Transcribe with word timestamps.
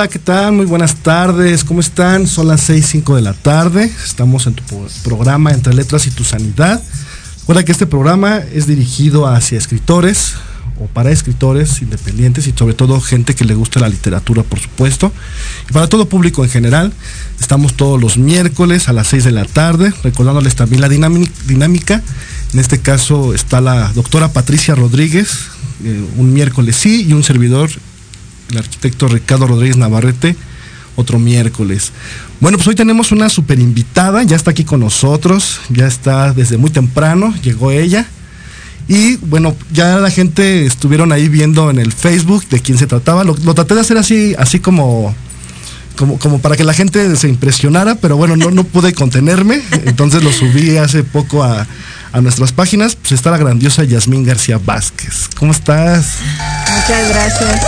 Hola, 0.00 0.08
¿qué 0.08 0.18
tal? 0.18 0.52
Muy 0.52 0.64
buenas 0.64 0.94
tardes, 0.94 1.62
¿cómo 1.62 1.80
están? 1.80 2.26
Son 2.26 2.48
las 2.48 2.62
6, 2.62 2.86
5 2.86 3.16
de 3.16 3.20
la 3.20 3.34
tarde, 3.34 3.92
estamos 4.02 4.46
en 4.46 4.54
tu 4.54 4.62
programa 5.04 5.50
Entre 5.50 5.74
Letras 5.74 6.06
y 6.06 6.10
Tu 6.10 6.24
Sanidad. 6.24 6.82
Recuerda 7.40 7.66
que 7.66 7.72
este 7.72 7.84
programa 7.84 8.38
es 8.38 8.66
dirigido 8.66 9.26
hacia 9.26 9.58
escritores 9.58 10.36
o 10.80 10.86
para 10.86 11.10
escritores 11.10 11.82
independientes 11.82 12.46
y 12.46 12.52
sobre 12.52 12.72
todo 12.72 12.98
gente 12.98 13.34
que 13.34 13.44
le 13.44 13.54
gusta 13.54 13.78
la 13.78 13.90
literatura, 13.90 14.42
por 14.42 14.58
supuesto. 14.58 15.12
Y 15.68 15.72
para 15.74 15.86
todo 15.86 16.08
público 16.08 16.44
en 16.44 16.48
general, 16.48 16.94
estamos 17.38 17.74
todos 17.74 18.00
los 18.00 18.16
miércoles 18.16 18.88
a 18.88 18.94
las 18.94 19.08
6 19.08 19.24
de 19.24 19.32
la 19.32 19.44
tarde, 19.44 19.92
recordándoles 20.02 20.56
también 20.56 20.80
la 20.80 20.88
dinámica. 20.88 22.02
En 22.54 22.58
este 22.58 22.80
caso 22.80 23.34
está 23.34 23.60
la 23.60 23.92
doctora 23.92 24.32
Patricia 24.32 24.74
Rodríguez, 24.74 25.48
eh, 25.84 26.02
un 26.16 26.32
miércoles 26.32 26.76
sí 26.76 27.04
y 27.06 27.12
un 27.12 27.22
servidor 27.22 27.68
el 28.50 28.58
arquitecto 28.58 29.08
Ricardo 29.08 29.46
Rodríguez 29.46 29.76
Navarrete, 29.76 30.36
otro 30.96 31.18
miércoles. 31.18 31.92
Bueno, 32.40 32.58
pues 32.58 32.68
hoy 32.68 32.74
tenemos 32.74 33.12
una 33.12 33.28
super 33.28 33.58
invitada, 33.58 34.22
ya 34.22 34.36
está 34.36 34.50
aquí 34.50 34.64
con 34.64 34.80
nosotros, 34.80 35.60
ya 35.68 35.86
está 35.86 36.32
desde 36.32 36.56
muy 36.56 36.70
temprano, 36.70 37.34
llegó 37.42 37.70
ella. 37.70 38.06
Y 38.88 39.16
bueno, 39.16 39.54
ya 39.72 39.98
la 39.98 40.10
gente 40.10 40.66
estuvieron 40.66 41.12
ahí 41.12 41.28
viendo 41.28 41.70
en 41.70 41.78
el 41.78 41.92
Facebook 41.92 42.48
de 42.48 42.60
quién 42.60 42.76
se 42.76 42.86
trataba. 42.86 43.22
Lo, 43.22 43.34
traté 43.54 43.74
de 43.74 43.80
hacer 43.82 43.96
así, 43.98 44.34
así 44.36 44.58
como, 44.58 45.14
como, 45.96 46.18
como, 46.18 46.40
para 46.40 46.56
que 46.56 46.64
la 46.64 46.74
gente 46.74 47.14
se 47.14 47.28
impresionara, 47.28 47.94
pero 47.94 48.16
bueno, 48.16 48.36
no, 48.36 48.50
no 48.50 48.64
pude 48.64 48.92
contenerme. 48.92 49.62
Entonces 49.84 50.24
lo 50.24 50.32
subí 50.32 50.76
hace 50.76 51.04
poco 51.04 51.44
a, 51.44 51.68
a 52.12 52.20
nuestras 52.20 52.52
páginas. 52.52 52.96
Pues 52.96 53.12
está 53.12 53.30
la 53.30 53.38
grandiosa 53.38 53.84
Yasmín 53.84 54.24
García 54.24 54.58
Vázquez. 54.58 55.28
¿Cómo 55.38 55.52
estás? 55.52 56.16
Muchas 56.68 57.08
gracias. 57.10 57.60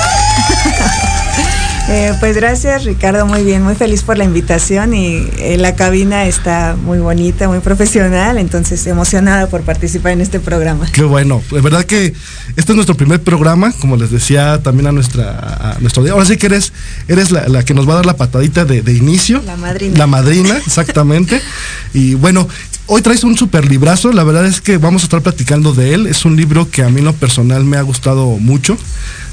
Eh, 1.92 2.14
pues 2.20 2.34
gracias 2.36 2.84
Ricardo, 2.84 3.26
muy 3.26 3.44
bien, 3.44 3.62
muy 3.62 3.74
feliz 3.74 4.02
por 4.02 4.16
la 4.16 4.24
invitación 4.24 4.94
y 4.94 5.28
eh, 5.36 5.58
la 5.58 5.76
cabina 5.76 6.24
está 6.24 6.74
muy 6.74 7.00
bonita, 7.00 7.48
muy 7.48 7.58
profesional, 7.58 8.38
entonces 8.38 8.86
emocionada 8.86 9.46
por 9.46 9.60
participar 9.60 10.12
en 10.12 10.22
este 10.22 10.40
programa. 10.40 10.86
Qué 10.90 11.02
bueno, 11.02 11.42
de 11.50 11.60
verdad 11.60 11.84
que 11.84 12.14
este 12.56 12.72
es 12.72 12.76
nuestro 12.76 12.94
primer 12.94 13.20
programa, 13.20 13.74
como 13.78 13.96
les 13.96 14.10
decía 14.10 14.62
también 14.62 14.86
a 14.86 14.92
nuestra 14.92 15.74
a 15.74 15.78
nuestro 15.80 16.02
día. 16.02 16.14
Ahora 16.14 16.24
sí 16.24 16.38
que 16.38 16.46
eres, 16.46 16.72
eres 17.08 17.30
la, 17.30 17.62
que 17.62 17.74
nos 17.74 17.86
va 17.86 17.92
a 17.92 17.96
dar 17.96 18.06
la 18.06 18.16
patadita 18.16 18.64
de, 18.64 18.80
de, 18.80 18.94
inicio. 18.94 19.42
La 19.44 19.56
madrina. 19.56 19.98
La 19.98 20.06
madrina, 20.06 20.56
exactamente. 20.56 21.42
y 21.92 22.14
bueno, 22.14 22.48
hoy 22.86 23.02
traes 23.02 23.22
un 23.22 23.36
super 23.36 23.68
librazo, 23.68 24.12
la 24.12 24.24
verdad 24.24 24.46
es 24.46 24.62
que 24.62 24.78
vamos 24.78 25.02
a 25.02 25.04
estar 25.04 25.20
platicando 25.20 25.74
de 25.74 25.92
él. 25.92 26.06
Es 26.06 26.24
un 26.24 26.36
libro 26.36 26.70
que 26.70 26.84
a 26.84 26.88
mí 26.88 27.00
en 27.00 27.04
lo 27.04 27.12
personal 27.12 27.66
me 27.66 27.76
ha 27.76 27.82
gustado 27.82 28.38
mucho. 28.38 28.78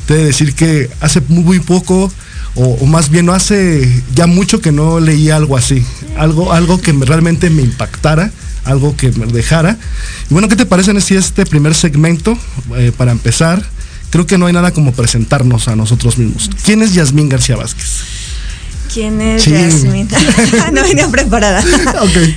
Te 0.07 0.15
de 0.15 0.25
decir 0.25 0.55
que 0.55 0.89
hace 0.99 1.21
muy 1.29 1.59
poco 1.61 2.11
o, 2.55 2.85
más 2.85 3.09
bien 3.09 3.25
no 3.25 3.33
hace 3.33 4.03
ya 4.13 4.27
mucho 4.27 4.61
que 4.61 4.71
no 4.71 4.99
leía 4.99 5.35
algo 5.35 5.57
así, 5.57 5.85
algo, 6.17 6.51
algo 6.51 6.81
que 6.81 6.91
realmente 6.91 7.49
me 7.49 7.61
impactara, 7.61 8.31
algo 8.65 8.95
que 8.95 9.11
me 9.11 9.25
dejara. 9.27 9.77
Y 10.29 10.33
bueno, 10.33 10.47
¿qué 10.49 10.55
te 10.55 10.65
parece 10.65 10.99
si 11.01 11.15
este 11.15 11.45
primer 11.45 11.75
segmento, 11.75 12.37
eh, 12.75 12.91
para 12.95 13.11
empezar, 13.11 13.63
creo 14.09 14.25
que 14.25 14.37
no 14.37 14.47
hay 14.47 14.53
nada 14.53 14.71
como 14.71 14.91
presentarnos 14.93 15.67
a 15.67 15.75
nosotros 15.75 16.17
mismos. 16.17 16.49
¿Quién 16.63 16.81
es 16.81 16.93
Yasmín 16.93 17.29
García 17.29 17.55
Vázquez? 17.55 18.03
¿Quién 18.91 19.21
es 19.21 19.45
Yasmin? 19.45 20.07
no 20.73 20.81
venía 20.83 21.07
preparada. 21.07 21.63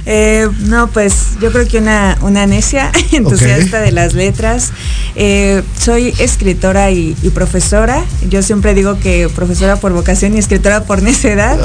Eh, 0.07 0.49
no, 0.61 0.89
pues 0.89 1.39
yo 1.41 1.53
creo 1.53 1.67
que 1.67 1.79
una, 1.79 2.17
una 2.21 2.47
necia, 2.47 2.91
entusiasta 3.13 3.81
de 3.81 3.93
las 3.93 4.15
letras. 4.15 4.73
Eh, 5.15 5.63
soy 5.79 6.13
escritora 6.19 6.91
y, 6.91 7.15
profesora. 7.35 8.05
Yo 8.29 8.43
siempre 8.43 8.75
digo 8.75 8.99
que 8.99 9.29
profesora 9.35 9.77
por 9.77 9.93
vocación 9.93 10.35
y 10.35 10.39
escritora 10.39 10.85
por 10.85 11.03
necedad. 11.03 11.59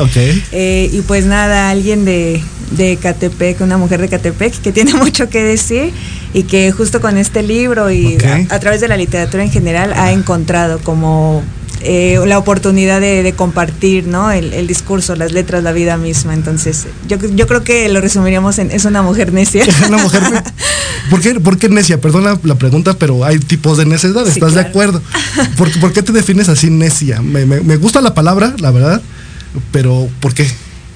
Eh, 0.52 0.90
y 0.92 1.02
pues 1.02 1.26
nada, 1.26 1.70
alguien 1.70 2.06
de, 2.06 2.42
de 2.72 2.98
Catepec, 2.98 3.62
una 3.62 3.78
mujer 3.78 4.02
de 4.02 4.10
Catepec 4.10 4.62
que 4.62 4.72
tiene 4.72 4.94
mucho 4.94 5.30
que 5.30 5.44
decir 5.44 5.92
y 6.34 6.44
que 6.44 6.72
justo 6.72 7.02
con 7.02 7.18
este 7.18 7.42
libro 7.44 7.92
y 7.92 8.18
a, 8.50 8.60
través 8.60 8.82
de 8.82 8.88
la 8.88 8.98
literatura 8.98 9.44
en 9.44 9.52
general 9.52 9.94
ha 9.94 10.12
encontrado 10.12 10.80
como 10.80 11.44
eh, 11.82 12.20
la 12.26 12.38
oportunidad 12.38 13.00
de, 13.02 13.34
compartir 13.36 14.08
¿no? 14.08 14.32
El, 14.32 14.68
discurso, 14.68 15.16
las 15.16 15.32
letras, 15.32 15.64
la 15.64 15.72
vida 15.72 15.98
misma. 15.98 16.34
Entonces, 16.34 16.88
yo, 17.08 17.18
yo 17.18 17.48
creo 17.48 17.64
que 17.64 17.88
lo 17.90 18.02
resumiríamos 18.02 18.60
en 18.60 18.72
es 18.72 18.86
una 18.86 19.02
mujer 19.02 19.34
necia. 19.34 19.66
una 19.88 19.98
mujer 19.98 20.24
¿Por 21.10 21.22
qué, 21.22 21.40
¿Por 21.40 21.58
qué 21.58 21.70
necia? 21.70 22.00
Perdón 22.02 22.40
la, 22.44 22.56
pregunta, 22.56 22.94
pero 22.96 23.24
hay 23.24 23.40
tipos 23.40 23.78
de 23.78 23.86
necedad, 23.86 24.28
¿estás 24.28 24.54
de 24.54 24.62
acuerdo? 24.62 25.02
¿Por, 25.58 25.94
qué 25.94 26.04
te 26.04 26.12
defines 26.12 26.50
así 26.50 26.70
necia? 26.70 27.22
Me, 27.22 27.78
gusta 27.78 28.02
la 28.02 28.14
palabra, 28.14 28.54
la 28.60 28.72
verdad, 28.72 29.02
pero 29.72 30.10
¿por 30.20 30.34
qué? 30.34 30.50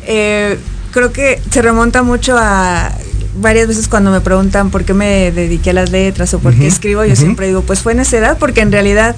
Eh, 0.05 0.57
creo 0.91 1.11
que 1.11 1.41
se 1.49 1.61
remonta 1.61 2.03
mucho 2.03 2.35
a 2.37 2.91
varias 3.39 3.67
veces 3.67 3.87
cuando 3.87 4.11
me 4.11 4.19
preguntan 4.19 4.69
por 4.69 4.83
qué 4.83 4.93
me 4.93 5.31
dediqué 5.31 5.69
a 5.69 5.73
las 5.73 5.91
letras 5.91 6.33
o 6.33 6.39
por 6.39 6.53
qué 6.53 6.67
escribo, 6.67 7.05
yo 7.05 7.15
siempre 7.15 7.47
digo, 7.47 7.61
pues 7.61 7.79
fue 7.79 7.95
necedad, 7.95 8.37
porque 8.37 8.61
en 8.61 8.71
realidad 8.71 9.15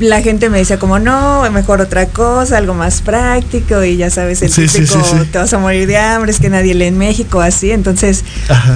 la 0.00 0.22
gente 0.22 0.50
me 0.50 0.58
decía 0.58 0.78
como 0.78 0.98
no, 0.98 1.48
mejor 1.52 1.80
otra 1.80 2.06
cosa, 2.06 2.58
algo 2.58 2.74
más 2.74 3.00
práctico 3.00 3.84
y 3.84 3.96
ya 3.96 4.10
sabes, 4.10 4.42
el 4.42 4.52
típico 4.52 4.98
te 5.30 5.38
vas 5.38 5.52
a 5.52 5.58
morir 5.58 5.86
de 5.86 5.96
hambre, 5.96 6.32
es 6.32 6.40
que 6.40 6.50
nadie 6.50 6.74
lee 6.74 6.86
en 6.86 6.98
México, 6.98 7.40
así. 7.40 7.70
Entonces, 7.70 8.24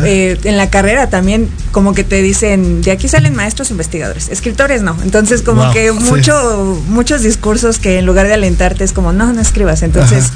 eh, 0.05 0.38
en 0.44 0.56
la 0.56 0.70
carrera 0.70 1.11
también 1.11 1.49
como 1.73 1.93
que 1.93 2.05
te 2.05 2.23
dicen, 2.23 2.82
de 2.82 2.93
aquí 2.93 3.09
salen 3.09 3.35
maestros 3.35 3.70
investigadores, 3.70 4.29
escritores 4.29 4.82
no. 4.82 4.97
Entonces, 5.03 5.43
como 5.43 5.73
que 5.73 5.91
mucho, 5.93 6.81
muchos 6.88 7.23
discursos 7.23 7.79
que 7.79 7.99
en 7.99 8.06
lugar 8.06 8.29
de 8.29 8.35
alentarte 8.35 8.85
es 8.85 8.93
como, 8.93 9.12
no, 9.12 9.32
no 9.32 9.41
escribas. 9.41 9.82
Entonces, 9.82 10.32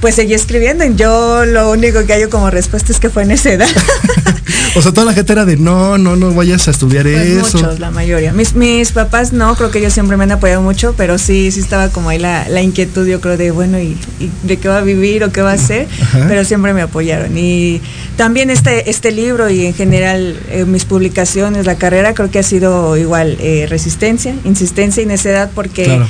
pues 0.00 0.14
seguí 0.14 0.34
escribiendo 0.34 0.84
y 0.84 0.94
yo 0.96 1.46
lo 1.46 1.70
único 1.70 2.04
que 2.04 2.12
hay 2.12 2.26
como 2.28 2.50
respuesta 2.50 2.92
es 2.92 3.00
que 3.00 3.08
fue 3.08 3.22
en 3.22 3.30
esa 3.30 3.52
edad. 3.52 3.68
o 4.76 4.82
sea, 4.82 4.92
toda 4.92 5.06
la 5.06 5.14
gente 5.14 5.32
era 5.32 5.44
de, 5.44 5.56
no, 5.56 5.96
no, 5.96 6.16
no 6.16 6.34
vayas 6.34 6.68
a 6.68 6.72
estudiar 6.72 7.04
pues 7.04 7.26
eso. 7.26 7.58
Muchos, 7.58 7.80
la 7.80 7.90
mayoría. 7.90 8.32
Mis, 8.32 8.54
mis 8.54 8.92
papás 8.92 9.32
no, 9.32 9.54
creo 9.56 9.70
que 9.70 9.78
ellos 9.78 9.92
siempre 9.92 10.16
me 10.16 10.25
han 10.26 10.32
apoyado 10.32 10.62
mucho, 10.62 10.94
pero 10.96 11.18
sí, 11.18 11.50
sí 11.50 11.60
estaba 11.60 11.88
como 11.88 12.10
ahí 12.10 12.18
la, 12.18 12.62
inquietud, 12.62 13.06
yo 13.06 13.20
creo, 13.20 13.36
de 13.36 13.50
bueno, 13.50 13.78
y, 13.78 13.96
de 14.42 14.56
qué 14.58 14.68
va 14.68 14.78
a 14.78 14.82
vivir 14.82 15.24
o 15.24 15.32
qué 15.32 15.40
va 15.40 15.52
a 15.52 15.54
hacer, 15.54 15.86
pero 16.28 16.44
siempre 16.44 16.72
me 16.74 16.82
apoyaron. 16.82 17.36
Y 17.36 17.80
también 18.16 18.50
este, 18.50 18.90
este 18.90 19.12
libro 19.12 19.48
y 19.48 19.66
en 19.66 19.74
general 19.74 20.38
eh, 20.50 20.64
mis 20.64 20.84
publicaciones, 20.84 21.66
la 21.66 21.76
carrera, 21.76 22.14
creo 22.14 22.30
que 22.30 22.38
ha 22.38 22.42
sido 22.42 22.96
igual 22.96 23.36
eh, 23.40 23.66
resistencia, 23.68 24.34
insistencia 24.44 25.02
y 25.02 25.06
necedad, 25.06 25.50
porque... 25.54 26.00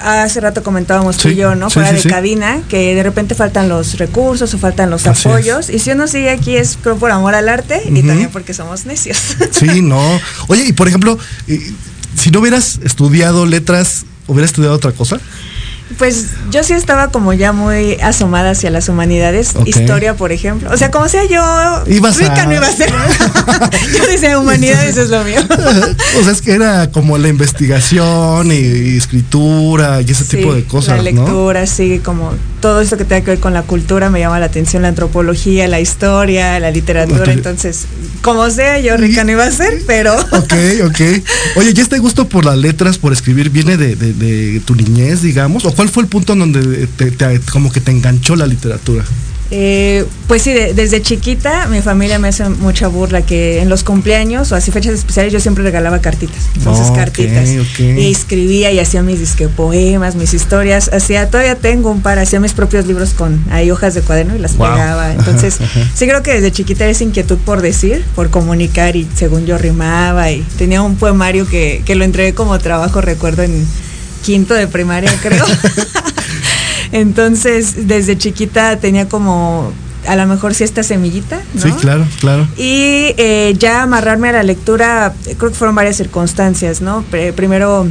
hace 0.00 0.40
rato 0.40 0.62
comentábamos 0.62 1.18
tú 1.18 1.28
y 1.28 1.34
yo, 1.34 1.54
¿no? 1.54 1.68
Fuera 1.68 1.92
de 1.92 2.02
cabina, 2.04 2.62
que 2.70 2.94
de 2.94 3.02
repente 3.02 3.34
faltan 3.34 3.68
los 3.68 3.98
recursos 3.98 4.54
o 4.54 4.58
faltan 4.58 4.88
los 4.88 5.06
apoyos. 5.06 5.68
Y 5.68 5.78
si 5.78 5.90
uno 5.90 6.06
sigue 6.06 6.30
aquí 6.30 6.56
es 6.56 6.78
creo 6.80 6.96
por 6.96 7.10
amor 7.10 7.34
al 7.34 7.50
arte 7.50 7.82
y 7.84 8.02
también 8.02 8.30
porque 8.32 8.54
somos 8.54 8.86
necios. 8.86 9.18
Sí, 9.50 9.82
no. 9.82 10.00
Oye, 10.48 10.64
y 10.64 10.72
por 10.72 10.88
ejemplo, 10.88 11.18
si 12.16 12.30
no 12.30 12.40
hubieras 12.40 12.80
estudiado 12.82 13.46
letras, 13.46 14.04
¿hubieras 14.26 14.50
estudiado 14.50 14.74
otra 14.74 14.92
cosa? 14.92 15.20
Pues 15.98 16.28
yo 16.50 16.64
sí 16.64 16.72
estaba 16.72 17.08
como 17.08 17.32
ya 17.34 17.52
muy 17.52 17.94
asomada 18.00 18.50
hacia 18.50 18.70
las 18.70 18.88
humanidades, 18.88 19.54
historia 19.66 20.14
por 20.14 20.32
ejemplo. 20.32 20.70
O 20.72 20.76
sea, 20.76 20.90
como 20.90 21.08
sea 21.08 21.24
yo 21.24 21.84
rica 21.84 22.46
no 22.46 22.54
iba 22.54 22.66
a 22.66 22.72
ser. 22.72 22.90
yo 23.96 24.06
decía 24.06 24.38
humanidades 24.38 24.96
es 24.96 25.10
lo 25.10 25.22
mío. 25.24 25.40
o 26.20 26.22
sea, 26.22 26.32
es 26.32 26.40
que 26.40 26.52
era 26.52 26.90
como 26.90 27.18
la 27.18 27.28
investigación 27.28 28.50
y, 28.50 28.96
escritura 28.96 30.00
y 30.00 30.10
ese 30.10 30.24
tipo 30.24 30.54
de 30.54 30.64
cosas. 30.64 30.96
La 30.96 31.02
lectura, 31.02 31.66
sí, 31.66 32.00
como 32.02 32.32
todo 32.64 32.80
esto 32.80 32.96
que 32.96 33.04
tenga 33.04 33.20
que 33.20 33.32
ver 33.32 33.40
con 33.40 33.52
la 33.52 33.62
cultura 33.62 34.08
me 34.08 34.20
llama 34.20 34.40
la 34.40 34.46
atención, 34.46 34.82
la 34.82 34.88
antropología, 34.88 35.68
la 35.68 35.80
historia, 35.80 36.58
la 36.60 36.70
literatura. 36.70 37.30
Entonces, 37.30 37.84
como 38.22 38.48
sea, 38.48 38.80
yo 38.80 38.96
rica 38.96 39.22
no 39.22 39.32
iba 39.32 39.44
a 39.44 39.50
ser, 39.50 39.82
pero. 39.86 40.14
ok, 40.18 40.54
ok. 40.86 41.00
Oye, 41.56 41.74
¿y 41.76 41.80
este 41.80 41.98
gusto 41.98 42.26
por 42.26 42.46
las 42.46 42.56
letras, 42.56 42.96
por 42.96 43.12
escribir, 43.12 43.50
viene 43.50 43.76
de, 43.76 44.62
tu 44.64 44.74
niñez, 44.74 45.20
digamos? 45.20 45.66
¿Cuál 45.74 45.88
fue 45.88 46.02
el 46.02 46.08
punto 46.08 46.32
en 46.34 46.38
donde 46.40 46.86
te, 46.86 47.40
como 47.52 47.70
que 47.70 47.80
te 47.80 47.90
enganchó 47.90 48.36
la 48.36 48.46
literatura? 48.46 49.04
Eh, 49.50 50.06
pues 50.26 50.42
sí, 50.42 50.52
desde 50.52 51.02
chiquita 51.02 51.68
mi 51.68 51.82
familia 51.82 52.18
me 52.18 52.28
hace 52.28 52.48
mucha 52.48 52.88
burla 52.88 53.22
que 53.22 53.60
en 53.60 53.68
los 53.68 53.84
cumpleaños 53.84 54.50
o 54.50 54.56
así 54.56 54.72
fechas 54.72 54.94
especiales 54.94 55.32
yo 55.32 55.38
siempre 55.38 55.62
regalaba 55.62 56.00
cartitas. 56.00 56.48
Entonces 56.56 56.90
cartitas. 56.90 57.50
Y 57.78 58.10
escribía 58.10 58.72
y 58.72 58.78
hacía 58.78 59.02
mis 59.02 59.20
disque 59.20 59.48
poemas, 59.48 60.16
mis 60.16 60.32
historias. 60.32 60.90
Hacía, 60.92 61.30
todavía 61.30 61.56
tengo 61.56 61.90
un 61.90 62.00
par, 62.00 62.18
hacía 62.18 62.40
mis 62.40 62.54
propios 62.54 62.86
libros 62.86 63.10
con 63.10 63.44
ahí 63.50 63.70
hojas 63.70 63.94
de 63.94 64.00
cuaderno 64.00 64.34
y 64.34 64.38
las 64.38 64.52
pegaba. 64.52 65.12
Entonces, 65.18 65.58
sí 65.94 66.06
creo 66.06 66.22
que 66.22 66.32
desde 66.32 66.50
chiquita 66.50 66.86
esa 66.88 67.04
inquietud 67.04 67.38
por 67.38 67.60
decir, 67.60 68.04
por 68.16 68.30
comunicar 68.30 68.96
y 68.96 69.06
según 69.14 69.44
yo 69.44 69.58
rimaba 69.58 70.32
y 70.32 70.40
tenía 70.56 70.82
un 70.82 70.96
poemario 70.96 71.46
que, 71.46 71.82
que 71.84 71.94
lo 71.94 72.04
entregué 72.04 72.34
como 72.34 72.58
trabajo, 72.58 73.02
recuerdo 73.02 73.42
en 73.42 73.64
quinto 74.24 74.54
de 74.54 74.66
primaria 74.66 75.12
creo. 75.22 75.44
Entonces, 76.92 77.86
desde 77.88 78.16
chiquita 78.16 78.78
tenía 78.78 79.08
como 79.08 79.72
a 80.06 80.16
lo 80.16 80.26
mejor 80.26 80.54
sí 80.54 80.64
esta 80.64 80.82
semillita. 80.82 81.40
¿no? 81.54 81.60
Sí, 81.60 81.72
claro, 81.80 82.06
claro. 82.20 82.46
Y 82.56 83.14
eh, 83.16 83.54
ya 83.58 83.82
amarrarme 83.82 84.28
a 84.30 84.32
la 84.32 84.42
lectura, 84.42 85.12
creo 85.24 85.50
que 85.50 85.56
fueron 85.56 85.74
varias 85.74 85.96
circunstancias, 85.96 86.80
¿no? 86.80 87.04
primero 87.36 87.86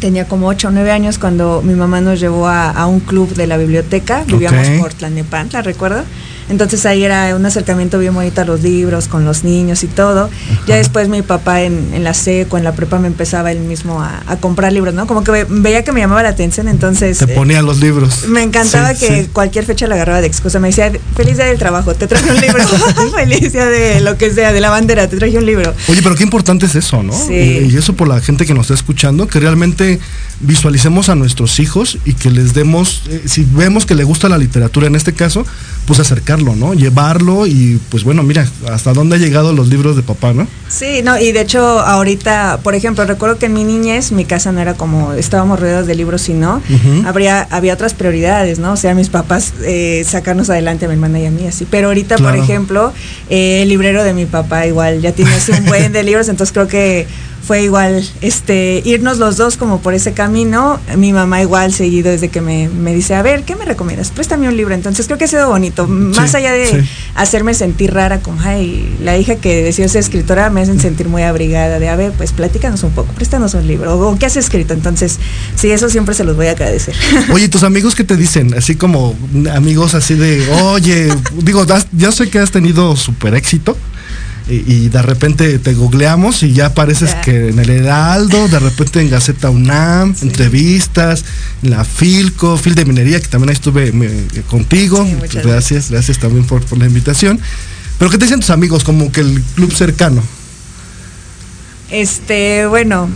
tenía 0.00 0.28
como 0.28 0.48
8 0.48 0.68
o 0.68 0.70
9 0.70 0.90
años 0.90 1.18
cuando 1.18 1.62
mi 1.62 1.74
mamá 1.74 2.00
nos 2.00 2.20
llevó 2.20 2.48
a, 2.48 2.86
un 2.86 3.00
club 3.00 3.34
de 3.34 3.46
la 3.46 3.56
biblioteca, 3.56 4.24
vivíamos 4.26 4.68
por 4.80 4.92
Tlanepantla, 4.92 5.62
¿recuerdo? 5.62 6.04
Entonces 6.48 6.86
ahí 6.86 7.02
era 7.02 7.34
un 7.34 7.44
acercamiento 7.44 7.98
bien 7.98 8.14
bonito 8.14 8.40
a 8.40 8.44
los 8.44 8.62
libros, 8.62 9.08
con 9.08 9.24
los 9.24 9.44
niños 9.44 9.82
y 9.82 9.88
todo. 9.88 10.30
Ya 10.66 10.76
después 10.76 11.08
mi 11.08 11.22
papá 11.22 11.62
en, 11.62 12.04
la 12.04 12.14
seco, 12.14 12.56
en 12.56 12.64
la 12.64 12.72
prepa, 12.72 12.98
me 12.98 13.08
empezaba 13.08 13.50
él 13.50 13.60
mismo 13.60 14.02
a, 14.02 14.36
comprar 14.40 14.72
libros, 14.72 14.94
¿no? 14.94 15.06
Como 15.06 15.24
que 15.24 15.46
veía 15.48 15.82
que 15.82 15.92
me 15.92 16.00
llamaba 16.00 16.22
la 16.22 16.28
atención, 16.30 16.68
entonces... 16.68 17.18
Te 17.18 17.24
eh, 17.24 17.34
ponía 17.34 17.62
los 17.62 17.80
libros. 17.80 18.28
Me 18.28 18.42
encantaba 18.42 18.94
que 18.94 19.28
cualquier 19.32 19.64
fecha 19.64 19.86
la 19.86 19.94
agarraba 19.96 20.20
de 20.20 20.26
excusa. 20.26 20.60
Me 20.60 20.68
decía, 20.68 20.92
feliz 21.14 21.36
día 21.36 21.46
del 21.46 21.58
trabajo, 21.58 21.94
te 21.94 22.06
traje 22.06 22.30
un 22.30 22.40
libro. 22.40 22.62
feliz 23.14 23.52
día 23.52 23.66
de 23.66 24.00
lo 24.00 24.16
que 24.16 24.30
sea, 24.30 24.52
de 24.52 24.60
la 24.60 24.70
bandera, 24.70 25.08
te 25.08 25.16
traje 25.16 25.38
un 25.38 25.46
libro. 25.46 25.74
Oye, 25.88 26.02
pero 26.02 26.14
qué 26.14 26.22
importante 26.22 26.66
es 26.66 26.74
eso, 26.74 27.02
¿no? 27.02 27.12
Sí. 27.12 27.68
Y, 27.72 27.76
eso 27.76 27.94
por 27.94 28.08
la 28.08 28.20
gente 28.20 28.46
que 28.46 28.54
nos 28.54 28.66
está 28.66 28.74
escuchando, 28.74 29.26
que 29.26 29.40
realmente 29.40 29.98
visualicemos 30.40 31.08
a 31.08 31.14
nuestros 31.14 31.60
hijos 31.60 31.98
y 32.04 32.14
que 32.14 32.30
les 32.30 32.54
demos, 32.54 33.02
eh, 33.08 33.22
si 33.26 33.46
vemos 33.50 33.86
que 33.86 33.94
le 33.94 34.04
gusta 34.04 34.28
la 34.28 34.38
literatura 34.38 34.86
en 34.86 34.94
este 34.94 35.12
caso, 35.12 35.46
pues 35.86 36.00
acercarlo, 36.00 36.56
¿no? 36.56 36.74
Llevarlo 36.74 37.46
y 37.46 37.80
pues 37.90 38.02
bueno, 38.02 38.22
mira, 38.24 38.46
hasta 38.70 38.92
dónde 38.92 39.16
han 39.16 39.22
llegado 39.22 39.52
los 39.52 39.68
libros 39.68 39.94
de 39.96 40.02
papá, 40.02 40.32
¿no? 40.32 40.46
Sí, 40.68 41.00
no, 41.04 41.18
y 41.18 41.30
de 41.30 41.42
hecho 41.42 41.60
ahorita, 41.80 42.58
por 42.62 42.74
ejemplo, 42.74 43.04
recuerdo 43.04 43.38
que 43.38 43.46
en 43.46 43.54
mi 43.54 43.62
niñez 43.62 44.10
mi 44.10 44.24
casa 44.24 44.50
no 44.50 44.60
era 44.60 44.74
como 44.74 45.12
estábamos 45.12 45.60
rodeados 45.60 45.86
de 45.86 45.94
libros, 45.94 46.22
sino 46.22 46.60
habría, 47.04 47.42
había 47.50 47.74
otras 47.74 47.94
prioridades, 47.94 48.58
¿no? 48.58 48.72
O 48.72 48.76
sea, 48.76 48.94
mis 48.94 49.08
papás 49.08 49.54
eh, 49.62 50.04
sacarnos 50.06 50.50
adelante 50.50 50.86
a 50.86 50.88
mi 50.88 50.94
hermana 50.94 51.20
y 51.20 51.26
a 51.26 51.30
mí, 51.30 51.46
así. 51.46 51.66
Pero 51.70 51.88
ahorita, 51.88 52.16
por 52.18 52.34
ejemplo, 52.34 52.92
eh, 53.30 53.62
el 53.62 53.68
librero 53.68 54.02
de 54.02 54.12
mi 54.12 54.26
papá 54.26 54.66
igual 54.66 55.00
ya 55.00 55.12
tiene 55.12 55.32
así 55.34 55.52
un 55.52 55.66
buen 55.66 55.92
de 55.92 56.02
libros, 56.02 56.28
entonces 56.28 56.52
creo 56.52 56.66
que 56.66 57.06
fue 57.46 57.62
igual 57.62 58.04
este 58.22 58.82
irnos 58.84 59.18
los 59.18 59.36
dos 59.36 59.56
como 59.56 59.80
por 59.80 59.94
ese 59.94 60.12
camino. 60.12 60.80
Mi 60.96 61.12
mamá 61.12 61.42
igual 61.42 61.72
seguido 61.72 62.10
desde 62.10 62.28
que 62.28 62.40
me, 62.40 62.68
dice, 62.94 63.14
a 63.14 63.22
ver, 63.22 63.44
¿qué 63.44 63.54
me 63.54 63.64
recomiendas? 63.64 64.10
Préstame 64.10 64.48
un 64.48 64.56
libro. 64.56 64.74
Entonces 64.74 65.06
creo 65.06 65.16
que 65.16 65.24
ha 65.24 65.28
sido 65.28 65.48
bonito. 65.48 65.86
Más 65.86 66.34
allá 66.34 66.52
de 66.52 66.84
hacerme 67.14 67.54
sentir 67.54 67.94
rara 67.94 68.20
como, 68.20 68.40
ay, 68.40 68.96
la 69.00 69.16
hija 69.16 69.36
que 69.36 69.62
decía 69.62 69.88
ser 69.88 70.00
escritora 70.00 70.50
me 70.50 70.60
hacen 70.60 70.80
sentir 70.80 71.08
muy 71.08 71.22
abrigada 71.22 71.78
de, 71.78 71.88
a 71.88 71.94
ver, 71.94 72.12
pues 72.12 72.32
platícanos 72.32 72.82
un 72.82 72.90
poco, 72.90 73.12
préstanos 73.12 73.54
un 73.54 73.66
libro. 73.66 73.96
O, 73.96 74.18
¿qué 74.18 74.26
has 74.26 74.36
escrito? 74.36 74.74
Entonces, 74.74 75.18
sí, 75.54 75.70
eso 75.70 75.88
siempre 75.88 76.14
se 76.14 76.24
los 76.24 76.34
voy 76.34 76.48
a 76.48 76.52
agradecer. 76.52 76.94
Oye, 77.32 77.48
tus 77.48 77.62
amigos 77.62 77.94
qué 77.94 78.02
te 78.02 78.16
dicen? 78.16 78.54
Así 78.54 78.74
como 78.74 79.14
amigos 79.52 79.94
así 79.94 80.14
de, 80.14 80.46
oye, 80.62 81.12
digo, 81.42 81.64
ya 81.92 82.12
sé 82.12 82.28
que 82.28 82.38
has 82.38 82.50
tenido 82.50 82.96
súper 82.96 83.34
éxito 83.34 83.76
y, 84.48 84.88
de 84.88 85.02
repente 85.02 85.58
te 85.58 85.74
googleamos 85.74 86.44
y 86.44 86.52
ya 86.52 86.66
apareces 86.66 87.14
que 87.16 87.48
en 87.48 87.58
el 87.58 87.68
Heraldo, 87.68 88.46
de 88.46 88.60
repente 88.60 89.00
en 89.00 89.10
Gaceta 89.10 89.50
UNAM, 89.50 90.14
entrevistas, 90.22 91.24
en 91.64 91.70
la 91.70 91.84
Filco, 91.84 92.56
Fil 92.56 92.76
de 92.76 92.84
Minería, 92.84 93.20
que 93.20 93.26
también 93.26 93.48
ahí 93.50 93.54
estuve 93.54 93.92
contigo. 94.48 95.04
gracias, 95.42 95.90
gracias 95.90 96.18
también 96.18 96.46
por, 96.46 96.64
por 96.64 96.78
la 96.78 96.86
invitación. 96.86 97.40
Pero 97.98 98.10
¿qué 98.10 98.18
te 98.18 98.26
dicen 98.26 98.40
tus 98.40 98.50
amigos? 98.50 98.84
Como 98.84 99.10
que 99.10 99.22
el 99.22 99.42
club 99.54 99.72
cercano. 99.72 100.22
Este, 101.90 102.66
bueno, 102.66 103.08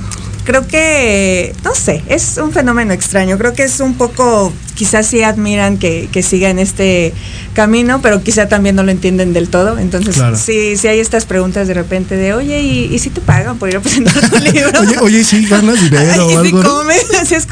creo 0.45 0.67
que, 0.67 1.55
no 1.65 1.75
sé, 1.75 2.03
es 2.07 2.39
un 2.39 2.53
fenómeno 2.53 2.93
extraño. 2.93 3.37
Creo 3.39 3.53
que 3.53 3.65
es 3.65 3.81
un 3.81 3.95
poco, 3.95 4.53
quizás 4.81 5.07
sí 5.09 5.23
admiran 5.23 5.77
que, 5.77 6.09
que 6.11 6.23
siga 6.23 6.49
en 6.49 6.59
este 6.59 7.13
camino, 7.53 8.01
pero 8.01 8.23
quizá 8.23 8.49
también 8.49 8.77
no 8.77 8.83
lo 8.83 8.91
entienden 8.91 9.35
del 9.35 9.51
todo. 9.51 9.79
Entonces, 9.79 10.17
sí, 10.43 10.79
sí 10.79 10.89
hay 10.89 11.01
estas 11.01 11.27
preguntas 11.27 11.69
de 11.69 11.75
repente 11.75 12.17
de, 12.17 12.33
oye, 12.33 12.63
¿y, 12.63 12.99
si 12.99 13.11
te 13.11 13.21
pagan 13.21 13.59
por 13.59 13.69
ir 13.69 13.77
a 13.77 13.81
presentar 13.81 14.31
tu 14.31 14.39
libro? 14.53 14.81
oye, 14.81 14.97
oye, 15.03 15.23
sí 15.23 15.45
ganas 15.45 15.83
dinero 15.83 16.27
o 16.29 16.39
algo. 16.39 16.63
así 17.21 17.35
es 17.35 17.47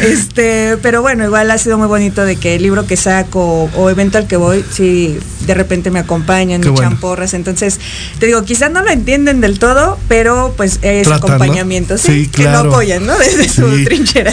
este, 0.00 0.78
pero 0.78 1.02
bueno, 1.02 1.26
igual 1.26 1.50
ha 1.50 1.58
sido 1.58 1.76
muy 1.76 1.88
bonito 1.88 2.24
de 2.24 2.36
que 2.36 2.54
el 2.54 2.62
libro 2.62 2.86
que 2.86 2.96
saco 2.96 3.68
o 3.76 3.90
evento 3.90 4.16
al 4.16 4.26
que 4.26 4.36
voy, 4.36 4.64
sí, 4.70 5.18
de 5.46 5.54
repente 5.54 5.90
me 5.90 5.98
acompañan, 5.98 6.62
me 6.62 6.70
echan 6.70 6.98
porras. 6.98 7.34
Entonces, 7.34 7.80
te 8.18 8.26
digo, 8.26 8.44
quizás 8.44 8.70
no 8.70 8.80
lo 8.82 8.90
entienden 8.90 9.42
del 9.42 9.58
todo, 9.58 9.98
pero 10.08 10.54
pues 10.56 10.78
es 10.80 11.08
acompañamiento, 11.08 11.98
sí, 11.98 12.28
que 12.28 12.44
lo 12.44 12.58
apoyan, 12.58 13.04
¿no? 13.04 13.18
Desde 13.18 13.46
su 13.48 13.84
trinchera. 13.84 14.32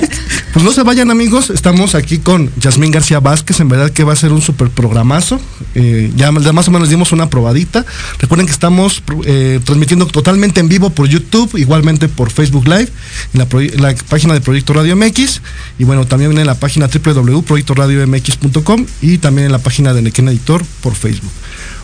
Pues 0.54 0.64
no 0.64 0.72
se 0.72 0.84
vayan, 0.84 1.12
amigos. 1.12 1.50
Estamos 1.50 1.96
aquí 1.96 2.20
con 2.20 2.29
Yasmín 2.58 2.92
García 2.92 3.20
Vázquez. 3.20 3.60
En 3.60 3.70
verdad 3.70 3.92
que 3.92 4.04
va 4.04 4.14
a 4.14 4.16
ser 4.16 4.32
un 4.32 4.42
super 4.42 4.70
programazo. 4.70 5.40
Eh, 5.76 6.12
ya 6.16 6.32
más 6.32 6.68
o 6.68 6.72
menos 6.72 6.90
dimos 6.90 7.12
una 7.12 7.30
probadita. 7.30 7.86
Recuerden 8.20 8.46
que 8.46 8.52
estamos 8.52 9.02
eh, 9.26 9.60
transmitiendo 9.64 10.06
totalmente 10.06 10.60
en 10.60 10.70
vivo 10.70 10.90
por 10.92 11.08
YouTube, 11.08 11.58
igualmente 11.58 12.08
por 12.08 12.30
Facebook 12.32 12.68
Live, 12.68 12.90
en 13.34 13.40
la, 13.82 13.96
página 14.10 14.34
de 14.34 14.42
Proyecto 14.42 14.74
Radio 14.74 14.96
MX. 14.96 15.42
Y 15.80 15.84
bueno, 15.84 16.06
también 16.06 16.38
en 16.38 16.46
la 16.46 16.56
página 16.56 16.88
www.proyectoradiomx.com 16.88 18.86
y 19.02 19.18
también 19.18 19.48
en 19.48 19.52
la 19.52 19.60
página 19.60 19.94
de 19.94 20.02
Nequén 20.02 20.28
Editor 20.28 20.64
por 20.82 20.96
Facebook. 20.96 21.32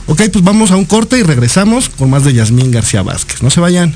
Ok, 0.08 0.22
pues 0.32 0.44
vamos 0.44 0.72
a 0.72 0.75
un 0.75 0.86
corte 0.86 1.18
y 1.18 1.24
regresamos 1.24 1.90
con 1.90 2.10
más 2.10 2.24
de 2.24 2.34
Yasmín 2.34 2.72
García 2.72 3.02
Vázquez. 3.02 3.42
No 3.42 3.50
se 3.50 3.60
vayan. 3.60 3.96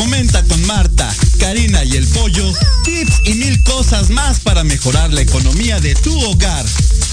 Comenta 0.00 0.42
con 0.44 0.64
Marta, 0.64 1.14
Karina 1.38 1.84
y 1.84 1.94
el 1.94 2.06
Pollo 2.06 2.50
tips 2.84 3.20
y 3.24 3.34
mil 3.34 3.62
cosas 3.64 4.08
más 4.08 4.40
para 4.40 4.64
mejorar 4.64 5.12
la 5.12 5.20
economía 5.20 5.78
de 5.78 5.94
tu 5.94 6.18
hogar. 6.24 6.64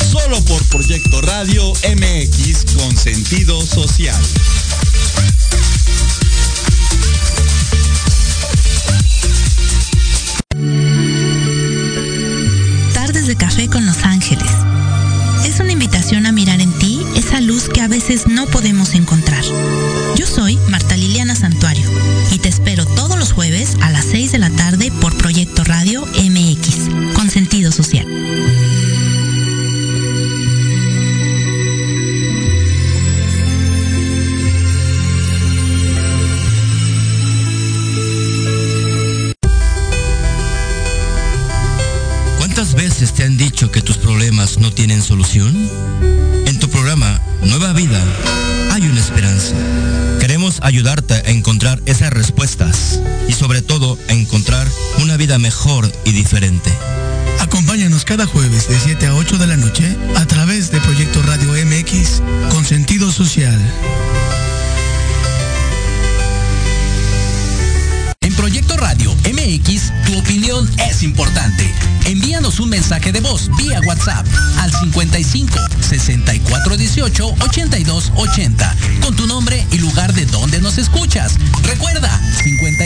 Solo 0.09 0.39
por 0.45 0.63
Proyecto 0.67 1.19
Radio 1.19 1.73
MX 1.83 2.75
con 2.77 2.95
sentido 2.95 3.61
social. 3.65 4.15
Tardes 12.93 13.27
de 13.27 13.35
café 13.35 13.67
con 13.67 13.85
Los 13.85 13.97
Ángeles. 14.03 14.49
Es 15.45 15.59
una 15.59 15.73
invitación 15.73 16.25
a 16.25 16.31
mirar 16.31 16.61
en 16.61 16.71
ti 16.79 17.05
esa 17.17 17.41
luz 17.41 17.67
que 17.67 17.81
a 17.81 17.89
veces 17.89 18.27
no 18.27 18.47
podemos 18.47 18.93
encontrar. 18.93 19.43
Yo 20.15 20.25
soy 20.25 20.57
Marta 20.69 20.76
vida 55.37 55.39
mejor 55.39 55.91
y 56.05 56.11
diferente. 56.11 56.71
Acompáñanos 57.39 58.05
cada 58.05 58.25
jueves 58.25 58.67
de 58.67 58.79
7 58.79 59.07
a 59.07 59.15
8 59.15 59.37
de 59.37 59.47
la 59.47 59.57
noche 59.57 59.95
a 60.15 60.25
través 60.25 60.71
de 60.71 60.79
Proyecto 60.81 61.21
Radio 61.23 61.53
MX 61.65 62.21
con 62.51 62.65
sentido 62.65 63.11
social. 63.11 63.59
En 68.21 68.35
Proyecto 68.35 68.77
Radio 68.77 69.13
MX, 69.25 69.91
tu 70.05 70.17
opinión 70.17 70.69
es 70.89 71.03
importante. 71.03 71.73
Envíanos 72.05 72.59
un 72.59 72.69
mensaje 72.69 73.11
de 73.11 73.19
voz 73.19 73.49
vía 73.57 73.81
WhatsApp 73.85 74.25
al 74.59 74.71
55 74.71 75.57
64 75.81 76.77
18 76.77 77.35
82 77.41 78.11
80 78.15 78.75
con 79.01 79.15
tu 79.15 79.27
nombre 79.27 79.65
y 79.71 79.77
lugar 79.79 80.13
de 80.13 80.25
donde 80.25 80.61
nos 80.61 80.77
escuchas. 80.77 81.35
Recuerda 81.63 82.09
55 82.43 82.76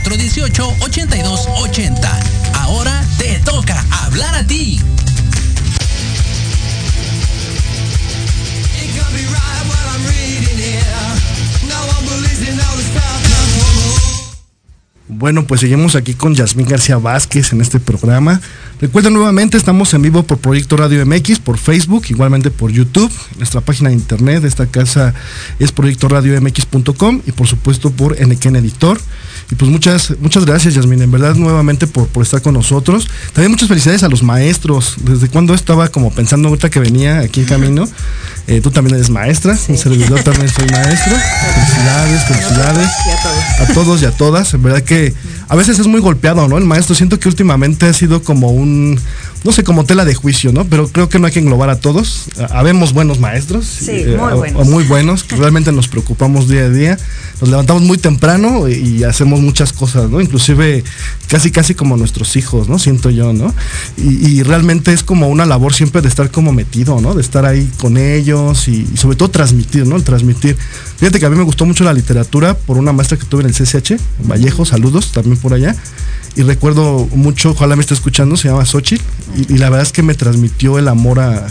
64 0.00 0.16
18 0.16 0.76
82 0.80 1.48
80. 1.62 2.20
Ahora 2.54 3.04
te 3.18 3.38
toca 3.44 3.84
hablar 3.90 4.34
a 4.34 4.46
ti. 4.46 4.80
Bueno, 15.20 15.44
pues 15.44 15.60
seguimos 15.60 15.96
aquí 15.96 16.14
con 16.14 16.34
Yasmín 16.34 16.66
García 16.66 16.96
Vázquez 16.96 17.52
en 17.52 17.60
este 17.60 17.78
programa. 17.78 18.40
Recuerden 18.80 19.12
nuevamente, 19.12 19.58
estamos 19.58 19.92
en 19.92 20.00
vivo 20.00 20.22
por 20.22 20.38
Proyecto 20.38 20.78
Radio 20.78 21.04
MX, 21.04 21.40
por 21.40 21.58
Facebook, 21.58 22.06
igualmente 22.08 22.50
por 22.50 22.70
YouTube. 22.70 23.12
Nuestra 23.36 23.60
página 23.60 23.90
de 23.90 23.96
internet 23.96 24.40
de 24.40 24.48
esta 24.48 24.66
casa 24.66 25.12
es 25.58 25.72
proyectoradiomx.com 25.72 27.20
y 27.26 27.32
por 27.32 27.46
supuesto 27.46 27.90
por 27.90 28.16
NKN 28.18 28.56
Editor. 28.56 28.98
Y 29.50 29.56
pues 29.56 29.70
muchas, 29.70 30.14
muchas 30.20 30.44
gracias, 30.44 30.74
Yasmin, 30.74 31.02
en 31.02 31.10
verdad, 31.10 31.34
nuevamente 31.34 31.86
por, 31.86 32.06
por 32.06 32.22
estar 32.22 32.40
con 32.40 32.54
nosotros. 32.54 33.08
También 33.32 33.50
muchas 33.50 33.68
felicidades 33.68 34.02
a 34.02 34.08
los 34.08 34.22
maestros. 34.22 34.94
Desde 35.02 35.28
cuando 35.28 35.54
estaba 35.54 35.88
como 35.88 36.12
pensando 36.12 36.48
ahorita 36.48 36.70
que 36.70 36.78
venía 36.78 37.18
aquí 37.20 37.40
en 37.40 37.46
camino. 37.46 37.88
Eh, 38.46 38.60
tú 38.60 38.70
también 38.70 38.96
eres 38.96 39.10
maestra, 39.10 39.56
un 39.68 39.78
servidor 39.78 40.22
también 40.24 40.48
soy 40.48 40.66
maestro. 40.68 41.14
Felicidades, 41.54 42.24
felicidades. 42.24 42.88
A 42.88 43.22
todos. 43.22 43.70
a 43.70 43.74
todos 43.74 44.02
y 44.02 44.04
a 44.06 44.10
todas. 44.10 44.54
En 44.54 44.62
verdad 44.62 44.82
que 44.82 45.14
a 45.48 45.56
veces 45.56 45.78
es 45.78 45.86
muy 45.86 46.00
golpeado, 46.00 46.48
¿no? 46.48 46.58
El 46.58 46.64
maestro 46.64 46.94
siento 46.94 47.18
que 47.18 47.28
últimamente 47.28 47.86
ha 47.86 47.92
sido 47.92 48.22
como 48.22 48.50
un 48.50 48.98
no 49.42 49.52
sé, 49.52 49.64
como 49.64 49.84
tela 49.84 50.04
de 50.04 50.14
juicio, 50.14 50.52
¿no? 50.52 50.66
Pero 50.66 50.88
creo 50.88 51.08
que 51.08 51.18
no 51.18 51.26
hay 51.26 51.32
que 51.32 51.38
englobar 51.38 51.70
a 51.70 51.80
todos. 51.80 52.26
Habemos 52.50 52.92
buenos 52.92 53.20
maestros. 53.20 53.64
Sí, 53.64 53.90
eh, 53.90 54.16
muy 54.18 54.34
buenos. 54.34 54.60
O 54.60 54.70
muy 54.70 54.84
buenos, 54.84 55.24
que 55.24 55.36
realmente 55.36 55.72
nos 55.72 55.88
preocupamos 55.88 56.48
día 56.48 56.64
a 56.64 56.68
día. 56.68 56.98
Nos 57.40 57.48
levantamos 57.48 57.82
muy 57.82 57.96
temprano 57.96 58.68
y 58.68 59.02
hacemos 59.04 59.39
muchas 59.40 59.72
cosas, 59.72 60.10
¿no? 60.10 60.20
Inclusive 60.20 60.84
casi, 61.28 61.50
casi 61.50 61.74
como 61.74 61.96
nuestros 61.96 62.36
hijos, 62.36 62.68
¿no? 62.68 62.78
Siento 62.78 63.10
yo, 63.10 63.32
¿no? 63.32 63.54
Y, 63.96 64.42
realmente 64.42 64.92
es 64.92 65.02
como 65.02 65.28
una 65.28 65.46
labor 65.46 65.74
siempre 65.74 66.02
de 66.02 66.08
estar 66.08 66.30
como 66.30 66.52
metido, 66.52 67.00
¿no? 67.00 67.14
De 67.14 67.20
estar 67.20 67.44
ahí 67.44 67.70
con 67.78 67.96
ellos 67.96 68.68
y, 68.68 68.86
sobre 68.96 69.16
todo 69.16 69.30
transmitir, 69.30 69.86
¿no? 69.86 69.96
El 69.96 70.04
transmitir. 70.04 70.56
Fíjate 70.96 71.20
que 71.20 71.26
a 71.26 71.30
mí 71.30 71.36
me 71.36 71.44
gustó 71.44 71.66
mucho 71.66 71.84
la 71.84 71.92
literatura 71.92 72.54
por 72.54 72.78
una 72.78 72.92
maestra 72.92 73.18
que 73.18 73.26
tuve 73.26 73.42
en 73.42 73.48
el 73.48 73.54
CCH, 73.54 74.00
Vallejo, 74.26 74.64
saludos 74.64 75.12
también 75.12 75.36
por 75.36 75.54
allá 75.54 75.76
y 76.36 76.42
recuerdo 76.42 77.08
mucho, 77.12 77.50
ojalá 77.50 77.76
me 77.76 77.82
esté 77.82 77.94
escuchando, 77.94 78.36
se 78.36 78.48
llama 78.48 78.64
Xochitl, 78.64 79.02
y, 79.36 79.58
la 79.58 79.68
verdad 79.68 79.86
es 79.86 79.92
que 79.92 80.02
me 80.02 80.14
transmitió 80.14 80.78
el 80.78 80.88
amor 80.88 81.20
a, 81.20 81.46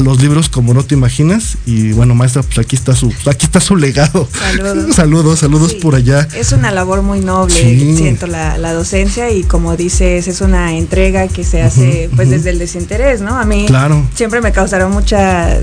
los 0.00 0.20
libros 0.20 0.48
como 0.48 0.74
no 0.74 0.84
te 0.84 0.94
imaginas. 0.94 1.56
Y 1.66 1.92
bueno, 1.92 2.14
maestra, 2.14 2.42
pues 2.42 2.58
aquí 2.58 2.76
está 2.76 2.94
su, 2.94 3.12
aquí 3.26 3.46
está 3.46 3.60
su 3.60 3.76
legado. 3.76 4.28
Saludos. 4.32 4.94
saludos, 4.94 5.38
saludos 5.38 5.74
por 5.74 5.94
allá. 5.94 6.28
Es 6.34 6.52
una 6.52 6.70
labor 6.70 7.02
muy 7.02 7.20
noble, 7.20 7.54
siento 7.96 8.26
la, 8.26 8.72
docencia, 8.72 9.30
y 9.30 9.44
como 9.44 9.76
dices, 9.76 10.26
es 10.26 10.40
una 10.40 10.76
entrega 10.76 11.28
que 11.28 11.44
se 11.44 11.62
hace 11.62 12.10
pues 12.16 12.28
desde 12.30 12.50
el 12.50 12.58
desinterés, 12.58 13.20
¿no? 13.20 13.38
A 13.38 13.44
mí 13.44 13.66
claro. 13.66 14.04
siempre 14.14 14.40
me 14.40 14.50
causaron 14.52 14.90
mucha, 14.90 15.58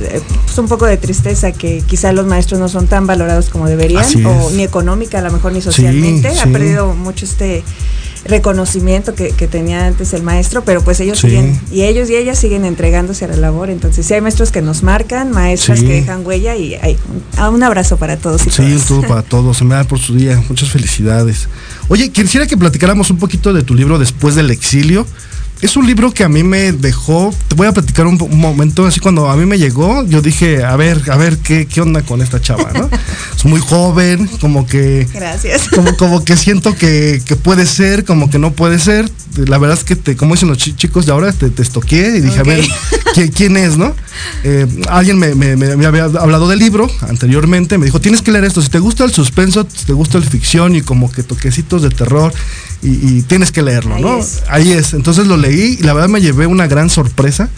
pues 0.46 0.58
un 0.58 0.68
poco 0.68 0.86
de 0.86 0.98
tristeza 0.98 1.52
que 1.52 1.84
quizá 1.86 2.14
los 2.14 2.26
maestros 2.26 2.60
no 2.60 2.70
son 2.70 2.88
tan 2.88 3.06
valorados 3.06 3.50
como 3.50 3.68
deberían, 3.68 4.06
o 4.26 4.52
ni 4.52 4.64
económica, 4.64 5.20
a 5.20 5.22
lo 5.22 5.32
mejor 5.32 5.52
ni 5.52 5.62
socialmente. 5.62 6.30
ha 6.40 6.46
perdido 6.46 6.94
mucho 6.94 7.26
este 7.26 7.64
reconocimiento 8.26 9.16
que, 9.16 9.32
tenía 9.48 9.86
antes 9.86 10.14
el 10.14 10.24
maestro, 10.24 10.64
pero 10.64 10.82
pues 10.84 11.00
ellos 11.00 11.20
siguen, 11.20 11.60
y 11.72 11.82
ellos 11.82 12.10
y 12.10 12.16
ellas 12.16 12.38
siguen 12.38 12.66
entregándose 12.66 13.26
a 13.26 13.28
la 13.28 13.36
labor. 13.36 13.70
Entonces, 13.70 14.06
sí 14.06 14.14
hay 14.14 14.22
maestros 14.22 14.52
que 14.52 14.62
nos 14.62 14.84
marcan, 14.84 15.32
maestras 15.32 15.82
que 15.82 15.94
dejan 15.94 16.26
huella 16.26 16.56
y 16.56 16.76
hay 16.76 16.98
un, 17.50 17.64
abrazo 17.64 17.98
para 17.98 18.18
todos. 18.18 18.46
Y 18.48 18.50
sí, 18.50 18.62
un 18.62 18.82
todo 18.82 19.02
para 19.02 19.22
todos. 19.28 19.58
Se 19.58 19.66
me 19.66 19.76
da 19.76 19.84
por 19.84 20.00
su 20.00 20.16
día. 20.16 20.42
Muchas 20.48 20.70
felicidades. 20.70 21.48
Oye, 21.88 22.10
quisiera 22.12 22.48
que 22.48 22.58
platicáramos 22.58 23.10
un 23.10 23.18
poquito 23.18 23.54
de 23.54 23.64
tu 23.64 23.76
libro 23.76 24.00
Después 24.00 24.36
del 24.36 24.52
exilio 24.52 25.06
es 25.62 25.78
un 25.78 25.86
libro 25.86 26.12
que 26.12 26.24
a 26.24 26.30
mí 26.30 26.44
me 26.44 26.72
dejó, 26.72 27.34
te 27.48 27.56
voy 27.56 27.68
a 27.68 27.72
platicar 27.72 28.08
un, 28.08 28.18
momento, 28.32 28.86
así 28.86 29.00
cuando 29.00 29.30
a 29.30 29.36
mí 29.36 29.46
me 29.46 29.60
llegó, 29.60 30.04
yo 30.06 30.22
dije, 30.22 30.64
a 30.64 30.76
ver, 30.76 31.04
a 31.12 31.18
ver, 31.18 31.38
¿qué, 31.38 31.68
qué 31.68 31.82
onda 31.82 32.02
con 32.02 32.22
esta 32.22 32.42
chava, 32.42 32.72
no? 32.74 32.90
es 33.38 33.46
muy 33.46 33.60
joven, 33.60 34.28
como 34.40 34.66
que... 34.66 35.08
Gracias. 35.14 35.70
Como, 35.70 35.96
como 35.98 36.26
que 36.26 36.36
siento 36.36 36.76
que, 36.76 37.22
puede 37.44 37.68
ser, 37.68 38.06
como 38.06 38.30
que 38.30 38.40
no 38.40 38.54
puede 38.54 38.80
ser. 38.80 39.10
La 39.36 39.60
verdad 39.60 39.78
es 39.78 39.84
que, 39.84 39.96
te, 39.96 40.18
como 40.18 40.34
dicen 40.34 40.50
los 40.50 40.58
chicos 40.58 41.06
de 41.06 41.12
ahora, 41.12 41.32
te, 41.32 41.50
te 41.50 41.62
estoqué 41.62 42.18
y 42.18 42.22
dije, 42.22 42.40
a 42.40 42.44
ver, 42.44 42.66
¿quién, 43.36 43.56
es, 43.56 43.78
no? 43.78 43.94
Eh, 44.44 44.66
alguien 44.90 45.20
me, 45.20 45.36
me, 45.36 45.86
había 45.86 46.06
hablado 46.06 46.50
del 46.50 46.60
libro 46.60 46.90
anteriormente, 47.02 47.78
me 47.78 47.86
dijo, 47.86 48.02
tienes 48.02 48.22
que 48.22 48.32
leer 48.32 48.46
esto, 48.46 48.62
si 48.62 48.70
te 48.70 48.80
gusta 48.80 49.04
el 49.04 49.12
suspenso, 49.12 49.66
si 49.74 49.86
te 49.86 49.94
gusta 49.94 50.18
el 50.18 50.26
ficción 50.26 50.76
y 50.76 50.82
como 50.82 51.12
que 51.12 51.24
toquecitos 51.24 51.84
de 51.84 51.90
terror, 51.90 52.34
y, 52.84 53.22
tienes 53.24 53.52
que 53.52 53.62
leerlo, 53.62 54.00
¿no? 54.00 54.20
Ahí 54.50 54.72
es. 54.72 54.94
Entonces 54.94 55.28
lo 55.28 55.38
leí 55.38 55.78
y 55.80 55.84
la 55.84 55.94
verdad 55.94 56.10
me 56.10 56.20
llevé 56.20 56.48
una 56.48 56.66
gran 56.66 56.90
sorpresa. 56.90 57.50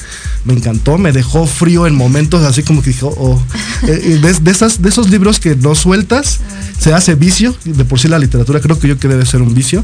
Me 0.43 0.53
encantó, 0.53 0.97
me 0.97 1.13
dejó 1.13 1.47
frío 1.47 1.87
en 1.87 1.95
momentos 1.95 2.43
así 2.43 2.63
como 2.63 2.81
que 2.81 2.89
dijo, 2.89 3.13
oh, 3.17 3.41
eh, 3.83 4.19
de, 4.21 4.33
de, 4.33 4.51
esas, 4.51 4.81
de 4.81 4.89
esos 4.89 5.09
libros 5.09 5.39
que 5.39 5.55
no 5.55 5.75
sueltas, 5.75 6.39
se 6.77 6.93
hace 6.93 7.15
vicio. 7.15 7.55
De 7.63 7.85
por 7.85 7.99
sí 7.99 8.09
la 8.09 8.19
literatura 8.19 8.59
creo 8.59 8.77
que 8.77 8.89
yo 8.89 8.99
que 8.99 9.07
debe 9.07 9.25
ser 9.25 9.41
un 9.41 9.53
vicio. 9.53 9.83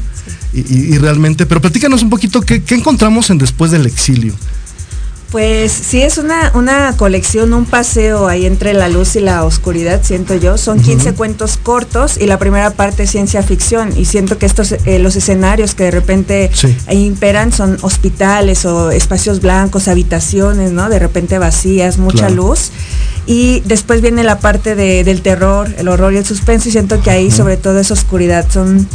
Y, 0.52 0.98
realmente, 0.98 1.46
pero 1.46 1.60
platícanos 1.60 2.02
un 2.02 2.10
poquito 2.10 2.40
qué, 2.40 2.62
qué 2.62 2.74
encontramos 2.74 3.30
en 3.30 3.38
Después 3.38 3.70
del 3.70 3.86
Exilio. 3.86 4.34
Pues 5.30 5.70
sí, 5.70 6.02
es 6.02 6.18
una, 6.18 6.50
una 6.54 6.96
colección, 6.96 7.52
un 7.52 7.64
paseo 7.64 8.26
ahí 8.26 8.46
entre 8.46 8.74
la 8.74 8.88
luz 8.88 9.14
y 9.14 9.20
la 9.20 9.44
oscuridad, 9.44 10.00
siento 10.02 10.34
yo. 10.34 10.58
Son 10.58 10.80
15 10.80 11.14
cuentos 11.14 11.56
cortos 11.56 12.16
y 12.20 12.26
la 12.26 12.36
primera 12.36 12.70
parte 12.70 13.04
es 13.04 13.12
ciencia 13.12 13.40
ficción. 13.44 13.96
Y 13.96 14.06
siento 14.06 14.38
que 14.38 14.46
estos, 14.46 14.72
eh, 14.72 14.98
los 14.98 15.14
escenarios 15.14 15.76
que 15.76 15.84
de 15.84 15.92
repente 15.92 16.50
imperan 16.90 17.52
son 17.52 17.78
hospitales 17.82 18.64
o 18.64 18.90
espacios 18.90 19.40
blancos, 19.40 19.86
habitaciones, 19.86 20.72
¿no? 20.72 20.88
De 20.88 20.98
repente 20.98 21.38
vacías, 21.38 21.98
mucha 21.98 22.28
luz. 22.28 22.72
Y 23.26 23.60
después 23.60 24.00
viene 24.00 24.24
la 24.24 24.40
parte 24.40 24.74
del 24.74 25.22
terror, 25.22 25.72
el 25.78 25.86
horror 25.86 26.12
y 26.12 26.16
el 26.16 26.24
suspenso. 26.24 26.68
Y 26.68 26.72
siento 26.72 27.00
que 27.02 27.10
ahí 27.10 27.30
sobre 27.30 27.56
todo 27.56 27.78
es 27.78 27.92
oscuridad. 27.92 28.46
Son 28.50 28.88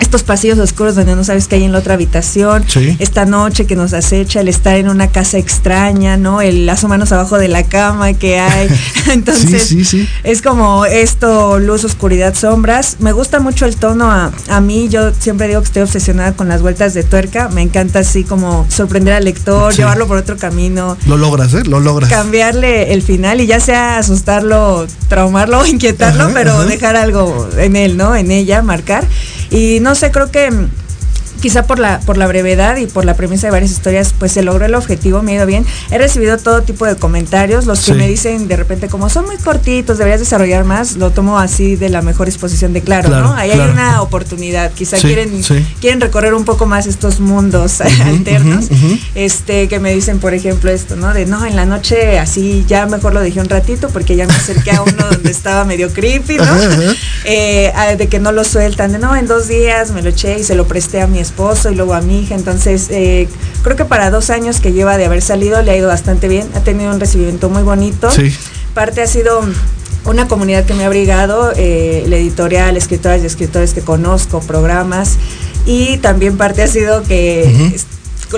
estos 0.00 0.22
pasillos 0.22 0.58
oscuros 0.58 0.94
donde 0.94 1.14
no 1.14 1.24
sabes 1.24 1.46
qué 1.46 1.56
hay 1.56 1.64
en 1.64 1.72
la 1.72 1.78
otra 1.78 1.94
habitación, 1.94 2.64
esta 2.98 3.24
noche 3.26 3.66
que 3.66 3.76
nos 3.76 3.92
acecha, 3.92 4.40
el 4.40 4.48
estar 4.48 4.76
en 4.76 4.88
una 4.88 5.08
casa 5.08 5.38
extraña, 5.38 6.16
¿no? 6.16 6.40
El 6.40 6.66
las 6.66 6.84
manos 6.84 7.12
abajo 7.12 7.38
de 7.38 7.48
la 7.48 7.64
cama 7.64 8.12
que 8.14 8.38
hay. 8.38 8.68
Entonces, 9.12 9.74
es 10.24 10.42
como 10.42 10.84
esto, 10.86 11.58
luz, 11.58 11.84
oscuridad, 11.84 12.34
sombras. 12.34 12.96
Me 13.00 13.12
gusta 13.12 13.40
mucho 13.40 13.66
el 13.66 13.76
tono 13.76 14.10
a, 14.10 14.32
a, 14.48 14.60
mí, 14.60 14.88
yo 14.88 15.12
siempre 15.18 15.48
digo 15.48 15.60
que 15.60 15.66
estoy 15.66 15.82
obsesionada 15.82 16.32
con 16.32 16.48
las 16.48 16.62
vueltas 16.62 16.94
de 16.94 17.02
tuerca, 17.02 17.48
me 17.48 17.62
encanta 17.62 18.00
así 18.00 18.24
como 18.24 18.66
sorprender 18.68 19.14
al 19.14 19.24
lector, 19.24 19.74
llevarlo 19.74 20.06
por 20.06 20.16
otro 20.16 20.36
camino. 20.36 20.96
Lo 21.06 21.16
logras, 21.16 21.54
¿eh? 21.54 21.62
Lo 21.64 21.80
logras. 21.80 22.10
Cambiarle 22.10 22.92
el 22.92 23.02
final 23.02 23.40
y 23.40 23.46
ya 23.46 23.60
sea 23.60 23.98
asustarlo, 23.98 24.86
traumarlo 25.08 25.64
inquietarlo, 25.66 26.30
pero 26.32 26.64
dejar 26.64 26.96
algo 26.96 27.48
en 27.56 27.76
él, 27.76 27.96
¿no? 27.96 28.14
En 28.14 28.30
ella, 28.30 28.62
marcar. 28.62 29.06
Y 29.50 29.80
no 29.80 29.94
sé, 29.94 30.10
creo 30.12 30.30
que 30.30 30.50
quizá 31.40 31.64
por 31.64 31.78
la, 31.78 32.00
por 32.00 32.16
la 32.16 32.26
brevedad 32.26 32.76
y 32.76 32.86
por 32.86 33.04
la 33.04 33.14
premisa 33.14 33.46
de 33.46 33.50
varias 33.50 33.70
historias, 33.72 34.14
pues 34.16 34.32
se 34.32 34.42
logró 34.42 34.66
el 34.66 34.74
objetivo, 34.74 35.22
me 35.22 35.32
ha 35.32 35.34
ido 35.36 35.46
bien. 35.46 35.66
He 35.90 35.98
recibido 35.98 36.38
todo 36.38 36.62
tipo 36.62 36.86
de 36.86 36.96
comentarios, 36.96 37.66
los 37.66 37.80
que 37.84 37.94
me 37.94 38.06
dicen 38.06 38.46
de 38.46 38.56
repente 38.56 38.88
como 38.88 39.08
son 39.08 39.26
muy 39.26 39.36
cortitos, 39.38 39.98
deberías 39.98 40.20
desarrollar 40.20 40.64
más, 40.64 40.96
lo 40.96 41.10
tomo 41.10 41.38
así 41.38 41.76
de 41.76 41.88
la 41.88 42.02
mejor 42.02 42.26
disposición 42.26 42.72
de 42.72 42.82
claro, 42.82 43.08
¿no? 43.08 43.34
Ahí 43.34 43.50
hay 43.50 43.60
una 43.60 44.02
oportunidad, 44.02 44.72
quizá 44.72 44.98
quieren, 44.98 45.42
quieren 45.80 46.00
recorrer 46.00 46.34
un 46.34 46.44
poco 46.44 46.66
más 46.66 46.86
estos 46.86 47.20
mundos 47.20 47.80
alternos, 47.80 48.68
este, 49.14 49.68
que 49.68 49.80
me 49.80 49.94
dicen, 49.94 50.20
por 50.20 50.34
ejemplo, 50.34 50.70
esto, 50.70 50.96
¿no? 50.96 51.12
De 51.14 51.26
no, 51.26 51.44
en 51.44 51.56
la 51.56 51.64
noche 51.64 52.18
así 52.18 52.64
ya 52.68 52.86
mejor 52.86 53.14
lo 53.14 53.20
dejé 53.20 53.40
un 53.40 53.48
ratito 53.48 53.88
porque 53.88 54.16
ya 54.16 54.26
me 54.26 54.34
acerqué 54.34 54.72
a 54.72 54.82
uno 54.82 55.06
donde 55.10 55.30
estaba 55.30 55.64
medio 55.64 55.90
creepy, 55.92 56.36
¿no? 56.36 56.44
Eh, 57.24 57.72
de 57.96 58.08
que 58.08 58.18
no 58.18 58.32
lo 58.32 58.44
sueltan, 58.44 58.92
de 58.92 58.98
no, 58.98 59.16
en 59.16 59.26
dos 59.26 59.48
días 59.48 59.90
me 59.90 60.02
lo 60.02 60.10
eché 60.10 60.38
y 60.38 60.44
se 60.44 60.54
lo 60.54 60.66
presté 60.66 61.00
a 61.00 61.06
mi 61.06 61.18
esposo 61.18 61.29
y 61.70 61.74
luego 61.74 61.94
a 61.94 62.00
mi 62.00 62.20
hija. 62.20 62.34
Entonces, 62.34 62.88
eh, 62.90 63.28
creo 63.62 63.76
que 63.76 63.84
para 63.84 64.10
dos 64.10 64.30
años 64.30 64.60
que 64.60 64.72
lleva 64.72 64.96
de 64.98 65.06
haber 65.06 65.22
salido 65.22 65.62
le 65.62 65.70
ha 65.70 65.76
ido 65.76 65.88
bastante 65.88 66.28
bien. 66.28 66.48
Ha 66.54 66.60
tenido 66.60 66.92
un 66.92 67.00
recibimiento 67.00 67.48
muy 67.48 67.62
bonito. 67.62 68.10
Sí. 68.10 68.34
Parte 68.74 69.02
ha 69.02 69.06
sido 69.06 69.40
una 70.04 70.28
comunidad 70.28 70.64
que 70.64 70.74
me 70.74 70.84
ha 70.84 70.86
abrigado, 70.86 71.52
eh, 71.56 72.04
la 72.08 72.16
editorial, 72.16 72.76
escritoras 72.76 73.22
y 73.22 73.26
escritores 73.26 73.74
que 73.74 73.80
conozco, 73.80 74.40
programas. 74.40 75.16
Y 75.66 75.98
también 75.98 76.36
parte 76.36 76.62
ha 76.62 76.68
sido 76.68 77.02
que 77.02 77.74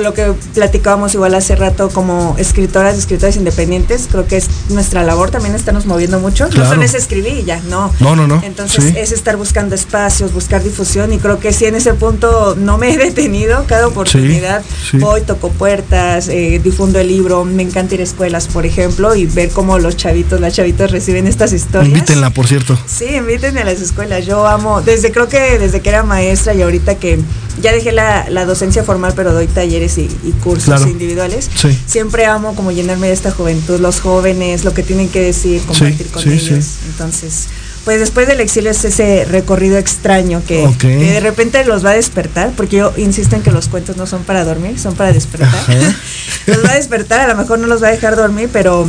lo 0.00 0.14
que 0.14 0.33
platicábamos 0.55 1.14
igual 1.14 1.35
hace 1.35 1.57
rato 1.57 1.90
como 1.90 2.35
escritoras, 2.38 2.96
escritores 2.96 3.37
independientes, 3.37 4.09
creo 4.11 4.26
que 4.26 4.37
es 4.37 4.48
nuestra 4.70 5.02
labor 5.02 5.31
también 5.31 5.55
estarnos 5.55 5.87
moviendo 5.87 6.18
mucho. 6.20 6.48
No 6.48 6.66
solo 6.66 6.83
es 6.83 6.94
escribir 6.94 7.38
y 7.38 7.44
ya, 7.44 7.61
no. 7.68 7.92
No, 8.00 8.16
no, 8.16 8.26
no. 8.26 8.40
Entonces 8.44 8.94
es 8.96 9.12
estar 9.12 9.37
buscando 9.37 9.74
espacios, 9.74 10.33
buscar 10.33 10.62
difusión 10.62 11.12
y 11.12 11.18
creo 11.18 11.38
que 11.38 11.52
sí 11.52 11.66
en 11.66 11.74
ese 11.74 11.94
punto 11.94 12.57
no 12.57 12.78
me 12.78 12.92
he 12.92 12.98
detenido. 13.07 13.64
Cada 13.66 13.87
oportunidad 13.87 14.62
voy, 14.94 15.22
toco 15.22 15.50
puertas, 15.50 16.28
eh, 16.28 16.61
difundo 16.62 16.98
el 16.98 17.09
libro. 17.09 17.44
Me 17.44 17.62
encanta 17.62 17.94
ir 17.94 18.00
a 18.00 18.05
escuelas, 18.05 18.48
por 18.48 18.66
ejemplo, 18.66 19.14
y 19.14 19.26
ver 19.26 19.50
cómo 19.50 19.78
los 19.78 19.96
chavitos, 19.96 20.40
las 20.40 20.55
chavitas 20.55 20.90
reciben 20.90 21.26
estas 21.26 21.52
historias. 21.52 21.88
Invítenla, 21.88 22.31
por 22.31 22.46
cierto. 22.46 22.78
Sí, 22.87 23.16
invítenme 23.16 23.61
a 23.61 23.64
las 23.64 23.81
escuelas. 23.81 24.26
Yo 24.26 24.46
amo, 24.46 24.83
desde 24.83 25.12
creo 25.12 25.28
que 25.28 25.59
desde 25.59 25.81
que 25.81 25.88
era 25.88 26.02
maestra 26.02 26.55
y 26.55 26.62
ahorita 26.62 26.96
que 26.96 27.18
ya 27.61 27.72
dejé 27.72 27.92
la, 27.92 28.44
docencia 28.44 28.83
formal, 28.83 29.12
pero 29.14 29.33
doy 29.33 29.46
talleres 29.46 29.82
y, 29.99 30.09
cursos 30.42 30.87
individuales. 30.87 31.51
Siempre 31.87 32.27
amo 32.27 32.55
como 32.55 32.73
llenarme 32.73 33.09
de 33.09 33.12
esta 33.12 33.31
juventud, 33.31 33.81
los 33.81 34.01
jóvenes, 34.01 34.64
lo 34.64 34.75
que 34.75 34.83
tienen 34.83 35.09
que 35.09 35.21
decir, 35.21 35.62
compartir 35.62 36.09
con 36.09 36.31
ellos. 36.31 36.79
Entonces, 36.88 37.49
pues 37.85 37.99
después 37.99 38.29
del 38.29 38.40
exilio 38.40 38.71
es 38.71 38.85
ese 38.85 39.25
recorrido 39.25 39.77
extraño 39.77 40.42
que, 40.47 40.66
de 40.81 41.21
repente 41.21 41.64
los 41.64 41.85
va 41.85 41.90
a 41.90 41.95
despertar, 41.95 42.53
porque 42.57 42.77
yo 42.77 42.92
insisto 42.97 43.37
en 43.37 43.42
que 43.42 43.51
los 43.51 43.68
cuentos 43.68 43.97
no 43.97 44.07
son 44.07 44.23
para 44.23 44.45
dormir, 44.45 44.79
son 44.79 44.95
para 44.95 45.12
despertar. 45.12 45.51
los 46.47 46.64
va 46.64 46.71
a 46.71 46.75
despertar, 46.77 47.21
a 47.21 47.29
lo 47.29 47.37
mejor 47.37 47.59
no 47.59 47.66
los 47.66 47.83
va 47.83 47.88
a 47.88 47.90
dejar 47.90 48.16
dormir, 48.16 48.49
pero 48.53 48.88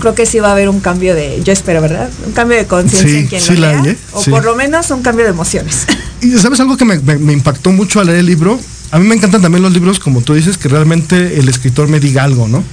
creo 0.00 0.14
que 0.14 0.26
sí 0.26 0.38
va 0.38 0.48
a 0.48 0.52
haber 0.52 0.68
un 0.68 0.80
cambio 0.80 1.14
de, 1.14 1.42
yo 1.42 1.52
espero, 1.52 1.80
¿verdad? 1.80 2.08
Un 2.26 2.32
cambio 2.32 2.56
de 2.56 2.66
conciencia 2.66 3.18
en 3.18 3.26
quien 3.26 3.60
lo 3.60 3.82
lea, 3.82 3.96
o 4.12 4.22
por 4.24 4.44
lo 4.44 4.54
menos 4.54 4.90
un 4.90 5.02
cambio 5.02 5.24
de 5.24 5.30
emociones. 5.30 5.86
Y 6.22 6.36
sabes 6.38 6.60
algo 6.60 6.76
que 6.76 6.84
me, 6.84 7.32
impactó 7.32 7.72
mucho 7.72 7.98
al 7.98 8.08
leer 8.08 8.18
el 8.18 8.26
libro, 8.26 8.60
a 8.92 8.98
mí 8.98 9.06
me 9.06 9.14
encantan 9.14 9.42
también 9.42 9.62
los 9.62 9.72
libros, 9.72 9.98
como 9.98 10.20
tú 10.20 10.34
dices, 10.34 10.58
que 10.58 10.68
realmente 10.68 11.38
el 11.38 11.48
escritor 11.48 11.88
me 11.88 12.00
diga 12.00 12.24
algo, 12.24 12.48
¿no? 12.48 12.64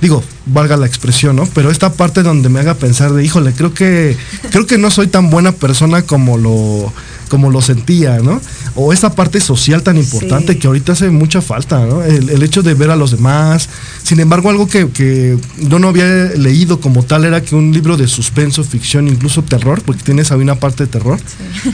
Digo, 0.00 0.22
valga 0.44 0.76
la 0.76 0.86
expresión, 0.86 1.36
¿no? 1.36 1.46
Pero 1.54 1.70
esta 1.70 1.92
parte 1.94 2.22
donde 2.22 2.48
me 2.50 2.60
haga 2.60 2.74
pensar 2.74 3.12
de, 3.12 3.24
híjole, 3.24 3.52
creo 3.52 3.72
que, 3.72 4.16
creo 4.50 4.66
que 4.66 4.76
no 4.76 4.90
soy 4.90 5.06
tan 5.06 5.30
buena 5.30 5.52
persona 5.52 6.02
como 6.02 6.36
lo, 6.36 6.92
como 7.32 7.50
lo 7.50 7.62
sentía, 7.62 8.18
¿no? 8.18 8.42
O 8.74 8.92
esa 8.92 9.14
parte 9.14 9.40
social 9.40 9.82
tan 9.82 9.96
importante 9.96 10.58
que 10.58 10.66
ahorita 10.66 10.92
hace 10.92 11.08
mucha 11.08 11.40
falta, 11.40 11.86
¿no? 11.86 12.02
El, 12.02 12.42
hecho 12.42 12.62
de 12.62 12.74
ver 12.74 12.90
a 12.90 12.96
los 12.96 13.10
demás. 13.10 13.70
Sin 14.02 14.20
embargo, 14.20 14.50
algo 14.50 14.68
que, 14.68 15.38
yo 15.58 15.78
no 15.78 15.88
había 15.88 16.04
leído 16.36 16.78
como 16.78 17.04
tal 17.04 17.24
era 17.24 17.40
que 17.40 17.54
un 17.54 17.72
libro 17.72 17.96
de 17.96 18.06
suspenso, 18.06 18.62
ficción, 18.64 19.08
incluso 19.08 19.40
terror, 19.40 19.80
porque 19.80 20.02
tienes 20.02 20.30
ahí 20.30 20.40
una 20.40 20.56
parte 20.56 20.84
de 20.84 20.90
terror, 20.90 21.18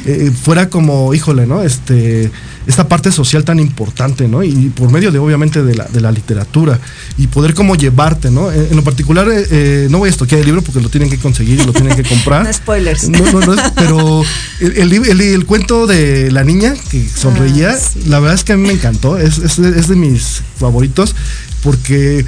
eh, 0.07 0.31
fuera 0.31 0.71
como, 0.71 1.13
híjole, 1.13 1.45
¿no? 1.45 1.65
Este, 1.65 2.31
esta 2.69 2.87
parte 2.87 3.11
social 3.11 3.43
tan 3.43 3.59
importante, 3.59 4.29
¿no? 4.29 4.45
Y 4.45 4.69
por 4.69 4.93
medio 4.93 5.11
de, 5.11 5.19
obviamente, 5.19 5.65
de 5.65 5.75
la, 5.75 5.87
de 5.87 6.01
la 6.01 6.13
literatura. 6.13 6.79
Y 7.17 7.27
poder 7.27 7.55
como 7.55 7.75
llevarte, 7.75 8.31
¿no? 8.31 8.53
En, 8.53 8.77
lo 8.77 8.85
particular, 8.85 9.27
eh, 9.29 9.45
eh, 9.51 9.89
no 9.91 9.99
voy 9.99 10.09
a 10.09 10.11
estoquear 10.11 10.39
el 10.41 10.47
libro 10.47 10.63
porque 10.63 10.81
lo 10.81 10.89
tienen 10.89 11.11
que 11.11 11.19
conseguir 11.19 11.59
y 11.59 11.65
lo 11.65 11.73
tienen 11.73 11.97
que 11.97 12.05
comprar. 12.09 12.45
no 12.45 12.53
spoilers. 12.53 13.09
No, 13.09 13.33
no, 13.33 13.41
no, 13.41 13.57
pero 13.75 14.23
el, 14.61 14.93
el, 14.93 15.21
el 15.21 15.47
cuento 15.49 15.87
de 15.87 16.31
la 16.31 16.45
niña 16.45 16.75
que 16.91 17.09
sonreía, 17.09 17.71
ah, 17.71 17.99
la 18.07 18.21
verdad 18.21 18.35
es 18.35 18.45
que 18.45 18.53
a 18.53 18.57
mí 18.57 18.67
me 18.67 18.75
encantó, 18.75 19.19
es, 19.19 19.57
de 19.57 19.97
mis 19.97 20.43
favoritos, 20.59 21.17
porque 21.65 22.25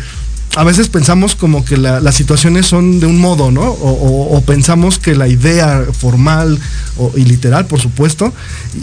a 0.56 0.64
veces 0.64 0.88
pensamos 0.88 1.36
como 1.36 1.64
que 1.64 1.76
las 1.76 2.14
situaciones 2.14 2.66
son 2.66 2.98
de 2.98 3.06
un 3.06 3.20
modo, 3.20 3.52
¿no? 3.52 3.62
O, 3.62 4.40
pensamos 4.44 4.98
que 4.98 5.14
la 5.14 5.28
idea 5.28 5.84
formal 5.92 6.58
y 7.14 7.24
literal, 7.26 7.66
por 7.66 7.78
supuesto, 7.78 8.32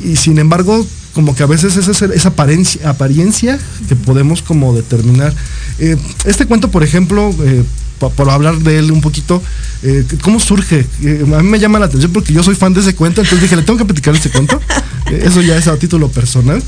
y, 0.06 0.16
sin 0.16 0.38
embargo, 0.38 0.86
como 1.14 1.36
que 1.36 1.42
a 1.42 1.48
veces 1.48 1.76
es 1.76 1.88
esa, 1.90 2.30
apariencia, 2.30 2.90
apariencia, 2.90 3.60
que 3.90 3.96
podemos 3.96 4.44
como 4.44 4.74
determinar. 4.76 5.34
Eh, 5.80 5.98
este 6.26 6.46
cuento, 6.46 6.70
por 6.70 6.84
ejemplo, 6.84 7.34
eh, 7.44 7.64
por 7.98 8.30
hablar 8.30 8.58
de 8.58 8.80
él 8.80 8.92
un 8.92 9.02
poquito, 9.02 9.42
eh, 9.84 10.06
¿cómo 10.22 10.40
surge? 10.40 10.86
Eh, 11.04 11.24
a 11.24 11.42
mí 11.42 11.50
me 11.50 11.60
llama 11.60 11.80
la 11.80 11.86
atención 11.86 12.12
porque 12.12 12.34
yo 12.34 12.44
soy 12.44 12.56
fan 12.56 12.74
de 12.74 12.82
ese 12.82 12.96
cuento, 12.96 13.22
entonces 13.22 13.42
dije, 13.42 13.56
le 13.56 13.64
tengo 13.64 13.78
que 13.78 13.86
platicar 13.86 14.16
ese 14.16 14.30
cuento. 14.30 14.60
Eh, 15.10 15.24
eso 15.24 15.42
ya 15.42 15.56
es 15.56 15.70
a 15.70 15.78
título 15.78 16.10
personal. 16.10 16.62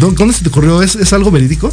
¿Dónde 0.00 0.34
se 0.34 0.42
te 0.42 0.48
ocurrió? 0.48 0.82
¿Es, 0.82 1.12
algo 1.12 1.30
verídico? 1.30 1.72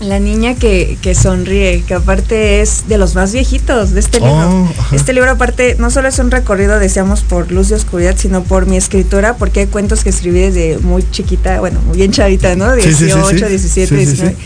La 0.00 0.18
niña 0.18 0.54
que, 0.54 0.98
sonríe, 1.18 1.82
que 1.86 1.94
aparte 1.94 2.60
es 2.60 2.88
de 2.88 2.98
los 2.98 3.14
más 3.14 3.32
viejitos 3.32 3.92
de 3.92 4.00
este 4.00 4.20
libro. 4.20 4.66
Oh, 4.66 4.74
este 4.92 5.14
libro 5.14 5.30
aparte 5.30 5.76
no 5.78 5.90
solo 5.90 6.08
es 6.08 6.18
un 6.18 6.30
recorrido, 6.30 6.78
deseamos, 6.78 7.22
por 7.22 7.50
luz 7.50 7.70
y 7.70 7.72
oscuridad, 7.72 8.16
sino 8.18 8.44
por 8.44 8.66
mi 8.66 8.76
escritura, 8.76 9.38
porque 9.38 9.60
hay 9.60 9.66
cuentos 9.68 10.04
que 10.04 10.10
escribí 10.10 10.40
desde 10.40 10.76
muy 10.80 11.02
chiquita, 11.10 11.58
bueno, 11.60 11.80
muy 11.86 11.96
bien 11.96 12.12
chavita, 12.12 12.54
¿no? 12.54 12.74
18, 12.74 13.48
17, 13.48 13.96
19 13.96 14.36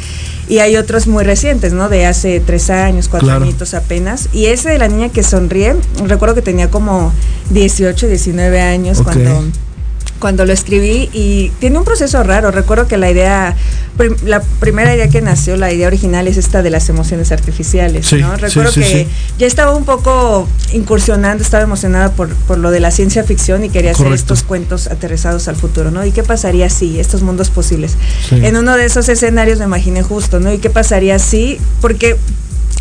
y 0.50 0.58
hay 0.58 0.76
otros 0.76 1.06
muy 1.06 1.22
recientes, 1.22 1.72
¿no? 1.72 1.88
De 1.88 2.06
hace 2.06 2.40
tres 2.40 2.70
años, 2.70 3.08
cuatro 3.08 3.30
añitos 3.30 3.72
apenas. 3.72 4.28
Y 4.32 4.46
ese 4.46 4.68
de 4.70 4.78
la 4.78 4.88
niña 4.88 5.08
que 5.08 5.22
sonríe, 5.22 5.76
recuerdo 6.04 6.34
que 6.34 6.42
tenía 6.42 6.68
como 6.68 7.12
18, 7.50 8.08
19 8.08 8.60
años 8.60 9.00
cuando 9.00 9.44
cuando 10.20 10.44
lo 10.44 10.52
escribí 10.52 11.08
y 11.12 11.50
tiene 11.58 11.78
un 11.78 11.84
proceso 11.84 12.22
raro. 12.22 12.52
Recuerdo 12.52 12.86
que 12.86 12.96
la 12.96 13.10
idea, 13.10 13.56
la 14.24 14.40
primera 14.60 14.94
idea 14.94 15.08
que 15.08 15.20
nació, 15.20 15.56
la 15.56 15.72
idea 15.72 15.88
original 15.88 16.28
es 16.28 16.36
esta 16.36 16.62
de 16.62 16.70
las 16.70 16.88
emociones 16.88 17.32
artificiales. 17.32 18.12
¿no? 18.12 18.36
Recuerdo 18.36 18.72
que 18.72 19.08
ya 19.38 19.46
estaba 19.46 19.74
un 19.74 19.84
poco 19.84 20.48
incursionando, 20.72 21.42
estaba 21.42 21.64
emocionada 21.64 22.12
por, 22.12 22.28
por 22.34 22.58
lo 22.58 22.70
de 22.70 22.78
la 22.78 22.90
ciencia 22.90 23.24
ficción 23.24 23.64
y 23.64 23.70
quería 23.70 23.92
hacer 23.92 24.12
estos 24.12 24.44
cuentos 24.44 24.86
aterrizados 24.86 25.48
al 25.48 25.56
futuro, 25.56 25.90
¿no? 25.90 26.04
¿Y 26.04 26.12
qué 26.12 26.22
pasaría 26.22 26.70
si 26.70 27.00
estos 27.00 27.22
mundos 27.22 27.50
posibles? 27.50 27.96
En 28.30 28.56
uno 28.56 28.76
de 28.76 28.84
esos 28.84 29.08
escenarios 29.08 29.58
me 29.58 29.64
imaginé 29.64 30.02
justo, 30.02 30.38
¿no? 30.38 30.52
¿Y 30.52 30.58
qué 30.58 30.70
pasaría 30.70 31.18
si? 31.18 31.58
Porque 31.80 32.16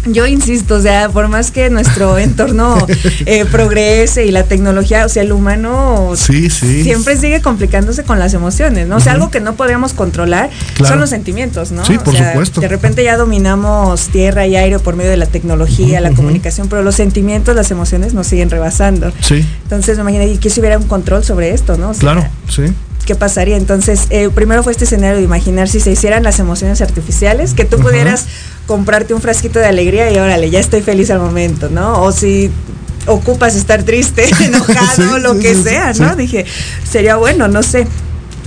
yo 0.05 0.25
insisto, 0.25 0.75
o 0.75 0.81
sea, 0.81 1.09
por 1.09 1.27
más 1.27 1.51
que 1.51 1.69
nuestro 1.69 2.17
entorno 2.19 2.77
eh, 3.25 3.45
progrese 3.45 4.25
y 4.25 4.31
la 4.31 4.43
tecnología, 4.43 5.05
o 5.05 5.09
sea, 5.09 5.23
el 5.23 5.31
humano 5.31 6.13
siempre 6.15 7.17
sigue 7.17 7.41
complicándose 7.41 8.03
con 8.03 8.19
las 8.19 8.33
emociones, 8.33 8.87
¿no? 8.87 8.97
O 8.97 8.99
sea, 8.99 9.13
algo 9.13 9.29
que 9.29 9.39
no 9.39 9.53
podemos 9.53 9.93
controlar 9.93 10.49
son 10.77 10.99
los 10.99 11.09
sentimientos, 11.09 11.71
¿no? 11.71 11.85
Sí, 11.85 11.97
por 11.97 12.15
supuesto. 12.15 12.61
De 12.61 12.67
repente 12.67 13.03
ya 13.03 13.17
dominamos 13.17 14.07
tierra 14.09 14.47
y 14.47 14.55
aire 14.55 14.79
por 14.79 14.95
medio 14.95 15.11
de 15.11 15.17
la 15.17 15.25
tecnología, 15.25 15.99
la 16.01 16.11
comunicación, 16.11 16.69
pero 16.69 16.83
los 16.83 16.95
sentimientos, 16.95 17.55
las 17.55 17.71
emociones 17.71 18.13
nos 18.13 18.27
siguen 18.27 18.49
rebasando. 18.49 19.11
Sí. 19.21 19.45
Entonces, 19.63 19.97
imagínate, 19.97 20.37
¿qué 20.37 20.49
si 20.49 20.59
hubiera 20.59 20.77
un 20.77 20.87
control 20.87 21.23
sobre 21.23 21.51
esto, 21.51 21.77
no? 21.77 21.91
claro, 21.93 22.25
sí 22.47 22.63
qué 23.05 23.15
pasaría. 23.15 23.57
Entonces, 23.57 24.07
eh, 24.09 24.29
primero 24.33 24.63
fue 24.63 24.71
este 24.71 24.85
escenario 24.85 25.17
de 25.17 25.23
imaginar 25.23 25.67
si 25.67 25.79
se 25.79 25.91
hicieran 25.91 26.23
las 26.23 26.39
emociones 26.39 26.81
artificiales, 26.81 27.53
que 27.53 27.65
tú 27.65 27.79
pudieras 27.79 28.25
comprarte 28.67 29.13
un 29.13 29.21
frasquito 29.21 29.59
de 29.59 29.65
alegría 29.65 30.11
y 30.11 30.17
órale, 30.17 30.49
ya 30.49 30.59
estoy 30.59 30.81
feliz 30.81 31.09
al 31.09 31.19
momento, 31.19 31.69
¿no? 31.69 32.03
O 32.03 32.11
si 32.11 32.51
ocupas 33.07 33.55
estar 33.55 33.83
triste, 33.83 34.29
enojado, 34.41 35.19
lo 35.19 35.39
que 35.39 35.55
sea, 35.55 35.93
¿no? 35.93 36.15
Dije, 36.15 36.45
sería 36.89 37.15
bueno, 37.15 37.47
no 37.47 37.63
sé, 37.63 37.87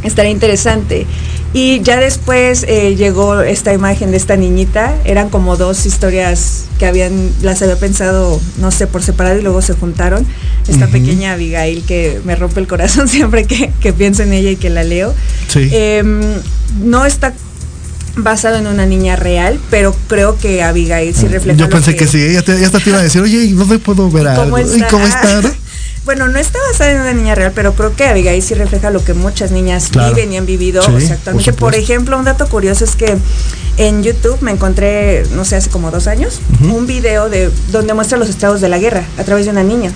estaría 0.02 0.30
interesante. 0.30 1.06
Y 1.54 1.82
ya 1.82 1.98
después 2.00 2.64
eh, 2.66 2.94
llegó 2.96 3.42
esta 3.42 3.74
imagen 3.74 4.10
de 4.10 4.16
esta 4.16 4.36
niñita, 4.36 4.96
eran 5.04 5.28
como 5.28 5.56
dos 5.56 5.84
historias 5.84 6.64
que 6.78 6.86
habían, 6.86 7.30
las 7.42 7.60
había 7.60 7.76
pensado, 7.76 8.40
no 8.58 8.70
sé, 8.70 8.86
por 8.86 9.02
separado 9.02 9.38
y 9.38 9.42
luego 9.42 9.60
se 9.60 9.74
juntaron. 9.74 10.26
Esta 10.66 10.86
pequeña 10.86 11.32
Abigail 11.32 11.82
que 11.82 12.20
me 12.24 12.36
rompe 12.36 12.60
el 12.60 12.68
corazón 12.68 13.08
siempre 13.08 13.44
que, 13.44 13.92
pienso 13.92 14.22
en 14.22 14.32
ella 14.32 14.50
y 14.50 14.56
que 14.56 14.70
la 14.70 14.82
leo. 14.84 15.14
Sí. 15.48 15.68
Em, 15.72 16.20
no 16.82 17.04
está 17.04 17.34
basado 18.16 18.56
en 18.56 18.66
una 18.66 18.86
niña 18.86 19.16
real, 19.16 19.58
pero 19.70 19.94
creo 20.08 20.38
que 20.38 20.62
Abigail 20.62 21.14
sí 21.14 21.28
refleja. 21.28 21.58
Yo 21.58 21.68
pensé 21.68 21.96
que, 21.96 22.06
sí, 22.06 22.22
ella 22.22 22.42
te, 22.42 22.54
te 22.54 22.90
iba 22.90 22.98
a 22.98 23.02
decir, 23.02 23.20
oye, 23.20 23.52
¿dónde 23.52 23.78
puedo 23.78 24.10
ver 24.10 24.28
algo? 24.28 24.58
¿Y 24.58 24.82
cómo 24.82 25.06
está? 25.06 25.42
Bueno, 26.04 26.28
no 26.28 26.38
está 26.38 26.58
basada 26.70 26.90
en 26.90 27.00
una 27.00 27.12
niña 27.12 27.34
real, 27.34 27.52
pero 27.54 27.74
creo 27.74 27.94
que 27.94 28.04
Abigail 28.04 28.42
sí 28.42 28.54
refleja 28.54 28.90
lo 28.90 29.04
que 29.04 29.14
muchas 29.14 29.52
niñas 29.52 29.90
viven 29.90 30.32
y 30.32 30.36
han 30.36 30.46
vivido. 30.46 30.82
exactamente. 30.96 31.52
Por, 31.52 31.74
ejemplo, 31.74 32.18
un 32.18 32.24
dato 32.24 32.48
curioso 32.48 32.84
es 32.84 32.96
que 32.96 33.16
en 33.76 34.02
YouTube 34.02 34.38
me 34.40 34.50
encontré, 34.50 35.24
no 35.34 35.44
sé, 35.44 35.56
hace 35.56 35.70
como 35.70 35.90
dos 35.90 36.08
años, 36.08 36.40
un 36.60 36.86
video 36.86 37.28
de 37.28 37.50
donde 37.70 37.94
muestra 37.94 38.18
los 38.18 38.28
estados 38.28 38.60
de 38.60 38.68
la 38.68 38.78
guerra 38.78 39.04
a 39.16 39.22
través 39.24 39.44
de 39.44 39.52
una 39.52 39.62
niña. 39.62 39.92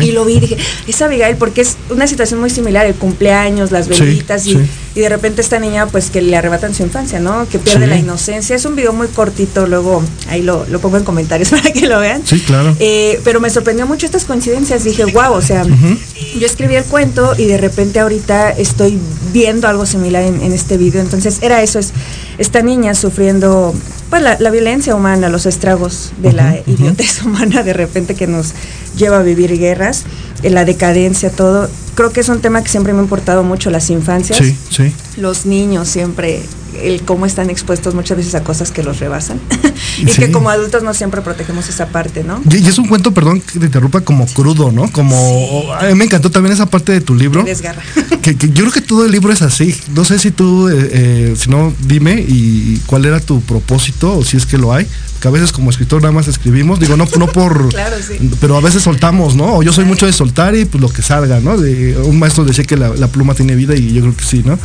Y 0.00 0.12
lo 0.12 0.24
vi 0.24 0.34
y 0.34 0.40
dije, 0.40 0.56
es 0.86 1.02
Abigail, 1.02 1.36
porque 1.36 1.60
es 1.60 1.76
una 1.90 2.06
situación 2.06 2.40
muy 2.40 2.50
similar, 2.50 2.86
el 2.86 2.94
cumpleaños, 2.94 3.70
las 3.70 3.88
velitas 3.88 4.46
y, 4.46 4.58
de 4.94 5.08
repente 5.08 5.40
esta 5.40 5.58
niña 5.58 5.86
pues 5.86 6.10
que 6.10 6.20
le 6.20 6.36
arrebatan 6.36 6.74
su 6.74 6.82
infancia, 6.82 7.18
¿no? 7.18 7.48
Que 7.48 7.58
pierde 7.58 7.86
la 7.86 7.96
inocencia. 7.96 8.54
Es 8.54 8.64
un 8.66 8.76
video 8.76 8.92
muy 8.92 9.08
cortito, 9.08 9.66
luego 9.66 10.02
ahí 10.28 10.42
lo, 10.42 10.66
pongo 10.80 10.98
en 10.98 11.04
comentarios 11.04 11.48
para 11.50 11.72
que 11.72 11.86
lo 11.86 11.98
vean. 11.98 12.22
Sí, 12.24 12.40
claro. 12.40 12.76
Eh, 12.78 13.20
pero 13.24 13.40
me 13.40 13.48
sorprendió 13.48 13.86
mucho 13.86 14.06
estas 14.06 14.24
coincidencias. 14.24 14.84
Dije, 14.84 15.06
wow, 15.06 15.32
o 15.32 15.42
sea, 15.42 15.64
yo 15.64 16.46
escribí 16.46 16.74
el 16.74 16.84
cuento 16.84 17.34
y 17.38 17.46
de 17.46 17.56
repente 17.56 18.00
ahorita 18.00 18.50
estoy 18.50 18.98
viendo 19.32 19.66
algo 19.68 19.86
similar 19.86 20.22
en, 20.22 20.52
este 20.52 20.76
video. 20.76 21.00
Entonces 21.00 21.38
era 21.42 21.62
eso, 21.62 21.78
es 21.78 21.92
esta 22.38 22.62
niña 22.62 22.94
sufriendo 22.94 23.74
pues 24.12 24.22
la, 24.40 24.50
violencia 24.50 24.94
humana, 24.94 25.30
los 25.30 25.46
estragos 25.46 26.12
de 26.18 26.34
la 26.34 26.58
idiotez 26.66 27.22
humana 27.24 27.62
de 27.62 27.72
repente 27.72 28.14
que 28.14 28.26
nos 28.26 28.52
lleva 28.94 29.20
a 29.20 29.22
vivir 29.22 29.58
guerras, 29.58 30.04
la 30.42 30.66
decadencia, 30.66 31.30
todo. 31.30 31.70
Creo 31.94 32.12
que 32.12 32.20
es 32.20 32.28
un 32.28 32.42
tema 32.42 32.62
que 32.62 32.68
siempre 32.68 32.92
me 32.92 32.98
ha 32.98 33.02
importado 33.04 33.42
mucho, 33.42 33.70
las 33.70 33.88
infancias. 33.88 34.36
Sí, 34.36 34.54
sí. 34.68 34.92
Los 35.16 35.46
niños 35.46 35.88
siempre 35.88 36.42
el 36.80 37.02
cómo 37.02 37.26
están 37.26 37.50
expuestos 37.50 37.94
muchas 37.94 38.16
veces 38.16 38.34
a 38.34 38.42
cosas 38.42 38.70
que 38.70 38.82
los 38.82 39.00
rebasan 39.00 39.40
y 39.98 40.06
que 40.06 40.30
como 40.30 40.50
adultos 40.50 40.82
no 40.82 40.94
siempre 40.94 41.20
protegemos 41.20 41.68
esa 41.68 41.86
parte, 41.88 42.24
¿no? 42.24 42.40
Y, 42.50 42.66
es 42.66 42.78
un 42.78 42.88
cuento, 42.88 43.12
perdón 43.12 43.40
que 43.40 43.58
te 43.58 43.66
interrumpa, 43.66 44.00
como 44.00 44.26
crudo, 44.26 44.72
¿no? 44.72 44.90
Como 44.92 45.72
a 45.72 45.84
mí 45.84 45.94
me 45.94 46.04
encantó 46.04 46.30
también 46.30 46.52
esa 46.54 46.66
parte 46.66 46.92
de 46.92 47.00
tu 47.00 47.14
libro. 47.14 47.42
Desgarra. 47.42 47.82
Que, 48.22 48.34
yo 48.34 48.62
creo 48.62 48.72
que 48.72 48.80
todo 48.80 49.04
el 49.04 49.12
libro 49.12 49.32
es 49.32 49.42
así. 49.42 49.74
No 49.94 50.04
sé 50.04 50.18
si 50.18 50.30
tú, 50.30 50.68
eh, 50.68 50.90
eh, 50.92 51.34
si 51.36 51.50
no, 51.50 51.74
dime 51.86 52.24
y 52.26 52.80
cuál 52.86 53.04
era 53.04 53.20
tu 53.20 53.40
propósito 53.40 54.18
o 54.18 54.24
si 54.24 54.36
es 54.36 54.46
que 54.46 54.58
lo 54.58 54.72
hay 54.72 54.86
que 55.22 55.28
a 55.28 55.30
veces 55.30 55.52
como 55.52 55.70
escritor 55.70 56.02
nada 56.02 56.10
más 56.10 56.26
escribimos, 56.26 56.80
digo, 56.80 56.96
no, 56.96 57.06
no 57.16 57.26
por... 57.28 57.68
claro, 57.70 57.96
sí. 58.02 58.30
Pero 58.40 58.56
a 58.56 58.60
veces 58.60 58.82
soltamos, 58.82 59.36
¿no? 59.36 59.54
O 59.54 59.62
yo 59.62 59.72
soy 59.72 59.84
mucho 59.84 60.04
de 60.04 60.12
soltar 60.12 60.56
y 60.56 60.64
pues 60.64 60.82
lo 60.82 60.88
que 60.92 61.00
salga, 61.00 61.38
¿no? 61.38 61.56
De, 61.56 61.96
un 61.96 62.18
maestro 62.18 62.44
decía 62.44 62.64
que 62.64 62.76
la, 62.76 63.06
pluma 63.06 63.34
tiene 63.34 63.54
vida 63.54 63.76
y 63.76 63.92
yo 63.92 64.00
creo 64.00 64.16
que 64.16 64.24
sí, 64.24 64.42
¿no? 64.44 64.58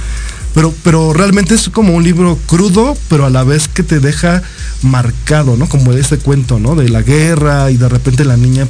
Pero, 0.57 0.73
pero 0.83 1.13
realmente 1.13 1.53
es 1.53 1.69
como 1.69 1.93
un 1.93 2.03
libro 2.03 2.35
crudo, 2.47 2.97
pero 3.09 3.27
a 3.27 3.29
la 3.29 3.43
vez 3.43 3.67
que 3.67 3.83
te 3.83 3.99
deja 3.99 4.41
marcado, 4.81 5.55
¿no? 5.55 5.69
Como 5.69 5.93
este 5.93 6.17
cuento, 6.17 6.57
¿no? 6.57 6.73
De 6.73 6.89
la 6.89 7.03
guerra 7.03 7.69
y 7.69 7.77
de 7.77 7.87
repente 7.87 8.25
la 8.25 8.37
niña, 8.37 8.67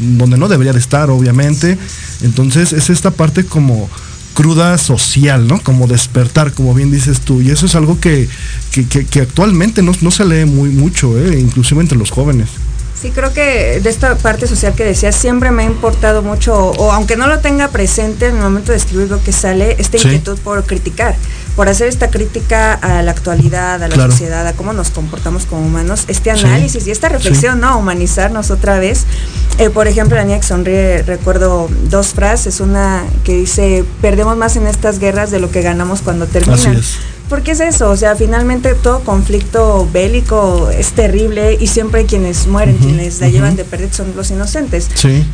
donde 0.00 0.36
no 0.36 0.48
debería 0.48 0.72
de 0.72 0.80
estar, 0.80 1.10
obviamente. 1.10 1.78
Entonces 2.22 2.72
es 2.72 2.90
esta 2.90 3.12
parte 3.12 3.44
como 3.44 3.88
cruda 4.34 4.76
social, 4.78 5.46
¿no? 5.46 5.60
Como 5.60 5.86
despertar, 5.86 6.52
como 6.54 6.74
bien 6.74 6.90
dices 6.90 7.20
tú. 7.20 7.40
Y 7.40 7.52
eso 7.52 7.66
es 7.66 7.76
algo 7.76 8.00
que, 8.00 8.28
que, 8.72 9.20
actualmente 9.20 9.80
no, 9.80 9.94
se 10.10 10.24
lee 10.24 10.44
muy 10.44 10.70
mucho, 10.70 11.16
¿eh? 11.20 11.38
inclusive 11.38 11.80
entre 11.80 11.98
los 11.98 12.10
jóvenes. 12.10 12.48
Sí, 13.00 13.12
creo 13.12 13.32
que 13.32 13.78
de 13.80 13.90
esta 13.90 14.16
parte 14.16 14.48
social 14.48 14.74
que 14.74 14.84
decías, 14.84 15.14
siempre 15.14 15.52
me 15.52 15.62
ha 15.62 15.66
importado 15.66 16.22
mucho, 16.22 16.70
o, 16.72 16.90
aunque 16.90 17.16
no 17.16 17.28
lo 17.28 17.38
tenga 17.38 17.68
presente 17.68 18.26
en 18.26 18.36
el 18.36 18.42
momento 18.42 18.72
de 18.72 18.78
escribir 18.78 19.08
lo 19.08 19.22
que 19.22 19.30
sale, 19.30 19.76
esta 19.78 19.98
inquietud 19.98 20.36
por 20.40 20.64
criticar, 20.64 21.14
por 21.54 21.68
hacer 21.68 21.86
esta 21.86 22.10
crítica 22.10 22.74
a 22.74 23.02
la 23.02 23.12
actualidad, 23.12 23.80
a 23.80 23.86
la 23.86 23.94
sociedad, 23.94 24.44
a 24.48 24.52
cómo 24.52 24.72
nos 24.72 24.90
comportamos 24.90 25.46
como 25.46 25.64
humanos, 25.64 26.06
este 26.08 26.32
análisis 26.32 26.88
y 26.88 26.90
esta 26.90 27.08
reflexión, 27.08 27.60
¿no? 27.60 27.78
Humanizarnos 27.78 28.50
otra 28.50 28.80
vez. 28.80 29.04
Eh, 29.58 29.70
por 29.70 29.86
ejemplo, 29.86 30.16
la 30.16 30.24
niña 30.24 30.40
que 30.40 30.46
sonríe, 30.46 31.02
recuerdo 31.02 31.68
dos 31.84 32.08
frases, 32.08 32.58
una 32.58 33.04
que 33.22 33.36
dice, 33.36 33.84
perdemos 34.00 34.36
más 34.36 34.56
en 34.56 34.66
estas 34.66 34.98
guerras 34.98 35.30
de 35.30 35.38
lo 35.38 35.52
que 35.52 35.62
ganamos 35.62 36.02
cuando 36.02 36.26
terminan. 36.26 36.76
Así 36.76 36.96
Porque 37.28 37.50
es 37.52 37.60
eso, 37.60 37.90
o 37.90 37.96
sea, 37.96 38.16
finalmente 38.16 38.74
todo 38.74 39.00
conflicto 39.00 39.86
bélico 39.92 40.70
es 40.70 40.92
terrible 40.92 41.58
y 41.60 41.66
siempre 41.66 42.06
quienes 42.06 42.46
mueren, 42.46 42.78
quienes 42.78 43.20
la 43.20 43.28
llevan 43.28 43.54
de 43.56 43.64
perder 43.64 43.92
son 43.92 44.14
los 44.16 44.30
inocentes. 44.30 44.88
Sí 44.94 45.24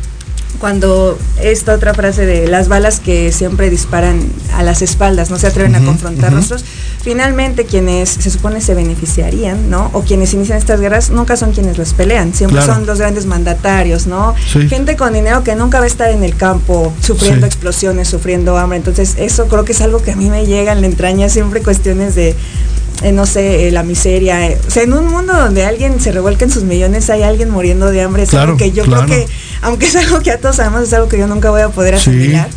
cuando 0.59 1.17
esta 1.41 1.73
otra 1.73 1.93
frase 1.93 2.25
de 2.25 2.47
las 2.47 2.67
balas 2.67 2.99
que 2.99 3.31
siempre 3.31 3.69
disparan 3.69 4.19
a 4.53 4.63
las 4.63 4.81
espaldas, 4.81 5.29
no 5.29 5.37
se 5.37 5.47
atreven 5.47 5.75
a 5.75 5.83
confrontar 5.83 6.31
nosotros, 6.31 6.65
finalmente 7.01 7.65
quienes 7.65 8.09
se 8.09 8.29
supone 8.29 8.61
se 8.61 8.73
beneficiarían, 8.73 9.69
¿no? 9.69 9.89
O 9.93 10.01
quienes 10.01 10.33
inician 10.33 10.57
estas 10.57 10.79
guerras 10.79 11.09
nunca 11.09 11.37
son 11.37 11.51
quienes 11.51 11.77
las 11.77 11.93
pelean, 11.93 12.33
siempre 12.33 12.61
son 12.61 12.85
los 12.85 12.99
grandes 12.99 13.25
mandatarios, 13.25 14.07
¿no? 14.07 14.33
Gente 14.69 14.95
con 14.95 15.13
dinero 15.13 15.43
que 15.43 15.55
nunca 15.55 15.79
va 15.79 15.85
a 15.85 15.87
estar 15.87 16.09
en 16.09 16.23
el 16.23 16.35
campo 16.35 16.93
sufriendo 17.01 17.45
explosiones, 17.45 18.07
sufriendo 18.07 18.57
hambre, 18.57 18.77
entonces 18.77 19.15
eso 19.17 19.47
creo 19.47 19.65
que 19.65 19.73
es 19.73 19.81
algo 19.81 20.01
que 20.01 20.11
a 20.11 20.15
mí 20.15 20.29
me 20.29 20.45
llega 20.45 20.71
en 20.71 20.81
la 20.81 20.87
entraña, 20.87 21.29
siempre 21.29 21.61
cuestiones 21.61 22.15
de 22.15 22.35
eh, 23.03 23.11
no 23.11 23.25
sé, 23.25 23.67
eh, 23.67 23.71
la 23.71 23.83
miseria. 23.83 24.47
Eh, 24.47 24.57
o 24.67 24.69
sea, 24.69 24.83
en 24.83 24.93
un 24.93 25.07
mundo 25.07 25.33
donde 25.33 25.65
alguien 25.65 25.99
se 25.99 26.11
revuelca 26.11 26.45
en 26.45 26.51
sus 26.51 26.63
millones, 26.63 27.09
hay 27.09 27.23
alguien 27.23 27.49
muriendo 27.49 27.91
de 27.91 28.01
hambre. 28.01 28.23
Es 28.23 28.33
algo 28.33 28.57
que 28.57 28.71
yo 28.71 28.83
creo 28.83 29.05
que, 29.05 29.27
aunque 29.61 29.87
es 29.87 29.95
algo 29.95 30.21
que 30.21 30.31
a 30.31 30.39
todos 30.39 30.57
sabemos, 30.57 30.83
es 30.83 30.93
algo 30.93 31.07
que 31.07 31.17
yo 31.17 31.27
nunca 31.27 31.49
voy 31.49 31.61
a 31.61 31.69
poder 31.69 31.95
asimilar 31.95 32.49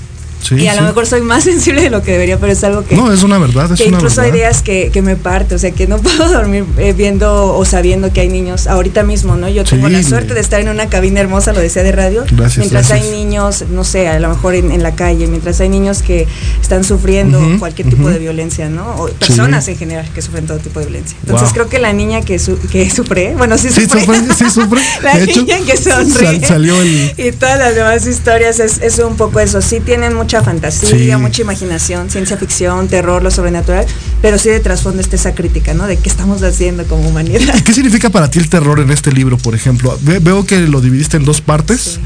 y 0.50 0.66
a 0.66 0.74
lo 0.74 0.82
mejor 0.82 1.06
soy 1.06 1.20
más 1.20 1.44
sensible 1.48 1.82
de 1.82 1.90
lo 1.90 2.02
que 2.02 2.12
debería, 2.12 2.38
pero 2.38 2.52
es 2.52 2.62
algo 2.64 2.84
que... 2.84 2.96
No, 2.96 3.12
es 3.12 3.22
una 3.22 3.38
verdad. 3.38 3.72
Es 3.72 3.80
que 3.80 3.88
incluso 3.88 4.20
hay 4.20 4.30
días 4.30 4.62
que, 4.62 4.90
me 5.02 5.16
parte, 5.16 5.54
o 5.54 5.58
sea, 5.58 5.70
que 5.70 5.86
no 5.86 5.98
puedo 6.02 6.28
dormir 6.28 6.64
eh, 6.78 6.92
viendo 6.92 7.56
o 7.56 7.64
sabiendo 7.64 8.12
que 8.12 8.20
hay 8.20 8.28
niños 8.28 8.66
ahorita 8.66 9.02
mismo, 9.02 9.36
¿no? 9.36 9.48
Yo 9.48 9.64
tengo 9.64 9.88
la 9.88 10.02
suerte 10.02 10.34
de 10.34 10.40
estar 10.40 10.60
en 10.60 10.68
una 10.68 10.88
cabina 10.88 11.20
hermosa, 11.20 11.52
lo 11.52 11.60
decía 11.60 11.82
de 11.82 11.92
radio, 11.92 12.24
mientras 12.56 12.90
hay 12.90 13.10
niños, 13.10 13.64
no 13.70 13.84
sé, 13.84 14.08
a 14.08 14.18
lo 14.18 14.28
mejor 14.28 14.54
en, 14.54 14.82
la 14.82 14.94
calle, 14.94 15.26
mientras 15.26 15.60
hay 15.60 15.68
niños 15.68 16.02
que 16.02 16.26
están 16.60 16.84
sufriendo 16.84 17.40
cualquier 17.58 17.88
tipo 17.88 18.08
de 18.08 18.18
violencia, 18.18 18.68
¿no? 18.68 18.96
O 18.96 19.08
personas 19.08 19.66
en 19.68 19.76
general 19.76 20.08
que 20.14 20.22
sufren 20.22 20.46
todo 20.46 20.58
tipo 20.58 20.80
de 20.80 20.86
violencia. 20.86 21.16
Entonces 21.22 21.50
creo 21.52 21.68
que 21.68 21.78
la 21.78 21.92
niña 21.92 22.22
que, 22.22 22.40
que 22.70 22.90
sufre, 22.90 23.34
bueno, 23.36 23.58
sí 23.58 23.70
sufre. 23.70 24.06
Sí 24.36 24.50
sufre, 24.50 24.80
la 25.02 25.14
niña 25.14 25.58
que 25.66 25.76
sonríe. 25.76 26.46
salió 26.46 26.74
Y 26.84 27.32
todas 27.32 27.58
las 27.58 27.74
demás 27.74 28.06
historias 28.06 28.60
es, 28.60 28.78
es 28.80 28.98
un 28.98 29.16
poco 29.16 29.40
eso. 29.40 29.60
Sí 29.62 29.80
tienen 29.80 30.14
mucha 30.28 30.42
fantasía 30.42 31.16
mucha 31.16 31.40
imaginación, 31.40 32.10
ciencia 32.10 32.36
ficción, 32.36 32.86
terror, 32.86 33.22
lo 33.22 33.30
sobrenatural, 33.30 33.86
pero 34.20 34.36
sí 34.36 34.50
de 34.50 34.60
trasfondo 34.60 35.00
está 35.00 35.16
esa 35.16 35.34
crítica, 35.34 35.72
¿no? 35.72 35.86
De 35.86 35.96
qué 35.96 36.10
estamos 36.10 36.42
haciendo 36.42 36.84
como 36.84 37.08
humanidad. 37.08 37.54
¿Qué 37.64 37.72
significa 37.72 38.10
para 38.10 38.30
ti 38.30 38.38
el 38.38 38.50
terror 38.50 38.78
en 38.80 38.90
este 38.90 39.10
libro, 39.10 39.38
por 39.38 39.54
ejemplo? 39.54 39.98
veo 40.02 40.44
que 40.44 40.58
lo 40.60 40.82
dividiste 40.82 41.16
en 41.16 41.24
dos 41.24 41.40
partes. 41.40 41.98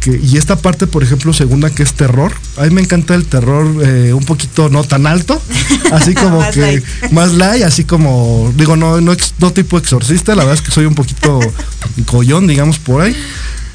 Que, 0.00 0.18
y 0.22 0.38
esta 0.38 0.56
parte, 0.56 0.86
por 0.86 1.02
ejemplo, 1.02 1.34
segunda 1.34 1.68
que 1.68 1.82
es 1.82 1.92
terror. 1.92 2.32
A 2.56 2.62
mí 2.62 2.70
me 2.70 2.80
encanta 2.80 3.14
el 3.14 3.26
terror 3.26 3.66
eh, 3.84 4.14
un 4.14 4.24
poquito 4.24 4.70
no 4.70 4.82
tan 4.82 5.06
alto, 5.06 5.38
así 5.92 6.14
como 6.14 6.40
que 6.52 6.82
más 7.10 7.34
light, 7.34 7.62
así 7.62 7.84
como, 7.84 8.54
digo, 8.56 8.76
no, 8.76 9.02
no, 9.02 9.14
no 9.38 9.52
tipo 9.52 9.76
exorcista, 9.76 10.34
la 10.34 10.44
verdad 10.44 10.54
es 10.54 10.62
que 10.62 10.72
soy 10.72 10.86
un 10.86 10.94
poquito 10.94 11.40
collón, 12.06 12.46
digamos, 12.46 12.78
por 12.78 13.02
ahí. 13.02 13.14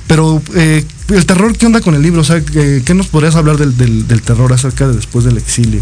Pero 0.07 0.41
eh, 0.55 0.85
el 1.17 1.25
terror, 1.25 1.57
¿qué 1.57 1.65
onda 1.65 1.81
con 1.81 1.95
el 1.95 2.01
libro? 2.01 2.21
O 2.21 2.23
sea, 2.23 2.41
¿qué, 2.43 2.93
nos 2.93 3.07
podrías 3.07 3.35
hablar 3.35 3.57
del, 3.57 4.21
terror 4.21 4.53
acerca 4.53 4.87
de 4.87 4.95
después 4.95 5.25
del 5.25 5.37
exilio? 5.37 5.81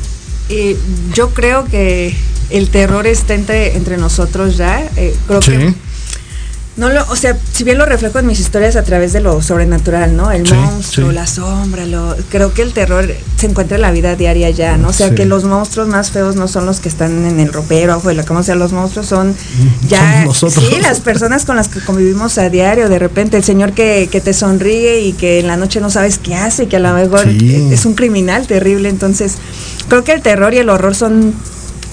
Eh, 0.50 0.78
yo 1.14 1.30
creo 1.34 1.66
que 1.66 2.16
el 2.50 2.70
terror 2.70 3.06
está 3.06 3.36
entre, 3.36 3.76
entre 3.76 3.98
nosotros 3.98 4.58
ya. 4.58 4.90
Eh, 4.96 5.16
creo 5.28 5.40
que 5.40 5.74
no 6.78 6.90
lo, 6.90 7.06
o 7.10 7.16
sea, 7.16 7.38
si 7.52 7.64
bien 7.64 7.78
lo 7.78 7.86
reflejo 7.86 8.20
en 8.20 8.28
mis 8.28 8.40
historias 8.40 8.76
a 8.78 8.84
través 8.84 9.12
de 9.12 9.20
lo 9.20 9.42
sobrenatural, 9.42 10.16
¿no? 10.16 10.32
El 10.32 10.48
monstruo, 10.54 11.12
la 11.12 11.28
sombra, 11.28 11.86
lo, 11.86 12.16
creo 12.30 12.54
que 12.54 12.62
el 12.62 12.74
terror 12.74 13.06
se 13.38 13.48
encuentra 13.48 13.76
en 13.76 13.82
la 13.82 13.92
vida 13.92 14.16
diaria 14.16 14.50
ya, 14.50 14.78
¿no? 14.78 14.90
O 14.90 14.94
sea, 14.94 15.14
que 15.14 15.26
los 15.26 15.44
monstruos 15.44 15.88
más 15.88 16.12
feos 16.12 16.36
no 16.36 16.48
son 16.48 16.66
los 16.66 16.80
que 16.80 16.88
están 16.88 17.26
en 17.26 17.40
el 17.40 17.52
ropero, 17.52 17.94
abajo 17.94 18.08
de 18.08 18.16
la 18.16 18.24
cama, 18.24 18.40
o 18.42 18.44
sea, 18.44 18.56
los 18.56 18.72
monstruos 18.72 19.08
son 19.08 19.36
ya, 19.88 20.26
sí, 20.32 20.78
las 20.82 21.02
personas 21.02 21.44
con 21.44 21.58
las 21.58 21.68
que 21.68 21.82
convivimos 21.82 22.38
a 22.38 22.50
diario, 22.50 22.88
de 22.88 23.00
repente 23.00 23.36
el 23.36 23.44
señor 23.44 23.74
que, 23.74 24.08
que 24.10 24.22
te 24.22 24.34
sonríe 24.34 25.02
y 25.02 25.14
que 25.14 25.40
en 25.40 25.48
la 25.48 25.58
noche 25.58 25.82
no 25.82 25.90
sabes 25.90 26.18
qué 26.18 26.36
hace, 26.36 26.68
que 26.68 26.78
a 26.78 26.80
lo 26.80 26.94
mejor 26.94 27.28
es 27.28 27.86
un 27.86 27.94
criminal 27.94 28.48
terrible, 28.48 28.90
entonces 28.90 29.36
creo 29.90 30.04
que 30.04 30.14
el 30.14 30.22
terror 30.22 30.54
y 30.54 30.60
el 30.60 30.70
horror 30.70 30.96
son 30.96 31.34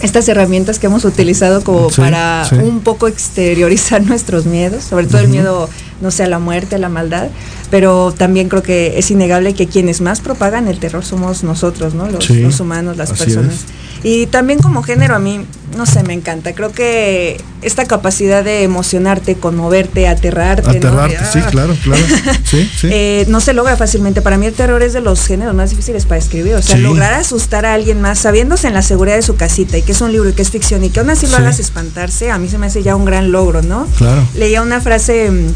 estas 0.03 0.29
herramientas 0.29 0.79
que 0.79 0.87
hemos 0.87 1.05
utilizado 1.05 1.63
como 1.65 1.89
para 1.89 2.49
un 2.63 2.81
poco 2.81 3.09
exteriorizar 3.09 4.03
nuestros 4.07 4.47
miedos, 4.47 4.85
sobre 4.85 5.07
todo 5.07 5.21
el 5.21 5.29
miedo, 5.29 5.69
no 6.01 6.11
sé, 6.11 6.25
a 6.25 6.29
la 6.29 6.39
muerte, 6.39 6.77
a 6.77 6.79
la 6.79 6.89
maldad, 6.89 7.29
pero 7.71 8.13
también 8.17 8.49
creo 8.49 8.63
que 8.63 8.99
es 8.99 9.11
innegable 9.11 9.55
que 9.55 9.67
quienes 9.67 10.01
más 10.01 10.21
propagan 10.21 10.69
el 10.69 10.79
terror 10.79 11.05
somos 11.05 11.43
nosotros, 11.45 11.95
¿no? 11.95 12.07
Los, 12.09 12.61
humanos, 12.61 12.97
las 12.97 13.13
personas. 13.13 13.65
Y 14.03 14.27
también 14.27 14.61
como 14.61 14.83
género 14.83 15.17
a 15.17 15.19
mí, 15.19 15.45
no 15.77 15.85
sé, 15.85 16.03
me 16.03 16.13
encanta. 16.13 16.55
Creo 16.55 16.71
que 16.71 17.41
esta 17.63 17.87
capacidad 17.87 18.45
de 18.45 18.63
emocionarte, 18.63 19.35
conmoverte, 19.35 20.07
aterrarte. 20.07 20.71
Aterrarte, 20.71 21.19
sí, 21.33 21.41
ah. 21.43 21.49
claro, 21.51 21.75
claro. 21.83 22.03
Sí, 22.45 22.71
sí. 22.81 22.89
Eh, 22.93 23.25
no 23.29 23.41
se 23.41 23.53
logra 23.53 23.77
fácilmente. 23.77 24.23
Para 24.23 24.39
mí 24.39 24.47
el 24.47 24.53
terror 24.53 24.83
es 24.83 24.93
de 24.93 25.01
los 25.01 25.27
géneros 25.27 25.55
más 25.55 25.71
difíciles 25.71 26.07
para 26.07 26.19
escribir. 26.19 26.55
O 26.55 26.63
sea, 26.63 26.77
lograr 26.77 27.15
asustar 27.15 27.67
a 27.67 27.75
alguien 27.75 28.01
más 28.01 28.21
sabiéndose 28.21 28.69
en 28.69 28.75
la 28.75 28.83
seguridad 28.83 29.17
de 29.17 29.23
su 29.23 29.35
casita 29.35 29.77
y 29.77 29.83
que 29.83 29.93
es 29.93 30.01
un 30.01 30.13
libro 30.13 30.29
y 30.29 30.33
que 30.35 30.43
es 30.43 30.51
ficción 30.51 30.85
y 30.85 30.91
que 30.91 31.01
aún 31.01 31.11
así 31.11 31.27
lo 31.27 31.37
hagas 31.37 31.59
espantarse, 31.59 32.31
a 32.31 32.39
mí 32.39 32.49
se 32.49 32.59
me 32.59 32.67
hace 32.67 32.85
ya 32.85 32.95
un 32.95 33.05
gran 33.05 33.33
logro, 33.33 33.63
¿no? 33.63 33.89
Claro. 33.99 34.23
Leía 34.37 34.63
una 34.63 34.81
frase 34.81 35.31
mm, 35.31 35.55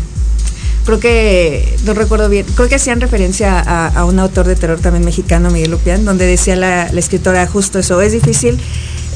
creo 0.84 1.00
que, 1.00 1.76
no 1.84 1.94
recuerdo 1.94 2.28
bien, 2.28 2.46
creo 2.54 2.68
que 2.68 2.76
hacían 2.76 3.00
referencia 3.00 3.60
a, 3.60 4.04
un 4.04 4.18
autor 4.18 4.46
de 4.46 4.56
terror 4.56 4.80
también 4.80 5.04
mexicano, 5.04 5.50
Miguel 5.50 5.70
Lupián, 5.70 6.04
donde 6.04 6.26
decía 6.26 6.56
la, 6.56 6.90
la 6.92 7.00
escritora 7.00 7.46
justo 7.46 7.78
eso, 7.78 8.00
es 8.00 8.12
difícil 8.12 8.60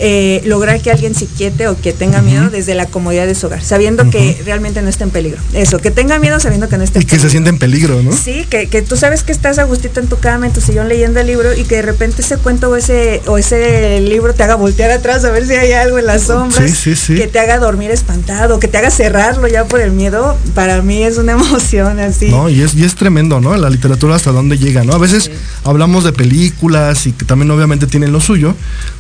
eh, 0.01 0.43
lograr 0.45 0.81
que 0.81 0.91
alguien 0.91 1.15
se 1.15 1.27
quiete 1.27 1.69
o 1.69 1.81
que 1.81 1.93
tenga 1.93 2.21
miedo 2.21 2.51
desde 2.51 2.75
la 2.75 2.87
comodidad 2.87 3.27
de 3.27 3.35
su 3.35 3.47
hogar, 3.47 3.63
sabiendo 3.63 4.11
que 4.11 4.41
realmente 4.45 4.83
no 4.83 4.89
está 4.89 5.05
en 5.05 5.11
peligro. 5.11 5.41
Eso, 5.53 5.79
que 5.79 5.91
tenga 5.91 6.19
miedo 6.19 6.41
sabiendo 6.41 6.69
que 6.69 6.77
no 6.79 6.85
está 6.85 6.99
en 6.99 7.05
peligro. 7.05 7.17
Y 7.17 7.21
que 7.21 7.23
se 7.23 7.31
siente 7.31 7.51
en 7.51 7.59
peligro, 7.59 8.03
¿no? 8.03 8.13
Sí, 8.13 8.47
que, 8.51 8.69
que, 8.69 8.83
tú 8.83 8.97
sabes 8.97 9.23
que 9.23 9.33
estás 9.33 9.59
a 9.59 9.65
gustito 9.65 10.01
en 10.01 10.09
tu 10.09 10.19
cama, 10.19 10.47
en 10.47 10.53
tu 10.53 10.61
sillón 10.61 10.89
leyendo 10.89 11.21
el 11.21 11.27
libro 11.27 11.55
y 11.55 11.65
que 11.65 11.77
de 11.77 11.83
repente 11.83 12.23
ese 12.23 12.37
cuento 12.39 12.71
o 12.71 12.77
ese, 12.77 13.23
o 13.27 13.39
ese 13.39 14.01
libro 14.01 14.35
te 14.35 14.43
haga 14.43 14.57
voltear 14.57 14.91
atrás 14.91 15.25
a 15.25 15.31
ver 15.31 15.47
si 15.47 15.55
hay 15.55 15.73
algo 15.73 15.99
en 15.99 16.07
las 16.07 16.23
sombras, 16.23 16.83
que 17.07 17.29
te 17.29 17.39
haga 17.39 17.59
dormir 17.59 17.91
espantado, 17.91 18.59
que 18.59 18.69
te 18.69 18.79
haga 18.79 18.91
cerrarlo 18.91 19.47
ya 19.47 19.65
por 19.65 19.81
el 19.81 19.93
miedo, 19.93 20.37
para 20.55 20.83
mí 20.83 21.03
es 21.03 21.19
una 21.19 21.33
emoción 21.41 22.01
así. 22.01 22.29
No, 22.29 22.49
y 22.49 22.63
es, 22.63 22.75
y 22.75 22.85
es 22.85 22.95
tremendo, 22.95 23.41
¿no? 23.41 23.57
La 23.57 23.71
literatura 23.71 24.17
hasta 24.17 24.33
dónde 24.33 24.59
llega, 24.59 24.85
¿no? 24.85 24.93
A 24.93 24.99
veces 24.99 25.31
hablamos 25.65 26.05
de 26.05 26.13
películas 26.13 27.07
y 27.07 27.13
que 27.13 27.25
también 27.25 27.51
obviamente 27.51 27.87
tienen 27.87 28.13
lo 28.13 28.21
suyo, 28.21 28.55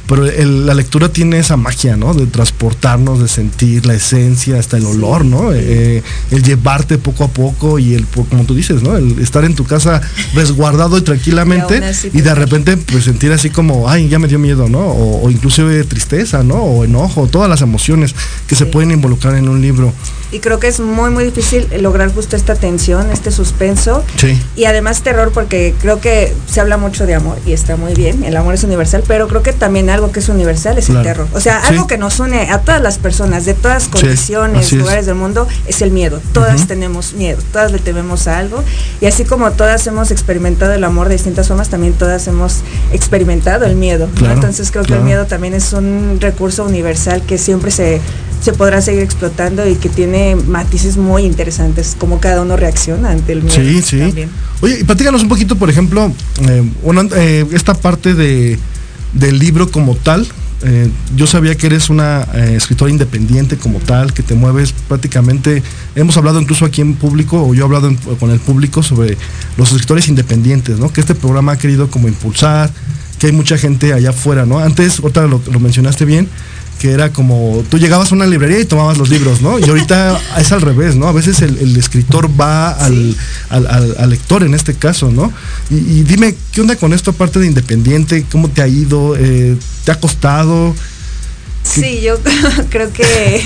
pero 0.06 0.26
el, 0.26 0.66
la 0.66 0.74
lectura 0.74 1.08
tiene 1.08 1.38
esa 1.38 1.56
magia, 1.56 1.96
¿no? 1.96 2.12
De 2.12 2.26
transportarnos, 2.26 3.20
de 3.20 3.28
sentir 3.28 3.86
la 3.86 3.94
esencia, 3.94 4.58
hasta 4.58 4.76
el 4.76 4.84
olor, 4.84 5.24
¿no? 5.24 5.52
Eh, 5.52 6.02
el 6.30 6.42
llevarte 6.42 6.98
poco 6.98 7.24
a 7.24 7.28
poco 7.28 7.78
y 7.78 7.94
el, 7.94 8.06
como 8.06 8.44
tú 8.44 8.54
dices, 8.54 8.82
¿no? 8.82 8.96
El 8.96 9.18
estar 9.18 9.44
en 9.44 9.54
tu 9.54 9.64
casa 9.64 10.02
resguardado 10.34 10.98
y 10.98 11.02
tranquilamente 11.02 11.80
y, 12.12 12.20
de 12.20 12.34
repente 12.34 12.76
pues 12.76 13.04
sentir 13.04 13.32
así 13.32 13.50
como, 13.50 13.88
ay, 13.88 14.08
ya 14.08 14.18
me 14.18 14.28
dio 14.28 14.38
miedo, 14.38 14.68
¿no? 14.68 14.80
O, 14.80 15.30
inclusive 15.30 15.84
tristeza, 15.84 16.42
¿no? 16.42 16.56
O 16.56 16.84
enojo, 16.84 17.26
todas 17.26 17.48
las 17.48 17.62
emociones 17.62 18.14
que 18.46 18.56
se 18.56 18.66
pueden 18.66 18.90
involucrar 18.90 19.34
en 19.36 19.48
un 19.48 19.60
libro. 19.60 19.92
Y 20.34 20.40
creo 20.40 20.58
que 20.58 20.66
es 20.66 20.80
muy, 20.80 21.10
muy 21.10 21.22
difícil 21.22 21.68
lograr 21.80 22.12
justo 22.12 22.34
esta 22.34 22.56
tensión, 22.56 23.08
este 23.12 23.30
suspenso. 23.30 24.02
Sí. 24.16 24.36
Y 24.56 24.64
además 24.64 25.02
terror, 25.02 25.30
porque 25.32 25.76
creo 25.80 26.00
que 26.00 26.34
se 26.50 26.60
habla 26.60 26.76
mucho 26.76 27.06
de 27.06 27.14
amor 27.14 27.38
y 27.46 27.52
está 27.52 27.76
muy 27.76 27.94
bien, 27.94 28.24
el 28.24 28.36
amor 28.36 28.54
es 28.54 28.64
universal, 28.64 29.04
pero 29.06 29.28
creo 29.28 29.44
que 29.44 29.52
también 29.52 29.90
algo 29.90 30.10
que 30.10 30.18
es 30.18 30.28
universal 30.28 30.76
es 30.76 30.90
el 30.90 31.04
terror. 31.04 31.28
O 31.34 31.40
sea, 31.40 31.60
algo 31.60 31.86
que 31.86 31.98
nos 31.98 32.18
une 32.18 32.50
a 32.50 32.62
todas 32.62 32.82
las 32.82 32.98
personas 32.98 33.44
de 33.44 33.54
todas 33.54 33.86
condiciones, 33.86 34.72
lugares 34.72 35.06
del 35.06 35.14
mundo, 35.14 35.46
es 35.68 35.82
el 35.82 35.92
miedo. 35.92 36.20
Todas 36.32 36.66
tenemos 36.66 37.12
miedo, 37.12 37.40
todas 37.52 37.70
le 37.70 37.78
tememos 37.78 38.26
a 38.26 38.38
algo. 38.38 38.64
Y 39.00 39.06
así 39.06 39.24
como 39.24 39.52
todas 39.52 39.86
hemos 39.86 40.10
experimentado 40.10 40.72
el 40.72 40.82
amor 40.82 41.08
de 41.08 41.14
distintas 41.14 41.46
formas, 41.46 41.68
también 41.68 41.92
todas 41.92 42.26
hemos 42.26 42.62
experimentado 42.92 43.66
el 43.66 43.76
miedo. 43.76 44.08
Entonces 44.20 44.72
creo 44.72 44.82
que 44.82 44.94
el 44.94 45.02
miedo 45.02 45.26
también 45.26 45.54
es 45.54 45.72
un 45.72 46.18
recurso 46.20 46.64
universal 46.64 47.22
que 47.22 47.38
siempre 47.38 47.70
se 47.70 48.00
se 48.44 48.52
podrá 48.52 48.82
seguir 48.82 49.00
explotando 49.00 49.66
y 49.66 49.76
que 49.76 49.88
tiene 49.88 50.36
matices 50.36 50.98
muy 50.98 51.22
interesantes, 51.22 51.96
como 51.98 52.20
cada 52.20 52.42
uno 52.42 52.58
reacciona 52.58 53.10
ante 53.10 53.32
el 53.32 53.42
miedo. 53.42 53.56
Sí, 53.56 53.80
sí. 53.80 54.02
Oye, 54.60 54.80
y 54.80 54.84
platícanos 54.84 55.22
un 55.22 55.30
poquito, 55.30 55.56
por 55.56 55.70
ejemplo, 55.70 56.12
eh, 56.42 56.70
eh, 57.16 57.46
esta 57.52 57.72
parte 57.72 58.12
de, 58.12 58.58
del 59.14 59.38
libro 59.38 59.70
como 59.70 59.96
tal. 59.96 60.26
Eh, 60.62 60.90
yo 61.16 61.26
sabía 61.26 61.56
que 61.56 61.66
eres 61.66 61.88
una 61.88 62.22
escritora 62.34 62.90
independiente 62.90 63.56
como 63.56 63.78
tal, 63.78 64.12
que 64.12 64.22
te 64.22 64.34
mueves 64.34 64.74
prácticamente, 64.88 65.62
hemos 65.94 66.16
hablado 66.18 66.38
incluso 66.38 66.66
aquí 66.66 66.82
en 66.82 66.94
público, 66.96 67.42
o 67.42 67.54
yo 67.54 67.62
he 67.62 67.64
hablado 67.64 67.94
con 68.20 68.30
el 68.30 68.40
público 68.40 68.82
sobre 68.82 69.16
los 69.56 69.72
escritores 69.72 70.08
independientes, 70.08 70.78
¿no? 70.78 70.92
Que 70.92 71.00
este 71.00 71.14
programa 71.14 71.52
ha 71.52 71.58
querido 71.58 71.90
como 71.90 72.08
impulsar, 72.08 72.70
que 73.18 73.28
hay 73.28 73.32
mucha 73.32 73.56
gente 73.56 73.94
allá 73.94 74.10
afuera, 74.10 74.44
¿no? 74.44 74.58
Antes, 74.58 75.00
otra 75.00 75.26
lo 75.26 75.60
mencionaste 75.60 76.04
bien, 76.04 76.28
que 76.78 76.92
era 76.92 77.12
como 77.12 77.64
tú 77.70 77.78
llegabas 77.78 78.12
a 78.12 78.14
una 78.14 78.26
librería 78.26 78.60
y 78.60 78.64
tomabas 78.64 78.98
los 78.98 79.08
libros, 79.08 79.40
¿no? 79.40 79.58
Y 79.58 79.64
ahorita 79.64 80.20
es 80.38 80.52
al 80.52 80.60
revés, 80.60 80.96
¿no? 80.96 81.06
A 81.06 81.12
veces 81.12 81.42
el, 81.42 81.76
escritor 81.76 82.28
va 82.38 82.70
al, 82.70 83.16
lector 84.08 84.42
en 84.42 84.54
este 84.54 84.74
caso, 84.74 85.10
¿no? 85.10 85.32
Y, 85.70 86.02
dime, 86.02 86.34
¿qué 86.52 86.60
onda 86.60 86.76
con 86.76 86.92
esto 86.92 87.12
aparte 87.12 87.38
de 87.38 87.46
Independiente? 87.46 88.26
¿Cómo 88.30 88.48
te 88.48 88.62
ha 88.62 88.68
ido? 88.68 89.16
Eh, 89.16 89.56
¿Te 89.84 89.92
ha 89.92 90.00
costado? 90.00 90.74
Sí, 91.74 92.00
yo 92.00 92.16
creo 92.70 92.92
que... 92.92 93.04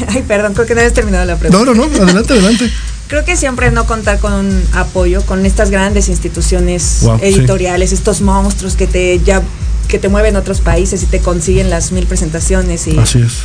Ay, 0.09 0.25
perdón, 0.27 0.55
creo 0.55 0.67
que 0.67 0.75
no 0.75 0.81
habías 0.81 0.95
terminado 0.95 1.25
la 1.25 1.37
pregunta. 1.37 1.65
No, 1.65 1.75
no, 1.75 1.89
no, 1.89 2.03
adelante, 2.03 2.35
adelante. 2.35 2.71
creo 3.09 3.25
que 3.25 3.37
siempre 3.37 3.71
no 3.71 3.87
contar 3.87 4.19
con 4.21 4.33
un 4.33 4.63
apoyo, 4.73 5.23
con 5.23 5.45
estas 5.47 5.71
grandes 5.71 6.09
instituciones 6.09 7.01
editoriales, 7.21 7.93
estos 7.93 8.21
monstruos 8.21 8.77
que 8.77 8.87
te 8.87 9.19
ya 9.21 9.43
que 9.89 9.99
te 9.99 10.11
mueven 10.11 10.37
otros 10.37 10.61
países 10.61 11.03
y 11.03 11.07
te 11.07 11.19
consiguen 11.21 11.71
las 11.71 11.93
mil 11.93 12.07
presentaciones 12.07 12.87
y, 12.87 12.97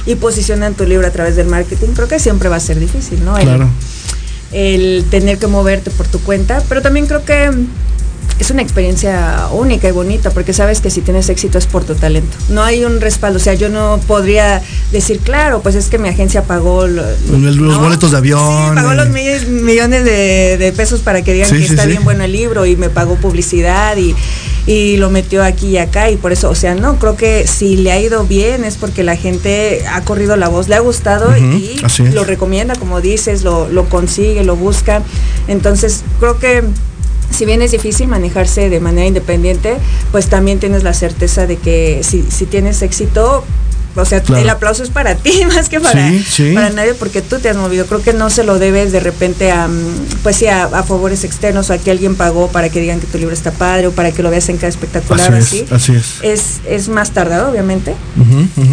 y 0.05 0.15
posicionan 0.15 0.73
tu 0.73 0.85
libro 0.85 1.07
a 1.07 1.09
través 1.09 1.37
del 1.37 1.47
marketing, 1.47 1.93
creo 1.95 2.09
que 2.09 2.19
siempre 2.19 2.49
va 2.49 2.57
a 2.57 2.59
ser 2.59 2.81
difícil, 2.81 3.23
¿no? 3.23 3.35
Claro. 3.35 3.69
el 4.51 5.05
tener 5.09 5.37
que 5.37 5.47
moverte 5.47 5.89
por 5.89 6.05
tu 6.05 6.19
cuenta, 6.19 6.61
pero 6.67 6.81
también 6.81 7.07
creo 7.07 7.23
que 7.23 7.49
es 8.39 8.51
una 8.51 8.61
experiencia 8.61 9.47
única 9.51 9.87
y 9.87 9.91
bonita 9.91 10.31
porque 10.31 10.53
sabes 10.53 10.81
que 10.81 10.89
si 10.89 11.01
tienes 11.01 11.29
éxito 11.29 11.57
es 11.57 11.67
por 11.67 11.83
tu 11.83 11.95
talento. 11.95 12.35
No 12.49 12.63
hay 12.63 12.83
un 12.83 12.99
respaldo, 12.99 13.37
o 13.37 13.41
sea, 13.41 13.53
yo 13.53 13.69
no 13.69 13.99
podría 14.07 14.61
decir, 14.91 15.19
claro, 15.19 15.61
pues 15.61 15.75
es 15.75 15.87
que 15.87 15.97
mi 15.97 16.09
agencia 16.09 16.43
pagó 16.43 16.87
los 16.87 17.17
boletos 17.79 18.11
de 18.11 18.17
avión. 18.17 18.75
pagó 18.75 18.93
los 18.93 19.09
millones 19.09 20.03
de, 20.03 20.73
pesos 20.75 21.01
para 21.01 21.21
que 21.21 21.33
digan 21.33 21.49
que 21.49 21.63
está 21.63 21.85
bien 21.85 22.03
bueno 22.03 22.23
el 22.23 22.31
libro 22.31 22.65
y 22.65 22.75
me 22.75 22.89
pagó 22.89 23.15
publicidad 23.15 23.95
y, 23.97 24.15
y 24.65 24.97
lo 24.97 25.09
metió 25.09 25.43
aquí 25.43 25.67
y 25.67 25.77
acá 25.77 26.09
y 26.09 26.17
por 26.17 26.31
eso, 26.31 26.49
o 26.49 26.55
sea, 26.55 26.73
no, 26.73 26.97
creo 26.97 27.15
que 27.15 27.45
si 27.47 27.77
le 27.77 27.91
ha 27.91 27.99
ido 27.99 28.25
bien 28.25 28.63
es 28.63 28.77
porque 28.77 29.03
la 29.03 29.15
gente 29.15 29.85
ha 29.91 30.01
corrido 30.01 30.35
la 30.35 30.49
voz, 30.49 30.67
le 30.67 30.75
ha 30.75 30.79
gustado 30.79 31.37
y 31.37 31.79
lo 32.11 32.23
recomienda, 32.23 32.75
como 32.75 32.99
dices, 32.99 33.43
lo, 33.43 33.69
lo 33.69 33.87
consigue, 33.89 34.43
lo 34.43 34.55
busca. 34.55 35.01
Entonces, 35.47 36.03
creo 36.19 36.39
que 36.39 36.63
si 37.33 37.45
bien 37.45 37.61
es 37.61 37.71
difícil 37.71 38.07
manejarse 38.07 38.69
de 38.69 38.79
manera 38.79 39.07
independiente, 39.07 39.75
pues 40.11 40.27
también 40.27 40.59
tienes 40.59 40.83
la 40.83 40.93
certeza 40.93 41.47
de 41.47 41.57
que 41.57 42.01
si, 42.03 42.21
tienes 42.45 42.81
éxito, 42.81 43.43
o 43.95 44.05
sea, 44.05 44.23
el 44.37 44.49
aplauso 44.49 44.83
es 44.83 44.89
para 44.89 45.15
ti 45.15 45.45
más 45.53 45.69
que 45.69 45.79
para, 45.79 46.11
para 46.53 46.69
nadie 46.71 46.93
porque 46.93 47.21
tú 47.21 47.39
te 47.39 47.49
has 47.49 47.57
movido. 47.57 47.85
Creo 47.85 48.01
que 48.01 48.13
no 48.13 48.29
se 48.29 48.43
lo 48.43 48.59
debes 48.59 48.91
de 48.91 48.99
repente 48.99 49.51
a, 49.51 49.67
mm, 49.67 50.21
pues 50.23 50.37
sí, 50.37 50.47
a, 50.47 50.67
favores 50.83 51.23
externos 51.23 51.69
o 51.69 51.73
a 51.73 51.77
que 51.77 51.91
alguien 51.91 52.15
pagó 52.15 52.47
para 52.49 52.69
que 52.69 52.79
digan 52.81 52.99
que 52.99 53.07
tu 53.07 53.17
libro 53.17 53.33
está 53.33 53.51
padre 53.51 53.87
o 53.87 53.91
para 53.91 54.11
que 54.11 54.23
lo 54.23 54.29
veas 54.29 54.49
en 54.49 54.57
cada 54.57 54.67
espectacular 54.67 55.33
así. 55.33 55.65
así. 55.69 55.95
es. 56.21 56.61
es. 56.67 56.89
más 56.89 57.11
tardado, 57.11 57.49
obviamente. 57.49 57.95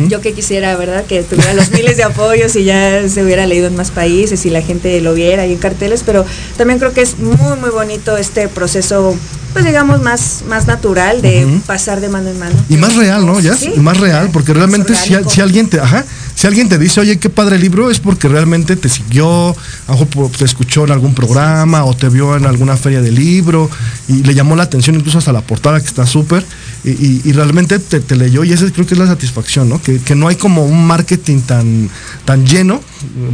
Yo 0.09 0.21
que 0.21 0.33
quisiera, 0.33 0.77
¿verdad? 0.77 1.05
Que 1.05 1.23
tuviera 1.23 1.55
los 1.55 1.71
miles 1.71 1.97
de 1.97 2.03
apoyos 2.03 2.57
y 2.57 2.65
ya 2.65 3.09
se 3.09 3.23
hubiera 3.23 3.47
leído 3.47 3.69
en 3.69 3.77
más 3.77 3.91
países 3.91 4.45
y 4.47 4.51
la 4.51 4.63
gente 4.63 5.01
lo 5.01 5.15
viera 5.15 5.47
y 5.47 5.53
en 5.53 5.59
carteles, 5.59 6.03
pero 6.05 6.25
también 6.57 6.79
creo 6.79 6.93
que 6.93 7.03
es 7.03 7.19
muy, 7.19 7.59
muy 7.59 7.71
bonito 7.71 8.17
este 8.17 8.49
proceso 8.49 9.17
pues 9.53 9.65
digamos, 9.65 10.01
más, 10.01 10.45
más 10.49 10.67
natural 10.67 11.23
de 11.23 11.61
pasar 11.67 12.01
de 12.01 12.09
mano 12.09 12.31
en 12.31 12.39
mano. 12.39 12.55
Y 12.69 12.77
más 12.77 12.97
real, 12.97 13.27
¿no? 13.27 13.41
Ya, 13.41 13.57
más 13.77 13.99
real, 13.99 14.31
porque 14.33 14.55
realmente 14.55 14.95
si, 14.95 15.15
si, 15.29 15.41
alguien 15.41 15.69
te, 15.69 15.81
ajá, 15.81 16.05
si 16.41 16.47
alguien 16.47 16.71
te 16.71 16.79
dice, 16.79 17.01
oye, 17.01 17.19
qué 17.19 17.29
padre 17.29 17.59
libro, 17.59 17.91
es 17.91 18.01
porque 18.01 18.27
realmente 18.27 18.75
te 18.75 18.89
siguió, 18.89 19.51
a 19.51 19.95
te 20.39 20.47
escuchó 20.47 20.87
en 20.87 20.91
algún 20.91 21.13
programa 21.13 21.85
o 21.85 21.95
te 21.95 22.09
vio 22.09 22.35
en 22.35 22.47
alguna 22.47 22.79
feria 22.79 23.03
de 23.03 23.11
libro 23.11 23.69
y 24.09 24.23
le 24.23 24.33
llamó 24.33 24.57
la 24.57 24.63
atención 24.63 24.97
incluso 24.97 25.19
hasta 25.19 25.35
la 25.35 25.43
portada 25.43 25.79
que 25.81 25.87
está 25.87 26.07
súper 26.07 26.43
y, 26.83 27.31
realmente 27.33 27.79
te, 27.79 28.17
leyó 28.17 28.43
y 28.43 28.55
esa 28.55 28.71
creo 28.71 28.87
que 28.87 28.95
es 28.95 28.99
la 28.99 29.07
satisfacción, 29.07 29.69
¿no? 29.69 29.83
Que, 29.83 30.01
no 30.15 30.29
hay 30.29 30.37
como 30.37 30.65
un 30.65 30.87
marketing 30.87 31.41
tan, 31.41 31.91
tan 32.25 32.47
lleno, 32.47 32.81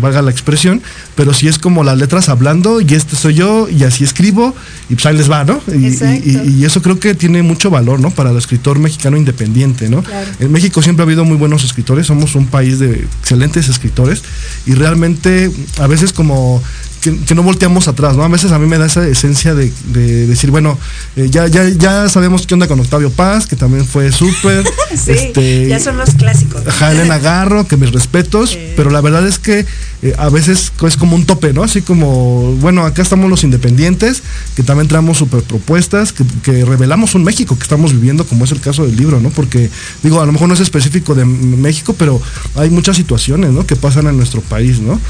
valga 0.01 0.21
la 0.21 0.33
expresión, 0.33 0.83
pero 1.15 1.33
sí 1.33 1.47
es 1.47 1.61
como 1.61 1.85
las 1.85 1.97
letras 1.97 2.29
hablando 2.29 2.81
y 2.81 2.93
este 2.93 3.15
soy 3.15 3.35
yo 3.35 3.69
y 3.69 3.85
así 3.85 4.03
escribo 4.03 4.53
y 4.89 4.95
pues 4.95 5.07
ahí 5.07 5.17
les 5.17 5.31
va, 5.31 5.45
¿no? 5.45 5.61
Y, 5.69 6.65
eso 6.65 6.83
creo 6.83 6.99
que 6.99 7.15
tiene 7.15 7.45
mucho 7.45 7.71
valor, 7.71 8.01
¿no? 8.01 8.11
Para 8.11 8.31
el 8.31 8.37
escritor 8.37 8.81
mexicano 8.81 9.17
independiente, 9.17 9.89
¿no? 9.89 10.03
En 10.41 10.51
México 10.51 10.83
siempre 10.83 11.05
ha 11.05 11.07
habido 11.07 11.25
muy 11.25 11.37
buenos 11.37 11.63
escritores, 11.63 12.09
somos 12.09 12.35
un 12.35 12.49
país 12.49 12.81
de 12.81 12.96
excelentes 13.21 13.69
escritores 13.69 14.23
y 14.67 14.75
realmente 14.75 15.51
a 15.79 15.87
veces 15.87 16.13
como 16.13 16.63
que, 17.15 17.35
no 17.35 17.43
volteamos 17.43 17.89
atrás, 17.89 18.17
¿no? 18.17 18.25
A 18.25 18.29
veces 18.29 18.53
a 18.53 18.59
mí 18.59 18.67
me 18.67 18.79
da 18.79 18.87
esa 18.87 19.07
esencia 19.07 19.55
de, 19.55 19.71
decir, 20.27 20.51
bueno, 20.51 20.79
eh, 21.17 21.29
ya, 21.31 21.47
ya, 21.47 21.69
ya 21.69 22.09
sabemos 22.09 22.47
qué 22.47 22.55
onda 22.55 22.67
con 22.67 22.81
Octavio 22.81 23.11
Paz, 23.11 23.47
que 23.47 23.57
también 23.57 23.85
fue 23.85 24.11
súper. 24.13 24.65
sí, 24.97 25.13
este, 25.13 25.69
ya 25.69 25.81
son 25.81 25.97
los 25.97 26.15
clásicos. 26.15 26.67
Ajá, 26.67 26.93
Elena 26.93 27.19
Garro, 27.19 27.67
que 27.67 27.77
mis 27.77 27.93
respetos, 27.93 28.59
pero 28.77 28.91
la 28.91 29.01
verdad 29.01 29.27
es 29.27 29.39
que 29.39 29.67
eh, 30.03 30.15
a 30.19 30.29
veces 30.29 30.73
es 30.87 30.97
como 30.97 31.17
un 31.17 31.27
tope, 31.27 31.53
¿no? 31.53 31.63
Así 31.63 31.83
como, 31.83 32.53
bueno, 32.57 32.85
acá 32.85 33.03
estamos 33.03 33.31
los 33.31 33.45
independientes, 33.45 34.23
que 34.55 34.63
también 34.63 34.89
traemos 34.89 35.19
super 35.19 35.43
propuestas, 35.43 36.13
que, 36.13 36.25
que 36.43 36.65
revelamos 36.65 37.15
un 37.15 37.25
México 37.25 37.57
que 37.57 37.63
estamos 37.63 37.93
viviendo, 37.93 38.27
como 38.27 38.45
es 38.45 38.53
el 38.53 38.61
caso 38.61 38.87
del 38.87 38.97
libro, 38.97 39.21
¿no? 39.21 39.31
Porque, 39.31 39.71
digo, 40.03 40.21
a 40.21 40.27
lo 40.27 40.33
mejor 40.33 40.49
no 40.49 40.55
es 40.55 40.61
específico 40.61 41.15
de 41.15 41.25
México, 41.25 41.95
pero 41.99 42.21
hay 42.55 42.71
muchas 42.71 42.97
situaciones, 42.97 43.51
¿no? 43.51 43.67
Que 43.67 43.77
pasan 43.77 44.07
en 44.07 44.17
nuestro 44.17 44.41
país, 44.41 44.81
¿no? 44.81 45.01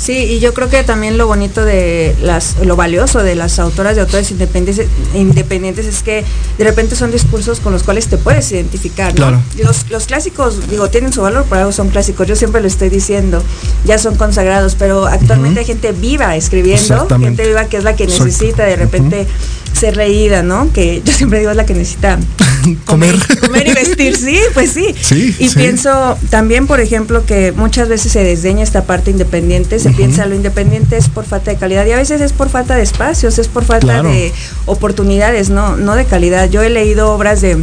Sí, 0.00 0.16
y 0.16 0.40
yo 0.40 0.54
creo 0.54 0.70
que 0.70 0.82
también 0.82 1.18
lo 1.18 1.26
bonito 1.26 1.62
de 1.62 2.16
las, 2.22 2.56
lo 2.64 2.74
valioso 2.74 3.22
de 3.22 3.34
las 3.34 3.58
autoras 3.58 3.96
de 3.96 4.00
autores 4.00 4.30
independientes, 4.30 4.88
independientes 5.14 5.84
es 5.84 6.02
que 6.02 6.24
de 6.56 6.64
repente 6.64 6.96
son 6.96 7.10
discursos 7.10 7.60
con 7.60 7.74
los 7.74 7.82
cuales 7.82 8.06
te 8.06 8.16
puedes 8.16 8.50
identificar. 8.50 9.18
¿no? 9.18 9.42
Los, 9.58 10.06
clásicos, 10.06 10.70
digo, 10.70 10.88
tienen 10.88 11.12
su 11.12 11.20
valor, 11.20 11.44
por 11.44 11.58
algo 11.58 11.72
son 11.72 11.90
clásicos, 11.90 12.26
yo 12.26 12.34
siempre 12.34 12.62
lo 12.62 12.66
estoy 12.66 12.88
diciendo, 12.88 13.42
ya 13.84 13.98
son 13.98 14.16
consagrados, 14.16 14.74
pero 14.74 15.04
actualmente 15.06 15.60
hay 15.60 15.66
gente 15.66 15.92
viva 15.92 16.34
escribiendo, 16.34 17.06
gente 17.06 17.46
viva 17.46 17.66
que 17.66 17.76
es 17.76 17.84
la 17.84 17.94
que 17.94 18.06
necesita 18.06 18.64
de 18.64 18.76
repente 18.76 19.26
ser 19.72 19.96
reída, 19.96 20.42
¿no? 20.42 20.72
Que 20.72 21.02
yo 21.04 21.12
siempre 21.12 21.38
digo 21.38 21.50
es 21.50 21.56
la 21.56 21.66
que 21.66 21.74
necesita 21.74 22.18
comer. 22.84 23.16
comer 23.40 23.68
y 23.68 23.72
vestir, 23.74 24.16
sí, 24.16 24.38
pues 24.54 24.72
sí. 24.72 24.94
sí 25.00 25.34
y 25.38 25.48
pienso 25.50 26.16
también, 26.30 26.66
por 26.66 26.80
ejemplo, 26.80 27.24
que 27.24 27.52
muchas 27.52 27.88
veces 27.88 28.12
se 28.12 28.24
desdeña 28.24 28.62
esta 28.62 28.84
parte 28.84 29.10
independiente, 29.10 29.78
se 29.78 29.89
piensa 29.96 30.26
lo 30.26 30.34
independiente 30.34 30.96
es 30.96 31.08
por 31.08 31.24
falta 31.24 31.50
de 31.50 31.56
calidad 31.56 31.86
y 31.86 31.92
a 31.92 31.96
veces 31.96 32.20
es 32.20 32.32
por 32.32 32.48
falta 32.48 32.76
de 32.76 32.82
espacios, 32.82 33.38
es 33.38 33.48
por 33.48 33.64
falta 33.64 34.02
de 34.02 34.32
oportunidades, 34.66 35.50
no, 35.50 35.76
no 35.76 35.94
de 35.94 36.04
calidad. 36.04 36.48
Yo 36.48 36.62
he 36.62 36.70
leído 36.70 37.12
obras 37.12 37.40
de 37.40 37.58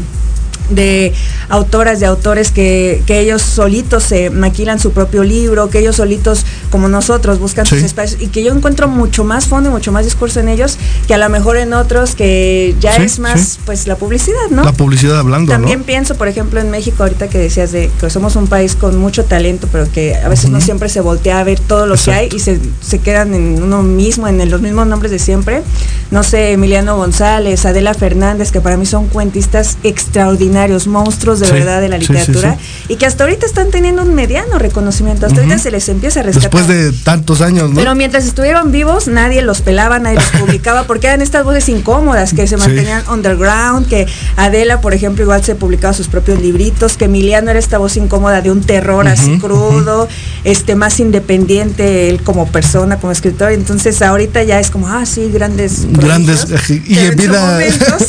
de 0.69 1.13
autoras, 1.49 1.99
de 1.99 2.05
autores 2.05 2.51
que, 2.51 3.03
que, 3.05 3.19
ellos 3.19 3.41
solitos 3.41 4.03
se 4.03 4.29
maquilan 4.29 4.79
su 4.79 4.91
propio 4.91 5.23
libro, 5.23 5.69
que 5.69 5.79
ellos 5.79 5.95
solitos, 5.95 6.45
como 6.69 6.87
nosotros, 6.87 7.39
buscan 7.39 7.65
sus 7.65 7.79
espacios 7.79 8.21
y 8.21 8.27
que 8.27 8.43
yo 8.43 8.53
encuentro 8.53 8.87
mucho 8.87 9.23
más 9.23 9.45
fondo 9.45 9.69
y 9.69 9.71
mucho 9.71 9.91
más 9.91 10.05
discurso 10.05 10.39
en 10.39 10.49
ellos 10.49 10.77
que 11.07 11.13
a 11.13 11.17
lo 11.17 11.29
mejor 11.29 11.57
en 11.57 11.73
otros 11.73 12.15
que 12.15 12.75
ya 12.79 12.95
es 12.95 13.19
más 13.19 13.59
pues 13.65 13.87
la 13.87 13.95
publicidad, 13.95 14.49
¿no? 14.49 14.63
La 14.63 14.73
publicidad 14.73 15.19
hablando. 15.19 15.51
También 15.51 15.83
pienso, 15.83 16.15
por 16.15 16.27
ejemplo, 16.27 16.59
en 16.59 16.69
México, 16.69 17.03
ahorita 17.03 17.29
que 17.29 17.37
decías 17.37 17.71
de 17.71 17.89
que 17.99 18.09
somos 18.09 18.35
un 18.35 18.47
país 18.47 18.75
con 18.75 18.97
mucho 18.97 19.25
talento, 19.25 19.67
pero 19.71 19.89
que 19.91 20.15
a 20.15 20.27
veces 20.29 20.49
no 20.49 20.61
siempre 20.61 20.89
se 20.89 21.01
voltea 21.01 21.39
a 21.39 21.43
ver 21.43 21.59
todo 21.59 21.85
lo 21.85 21.95
que 21.95 22.11
hay 22.11 22.29
y 22.33 22.39
se, 22.39 22.59
se, 22.81 22.99
quedan 22.99 23.33
en 23.33 23.61
uno 23.61 23.83
mismo, 23.83 24.27
en 24.27 24.49
los 24.49 24.61
mismos 24.61 24.87
nombres 24.87 25.11
de 25.11 25.19
siempre. 25.19 25.63
No 26.11 26.23
sé, 26.23 26.53
Emiliano 26.53 26.95
González, 26.97 27.65
Adela 27.65 27.93
Fernández, 27.93 28.51
que 28.51 28.61
para 28.61 28.77
mí 28.77 28.85
son 28.85 29.07
cuentistas 29.07 29.77
extraordinarios, 29.83 30.56
monstruos 30.87 31.39
de 31.39 31.51
verdad 31.51 31.81
de 31.81 31.89
la 31.89 31.97
literatura, 31.97 32.57
y 32.87 32.95
que 32.95 33.05
hasta 33.05 33.23
ahorita 33.23 33.45
están 33.45 33.69
teniendo 33.69 34.01
un 34.01 34.13
mediano 34.13 34.57
reconocimiento. 34.57 35.25
Hasta 35.25 35.39
ahorita 35.39 35.59
se 35.59 35.71
les 35.71 35.89
empieza 35.89 36.21
a 36.21 36.23
rescatar. 36.23 36.51
Después 36.51 36.67
de 36.67 36.91
tantos 37.03 37.41
años, 37.41 37.69
¿no? 37.69 37.75
Pero 37.75 37.95
mientras 37.95 38.25
estuvieron 38.25 38.71
vivos, 38.71 39.07
nadie 39.07 39.41
los 39.41 39.61
pelaba, 39.61 39.99
nadie 39.99 40.15
los 40.15 40.41
publicaba, 40.41 40.83
porque 40.83 41.07
eran 41.07 41.21
estas 41.21 41.43
voces 41.43 41.67
incómodas 41.69 42.33
que 42.33 42.47
se 42.47 42.57
mantenían 42.57 43.03
underground, 43.09 43.87
que 43.87 44.07
Adela, 44.35 44.81
por 44.81 44.93
ejemplo, 44.93 45.23
igual 45.23 45.43
se 45.43 45.55
publicaba 45.55 45.93
sus 45.93 46.07
propios 46.07 46.41
libritos, 46.41 46.97
que 46.97 47.05
Emiliano 47.05 47.51
era 47.51 47.59
esta 47.59 47.77
voz 47.77 47.97
incómoda 47.97 48.41
de 48.41 48.51
un 48.51 48.61
terror 48.61 49.07
así 49.07 49.37
crudo, 49.39 50.07
este 50.43 50.75
más 50.75 50.99
independiente 50.99 52.09
él 52.09 52.21
como 52.23 52.47
persona, 52.47 52.97
como 52.99 53.11
escritor. 53.11 53.51
Entonces 53.51 54.01
ahorita 54.01 54.43
ya 54.43 54.59
es 54.59 54.69
como, 54.69 54.87
ah, 54.87 55.05
sí, 55.05 55.29
grandes. 55.31 55.85
Grandes. 55.91 56.47
Y 56.85 56.97
en 56.97 57.15
vida. 57.15 57.59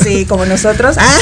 sí, 0.03 0.24
como 0.26 0.44
nosotros. 0.46 0.96
Ah, 1.09 1.16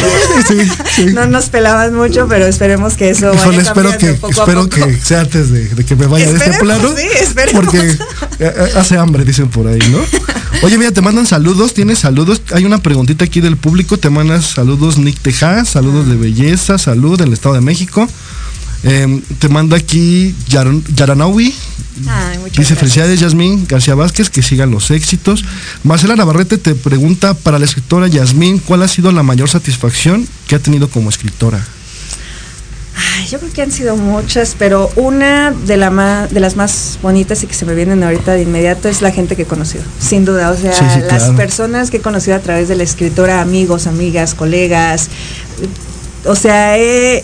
no 1.16 1.26
nos 1.26 1.48
pelaban 1.48 1.94
mucho, 1.94 2.26
pero 2.28 2.46
esperemos 2.46 2.94
que 2.94 3.08
eso 3.08 3.32
vaya 3.34 3.62
espero 3.62 3.96
que 3.96 4.10
espero 4.10 4.68
que 4.68 4.98
sea 4.98 5.20
antes 5.20 5.50
de, 5.50 5.84
que 5.84 5.96
me 5.96 6.06
vaya 6.06 6.30
de 6.30 6.36
este 6.36 6.58
plano. 6.60 6.94
porque 7.54 7.96
eh, 8.38 8.72
hace 8.76 8.98
hambre, 8.98 9.24
dicen 9.24 9.48
por 9.48 9.66
ahí, 9.66 9.78
¿no? 9.90 9.98
Oye, 10.62 10.76
mira, 10.76 10.92
te 10.92 11.00
mandan 11.00 11.26
saludos, 11.26 11.72
tienes 11.72 12.00
saludos. 12.00 12.42
Hay 12.52 12.66
una 12.66 12.78
preguntita 12.78 13.24
aquí 13.24 13.40
del 13.40 13.56
público, 13.56 13.96
te 13.96 14.10
mandan 14.10 14.42
saludos 14.42 14.98
Nick 14.98 15.18
Tejas, 15.20 15.70
saludos 15.70 16.06
de 16.06 16.16
belleza, 16.16 16.76
salud 16.76 17.18
del 17.18 17.32
Estado 17.32 17.54
de 17.54 17.62
México. 17.62 18.06
Em, 18.82 19.20
te 19.38 19.48
manda 19.48 19.76
aquí 19.76 20.34
Yaranawi. 20.48 21.54
Dice 22.56 22.76
felicidades 22.76 23.20
Yasmín 23.20 23.66
García 23.66 23.94
Vázquez, 23.94 24.28
que 24.28 24.42
sigan 24.42 24.70
los 24.70 24.90
éxitos. 24.90 25.44
Marcela 25.82 26.14
Navarrete 26.14 26.58
te 26.58 26.74
pregunta 26.74 27.34
para 27.34 27.58
la 27.58 27.64
escritora 27.64 28.06
Yasmín, 28.06 28.58
¿cuál 28.58 28.82
ha 28.82 28.88
sido 28.88 29.12
la 29.12 29.22
mayor 29.22 29.48
satisfacción 29.48 30.28
que 30.46 30.56
ha 30.56 30.58
tenido 30.58 30.88
como 30.88 31.08
escritora? 31.08 31.66
yo 33.30 33.38
creo 33.38 33.52
que 33.52 33.62
han 33.62 33.72
sido 33.72 33.96
muchas, 33.96 34.54
pero 34.58 34.90
una 34.96 35.50
de, 35.50 35.76
la 35.76 36.28
de 36.30 36.40
las 36.40 36.56
más 36.56 36.98
bonitas 37.02 37.42
y 37.42 37.46
que 37.46 37.54
se 37.54 37.64
me 37.64 37.74
vienen 37.74 38.02
ahorita 38.02 38.32
de 38.32 38.42
inmediato 38.42 38.88
es 38.88 39.02
la 39.02 39.10
gente 39.10 39.36
que 39.36 39.42
he 39.42 39.46
conocido, 39.46 39.84
sin 39.98 40.24
duda. 40.24 40.50
O 40.50 40.56
sea, 40.56 40.72
las 41.00 41.30
personas 41.30 41.90
que 41.90 41.98
he 41.98 42.00
conocido 42.00 42.36
a 42.36 42.40
través 42.40 42.68
de 42.68 42.76
la 42.76 42.84
escritora, 42.84 43.40
amigos, 43.40 43.86
amigas, 43.86 44.34
colegas, 44.34 45.08
o 46.26 46.34
sea, 46.34 46.76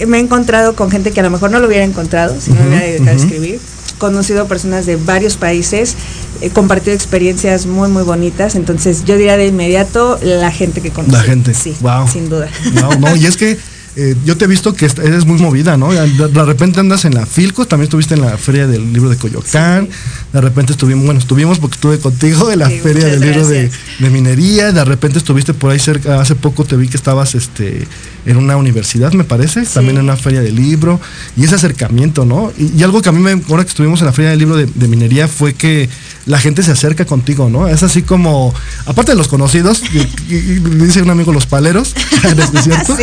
me 0.07 0.17
he 0.17 0.21
encontrado 0.21 0.75
con 0.75 0.91
gente 0.91 1.13
que 1.13 1.21
a 1.21 1.23
lo 1.23 1.31
mejor 1.31 1.51
no 1.51 1.61
lo 1.61 1.67
hubiera 1.67 1.85
encontrado 1.85 2.41
si 2.41 2.53
no 2.53 2.61
me 2.61 2.69
hubiera 2.69 2.87
dedicado 2.87 3.11
a 3.11 3.21
escribir. 3.21 3.61
Conocido 3.99 4.49
personas 4.49 4.85
de 4.85 4.97
varios 4.97 5.37
países, 5.37 5.97
he 6.41 6.51
compartido 6.51 6.95
experiencias 6.95 7.67
muy, 7.67 7.89
muy 7.89 8.03
bonitas. 8.03 8.57
Entonces, 8.57 9.05
yo 9.05 9.17
diría 9.17 9.37
de 9.37 9.47
inmediato 9.47 10.19
la 10.23 10.51
gente 10.51 10.81
que 10.81 10.91
conozco. 10.91 11.17
La 11.17 11.23
gente. 11.23 11.55
Sí, 11.55 11.77
sin 12.13 12.29
duda. 12.29 12.49
No, 12.75 12.91
no, 12.97 13.15
y 13.15 13.27
es 13.27 13.37
que 13.37 13.59
eh, 13.95 14.17
yo 14.25 14.39
te 14.39 14.47
he 14.47 14.49
visto 14.49 14.75
que 14.75 14.87
eres 14.87 15.27
muy 15.27 15.39
movida, 15.39 15.77
¿no? 15.77 15.93
De, 15.93 16.45
repente 16.45 16.81
andas 16.81 17.05
en 17.05 17.15
la 17.15 17.27
Filco, 17.27 17.67
también 17.67 17.89
estuviste 17.89 18.15
en 18.15 18.23
la 18.23 18.39
Feria 18.39 18.67
del 18.67 18.91
Libro 18.91 19.11
de 19.11 19.19
Coyoacán, 19.19 19.87
de 20.33 20.41
repente 20.41 20.73
estuvimos, 20.73 21.05
bueno, 21.05 21.21
estuvimos 21.21 21.59
porque 21.59 21.75
estuve 21.75 21.99
contigo 21.99 22.51
en 22.51 22.61
la 22.61 22.71
Feria 22.71 23.05
del 23.05 23.21
Libro 23.21 23.47
de, 23.47 23.71
Minería, 24.01 24.73
de 24.73 24.83
repente 24.87 25.19
estuviste 25.19 25.53
por 25.53 25.73
ahí 25.73 25.79
cerca, 25.79 26.23
hace 26.23 26.35
poco 26.35 26.65
te 26.65 26.75
vi 26.77 26.89
que 26.89 26.97
estabas 26.97 27.35
este, 27.35 27.87
en 28.25 28.39
una 28.39 28.57
universidad, 28.57 29.13
me 29.13 29.25
parece, 29.25 29.63
también 29.67 29.99
en 29.99 30.05
una 30.05 30.17
Feria 30.17 30.41
del 30.41 30.57
Libro, 30.57 30.99
y 31.37 31.45
ese 31.45 31.57
acercamiento, 31.57 32.25
¿no? 32.25 32.51
Y, 32.57 32.83
algo 32.83 33.03
que 33.03 33.11
a 33.11 33.13
mí 33.13 33.21
me, 33.21 33.43
ahora 33.51 33.63
que 33.63 33.69
estuvimos 33.69 34.01
en 34.01 34.07
la 34.07 34.13
Feria 34.13 34.31
del 34.31 34.39
Libro 34.39 34.57
de, 34.57 34.89
Minería 34.89 35.29
fue 35.29 35.53
que 35.53 35.91
la 36.25 36.39
gente 36.39 36.63
se 36.63 36.73
acerca 36.73 37.05
contigo, 37.05 37.51
¿no? 37.51 37.69
Es 37.69 37.83
así 37.83 38.01
como, 38.01 38.55
aparte 38.87 39.13
de 39.13 39.19
los 39.19 39.29
conocidos, 39.29 39.83
y, 39.93 40.39
dice 40.79 41.03
un 41.03 41.11
amigo 41.11 41.31
los 41.31 41.45
paleros, 41.45 41.95
¿es 42.55 42.65
cierto? 42.65 42.97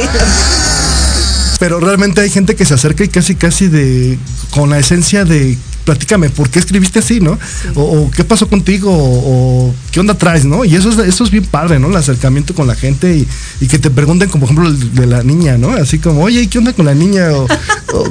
Pero 1.59 1.79
realmente 1.79 2.21
hay 2.21 2.29
gente 2.29 2.55
que 2.55 2.65
se 2.65 2.73
acerca 2.73 3.03
y 3.03 3.09
casi 3.09 3.35
casi 3.35 3.67
de 3.67 4.17
con 4.51 4.69
la 4.69 4.79
esencia 4.79 5.25
de 5.25 5.57
platícame, 5.89 6.29
¿por 6.29 6.51
qué 6.51 6.59
escribiste 6.59 6.99
así, 6.99 7.19
no? 7.19 7.39
O, 7.73 8.11
qué 8.11 8.23
pasó 8.23 8.47
contigo, 8.47 8.91
o, 8.93 9.73
qué 9.91 9.99
onda 9.99 10.13
traes, 10.13 10.45
¿no? 10.45 10.63
Y 10.63 10.75
eso 10.75 10.89
es, 10.91 10.99
eso 10.99 11.23
es 11.23 11.31
bien 11.31 11.45
padre, 11.45 11.79
¿no? 11.79 11.87
El 11.87 11.95
acercamiento 11.95 12.53
con 12.53 12.67
la 12.67 12.75
gente 12.75 13.25
y, 13.59 13.67
que 13.67 13.79
te 13.79 13.89
pregunten, 13.89 14.29
como 14.29 14.45
por 14.45 14.53
ejemplo, 14.53 14.87
de 15.01 15.07
la 15.07 15.23
niña, 15.23 15.57
¿no? 15.57 15.71
Así 15.71 15.97
como, 15.97 16.21
oye, 16.21 16.47
¿qué 16.47 16.59
onda 16.59 16.73
con 16.73 16.85
la 16.85 16.93
niña? 16.93 17.29
O, 17.31 17.47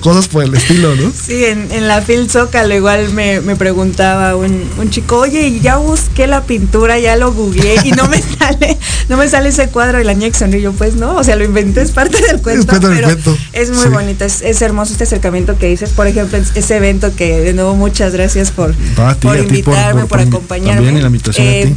cosas 0.01 0.26
por 0.26 0.43
el 0.43 0.53
estilo, 0.57 0.97
¿no? 0.97 1.12
Sí, 1.12 1.45
en, 1.45 1.87
la 1.87 2.01
Phil 2.01 2.29
Zócalo 2.29 2.74
igual 2.74 3.12
me, 3.12 3.41
preguntaba 3.55 4.35
un, 4.35 4.91
chico, 4.91 5.18
oye, 5.18 5.61
ya 5.61 5.76
busqué 5.76 6.26
la 6.26 6.43
pintura, 6.43 6.99
ya 6.99 7.14
lo 7.14 7.33
googleé 7.33 7.76
y 7.85 7.93
no 7.93 8.09
me 8.09 8.20
sale, 8.39 8.76
no 9.09 9.16
me 9.16 9.29
sale 9.29 9.51
ese 9.51 9.68
cuadro 9.68 9.99
de 9.99 10.05
la 10.05 10.14
niña 10.14 10.33
y 10.53 10.61
yo, 10.61 10.72
pues 10.72 10.97
no, 10.97 11.14
o 11.14 11.22
sea, 11.22 11.37
lo 11.37 11.45
inventé, 11.45 11.83
es 11.83 11.93
parte 11.93 12.20
del 12.20 12.43
cuento, 12.43 12.74
es 12.74 12.81
pero 12.81 13.09
es 13.53 13.70
muy 13.70 13.87
bonito, 13.87 14.24
es, 14.24 14.43
es 14.43 14.61
hermoso 14.62 14.93
este 14.93 15.05
acercamiento 15.05 15.57
que 15.59 15.68
dices, 15.68 15.91
por 15.91 16.09
ejemplo, 16.09 16.39
ese 16.39 16.76
evento 16.76 17.14
que 17.14 17.41
de 17.41 17.53
nuevo 17.53 17.68
muchas 17.75 18.12
gracias 18.12 18.51
por, 18.51 18.75
por 19.21 19.39
invitarme, 19.39 20.07
por, 20.07 20.21
acompañarme. 20.21 21.01
Eh, 21.37 21.75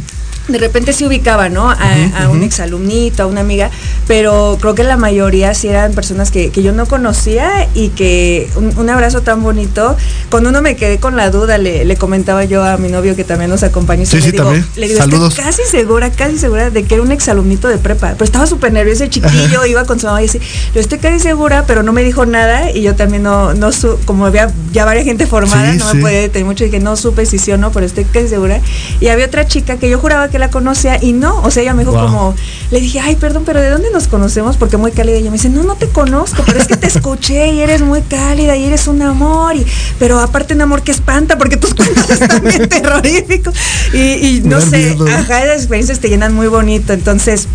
de 0.48 0.58
repente 0.58 0.92
se 0.92 1.06
ubicaba, 1.06 1.48
¿no? 1.48 1.70
A, 1.70 2.28
un 2.28 2.42
exalumnito, 2.42 3.22
a 3.22 3.26
una 3.26 3.40
amiga, 3.40 3.70
pero 4.06 4.58
creo 4.60 4.74
que 4.74 4.84
la 4.84 4.96
mayoría 4.96 5.54
sí 5.54 5.68
eran 5.68 5.92
personas 5.92 6.30
que, 6.30 6.50
yo 6.62 6.72
no 6.72 6.86
conocía 6.86 7.68
y 7.74 7.88
que 7.88 8.48
un, 8.56 8.90
abrazo 8.90 9.22
tan 9.22 9.42
bonito. 9.42 9.96
Cuando 10.30 10.50
uno 10.50 10.62
me 10.62 10.76
quedé 10.76 10.98
con 10.98 11.16
la 11.16 11.30
duda, 11.30 11.58
le, 11.58 11.96
comentaba 11.96 12.44
yo 12.44 12.64
a 12.64 12.76
mi 12.76 12.88
novio 12.88 13.14
que 13.14 13.24
también 13.24 13.50
nos 13.50 13.62
acompañó. 13.62 14.04
Sí, 14.06 14.20
le 14.20 14.32
digo, 14.32 14.52
le 14.76 14.88
digo 14.88 14.98
Saludos. 14.98 15.34
casi 15.34 15.62
segura, 15.70 16.10
casi 16.10 16.38
segura 16.38 16.70
de 16.70 16.84
que 16.84 16.94
era 16.94 17.02
un 17.02 17.12
exalumnito 17.12 17.68
de 17.68 17.78
prepa, 17.78 18.12
pero 18.12 18.24
estaba 18.24 18.46
súper 18.46 18.72
nervioso, 18.72 19.04
el 19.04 19.10
chiquillo, 19.10 19.64
iba 19.66 19.84
con 19.84 20.00
su 20.00 20.06
mamá 20.06 20.22
y 20.22 20.26
decía, 20.26 20.40
yo 20.74 20.80
estoy 20.80 20.98
casi 20.98 21.20
segura, 21.20 21.64
pero 21.66 21.82
no 21.82 21.92
me 21.92 22.02
dijo 22.02 22.26
nada 22.26 22.70
y 22.70 22.82
yo 22.82 22.94
también 22.94 23.22
no, 23.22 23.54
no 23.54 23.70
como 24.04 24.26
había 24.26 24.50
ya 24.72 24.84
varias 24.84 25.04
gente 25.04 25.26
formada, 25.26 25.72
no 25.74 25.94
me 25.94 26.00
podía 26.00 26.20
detener 26.20 26.46
mucho 26.46 26.64
y 26.64 26.70
que 26.70 26.80
no 26.80 26.96
supe 26.96 27.26
si 27.26 27.38
sí 27.38 27.52
o 27.52 27.58
no, 27.58 27.70
pero 27.72 27.86
estoy 27.86 28.04
casi 28.04 28.28
segura. 28.28 28.60
Y 29.00 29.08
había 29.08 29.26
otra 29.26 29.46
chica 29.46 29.76
que 29.76 29.88
yo 29.88 29.98
juraba 29.98 30.28
que 30.32 30.40
la 30.40 30.50
conocía 30.50 30.98
y 31.00 31.12
no, 31.12 31.40
o 31.42 31.50
sea, 31.50 31.62
ella 31.62 31.74
me 31.74 31.84
dijo 31.84 31.92
como, 31.92 32.34
le 32.70 32.80
dije, 32.80 32.98
ay, 32.98 33.14
perdón, 33.16 33.44
pero 33.46 33.60
¿de 33.60 33.70
dónde 33.70 33.90
nos 33.92 34.08
conocemos? 34.08 34.56
Porque 34.56 34.76
muy 34.76 34.90
cálida. 34.90 35.16
Y 35.16 35.20
ella 35.20 35.30
me 35.30 35.36
dice, 35.36 35.50
no, 35.50 35.62
no 35.62 35.76
te 35.76 35.88
conozco, 35.88 36.42
pero 36.44 36.58
es 36.58 36.66
que 36.66 36.76
te 36.76 36.86
escuché 36.92 37.52
y 37.52 37.60
eres 37.60 37.82
muy 37.82 38.00
cálida 38.02 38.56
y 38.56 38.64
eres 38.64 38.88
un 38.88 39.02
amor, 39.02 39.54
y, 39.54 39.64
pero 39.98 40.18
aparte 40.18 40.54
un 40.54 40.62
amor 40.62 40.82
que 40.82 40.90
espanta 40.90 41.38
porque 41.38 41.56
tus 41.56 41.74
cuentos 41.74 42.10
están 42.10 42.42
bien 42.42 42.68
terroríficos. 42.68 43.54
Y, 43.92 43.98
y 43.98 44.42
no 44.44 44.60
sé, 44.60 44.96
ajá, 45.14 45.44
esas 45.44 45.58
experiencias 45.58 46.00
te 46.00 46.08
llenan 46.08 46.34
muy 46.34 46.48
bonito. 46.48 46.92
Entonces, 46.92 47.46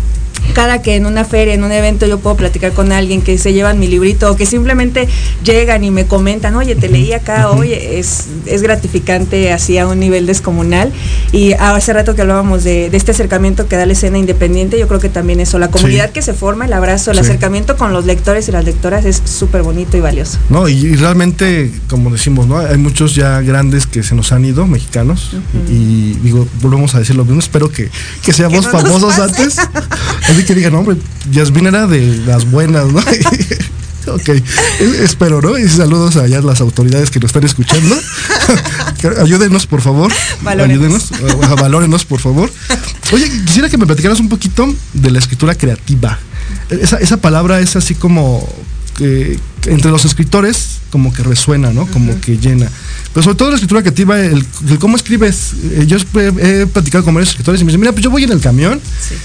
cada 0.58 0.82
que 0.82 0.96
en 0.96 1.06
una 1.06 1.24
feria, 1.24 1.54
en 1.54 1.62
un 1.62 1.70
evento 1.70 2.04
yo 2.04 2.18
puedo 2.18 2.34
platicar 2.34 2.72
con 2.72 2.90
alguien 2.90 3.22
que 3.22 3.38
se 3.38 3.52
llevan 3.52 3.78
mi 3.78 3.86
librito 3.86 4.28
o 4.32 4.34
que 4.34 4.44
simplemente 4.44 5.06
llegan 5.44 5.84
y 5.84 5.92
me 5.92 6.06
comentan, 6.06 6.56
oye, 6.56 6.74
te 6.74 6.88
leí 6.88 7.12
acá, 7.12 7.52
oye, 7.52 8.00
es, 8.00 8.24
es 8.44 8.60
gratificante 8.62 9.52
así 9.52 9.78
a 9.78 9.86
un 9.86 10.00
nivel 10.00 10.26
descomunal. 10.26 10.92
Y 11.30 11.52
hace 11.52 11.92
rato 11.92 12.16
que 12.16 12.22
hablábamos 12.22 12.64
de, 12.64 12.86
este 12.86 13.12
acercamiento 13.12 13.68
que 13.68 13.76
da 13.76 13.86
la 13.86 13.92
escena 13.92 14.18
independiente, 14.18 14.80
yo 14.80 14.88
creo 14.88 14.98
que 14.98 15.08
también 15.08 15.38
eso, 15.38 15.60
la 15.60 15.68
comunidad 15.68 16.10
que 16.10 16.22
se 16.22 16.34
forma, 16.34 16.64
el 16.64 16.72
abrazo, 16.72 17.12
el 17.12 17.20
acercamiento 17.20 17.76
con 17.76 17.92
los 17.92 18.04
lectores 18.04 18.48
y 18.48 18.50
las 18.50 18.64
lectoras 18.64 19.04
es 19.04 19.22
súper 19.24 19.62
bonito 19.62 19.96
y 19.96 20.00
valioso. 20.00 20.38
No, 20.48 20.68
y, 20.68 20.96
realmente, 20.96 21.70
como 21.88 22.10
decimos, 22.10 22.48
¿no? 22.48 22.58
Hay 22.58 22.78
muchos 22.78 23.14
ya 23.14 23.40
grandes 23.42 23.86
que 23.86 24.02
se 24.02 24.16
nos 24.16 24.32
han 24.32 24.44
ido, 24.44 24.66
mexicanos, 24.66 25.36
y 25.68 26.14
digo, 26.14 26.48
volvemos 26.60 26.96
a 26.96 26.98
decir 26.98 27.14
lo 27.14 27.24
mismo, 27.24 27.38
espero 27.38 27.70
que, 27.70 27.90
que 28.24 28.32
seamos 28.32 28.66
famosos 28.66 29.20
antes. 29.20 29.58
Así 30.28 30.47
que 30.48 30.54
digan, 30.54 30.74
hombre, 30.76 30.96
Yasmin 31.30 31.66
era 31.66 31.86
de 31.86 32.00
las 32.24 32.50
buenas, 32.50 32.90
¿no? 32.90 33.00
ok, 34.14 34.30
espero, 35.02 35.42
¿no? 35.42 35.58
Y 35.58 35.68
saludos 35.68 36.16
allá 36.16 36.38
a 36.38 36.40
las 36.40 36.62
autoridades 36.62 37.10
que 37.10 37.20
nos 37.20 37.28
están 37.28 37.44
escuchando. 37.44 37.94
Ayúdenos, 39.20 39.66
por 39.66 39.82
favor. 39.82 40.10
Ayúdenos, 40.46 41.10
valórenos, 41.60 42.06
por 42.06 42.20
favor. 42.20 42.50
Oye, 43.12 43.30
quisiera 43.44 43.68
que 43.68 43.76
me 43.76 43.84
platicaras 43.84 44.20
un 44.20 44.30
poquito 44.30 44.74
de 44.94 45.10
la 45.10 45.18
escritura 45.18 45.54
creativa. 45.54 46.18
Esa, 46.70 46.96
esa 46.96 47.18
palabra 47.18 47.60
es 47.60 47.76
así 47.76 47.94
como 47.94 48.48
que 48.96 49.38
entre 49.66 49.90
los 49.90 50.06
escritores 50.06 50.78
como 50.88 51.12
que 51.12 51.24
resuena, 51.24 51.74
¿no? 51.74 51.86
Como 51.88 52.18
que 52.22 52.38
llena. 52.38 52.70
Pero 53.12 53.24
sobre 53.24 53.36
todo 53.36 53.48
la 53.50 53.54
escritura 53.56 53.80
creativa, 53.80 54.20
el, 54.20 54.44
cómo 54.78 54.96
escribes. 54.96 55.54
Eh, 55.72 55.86
yo 55.86 55.96
he, 55.96 56.66
platicado 56.66 57.04
con 57.04 57.14
varios 57.14 57.30
escritores 57.30 57.60
y 57.60 57.64
me 57.64 57.70
dicen, 57.70 57.80
mira, 57.80 57.92
pues 57.92 58.04
yo 58.04 58.10
voy 58.10 58.24
en 58.24 58.32
el 58.32 58.40
camión 58.40 58.80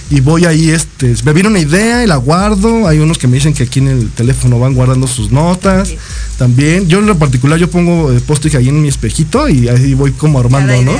y 0.10 0.20
voy 0.22 0.46
ahí, 0.46 0.70
este, 0.70 1.14
me 1.26 1.34
viene 1.34 1.50
una 1.50 1.60
idea 1.60 2.04
y 2.04 2.08
la 2.08 2.16
guardo. 2.16 2.88
Hay 2.88 3.00
unos 3.00 3.18
que 3.18 3.28
me 3.28 3.36
dicen 3.36 3.54
que 3.54 3.64
aquí 3.64 3.80
en 3.80 3.90
el 3.90 4.10
teléfono 4.10 4.60
van 4.60 4.74
guardando 4.74 5.08
sus 5.08 5.32
notas. 5.32 5.94
También, 6.38 6.88
yo 6.88 7.00
en 7.00 7.08
lo 7.08 7.18
particular, 7.18 7.60
yo 7.60 7.70
pongo 7.70 8.12
eh, 8.12 8.20
post 8.22 8.46
ahí 8.56 8.70
en 8.70 8.82
mi 8.82 8.88
espejito 8.88 9.48
y 9.50 9.68
ahí 9.68 9.94
voy 9.94 10.12
como 10.12 10.40
armando, 10.40 10.82
¿no? 10.82 10.94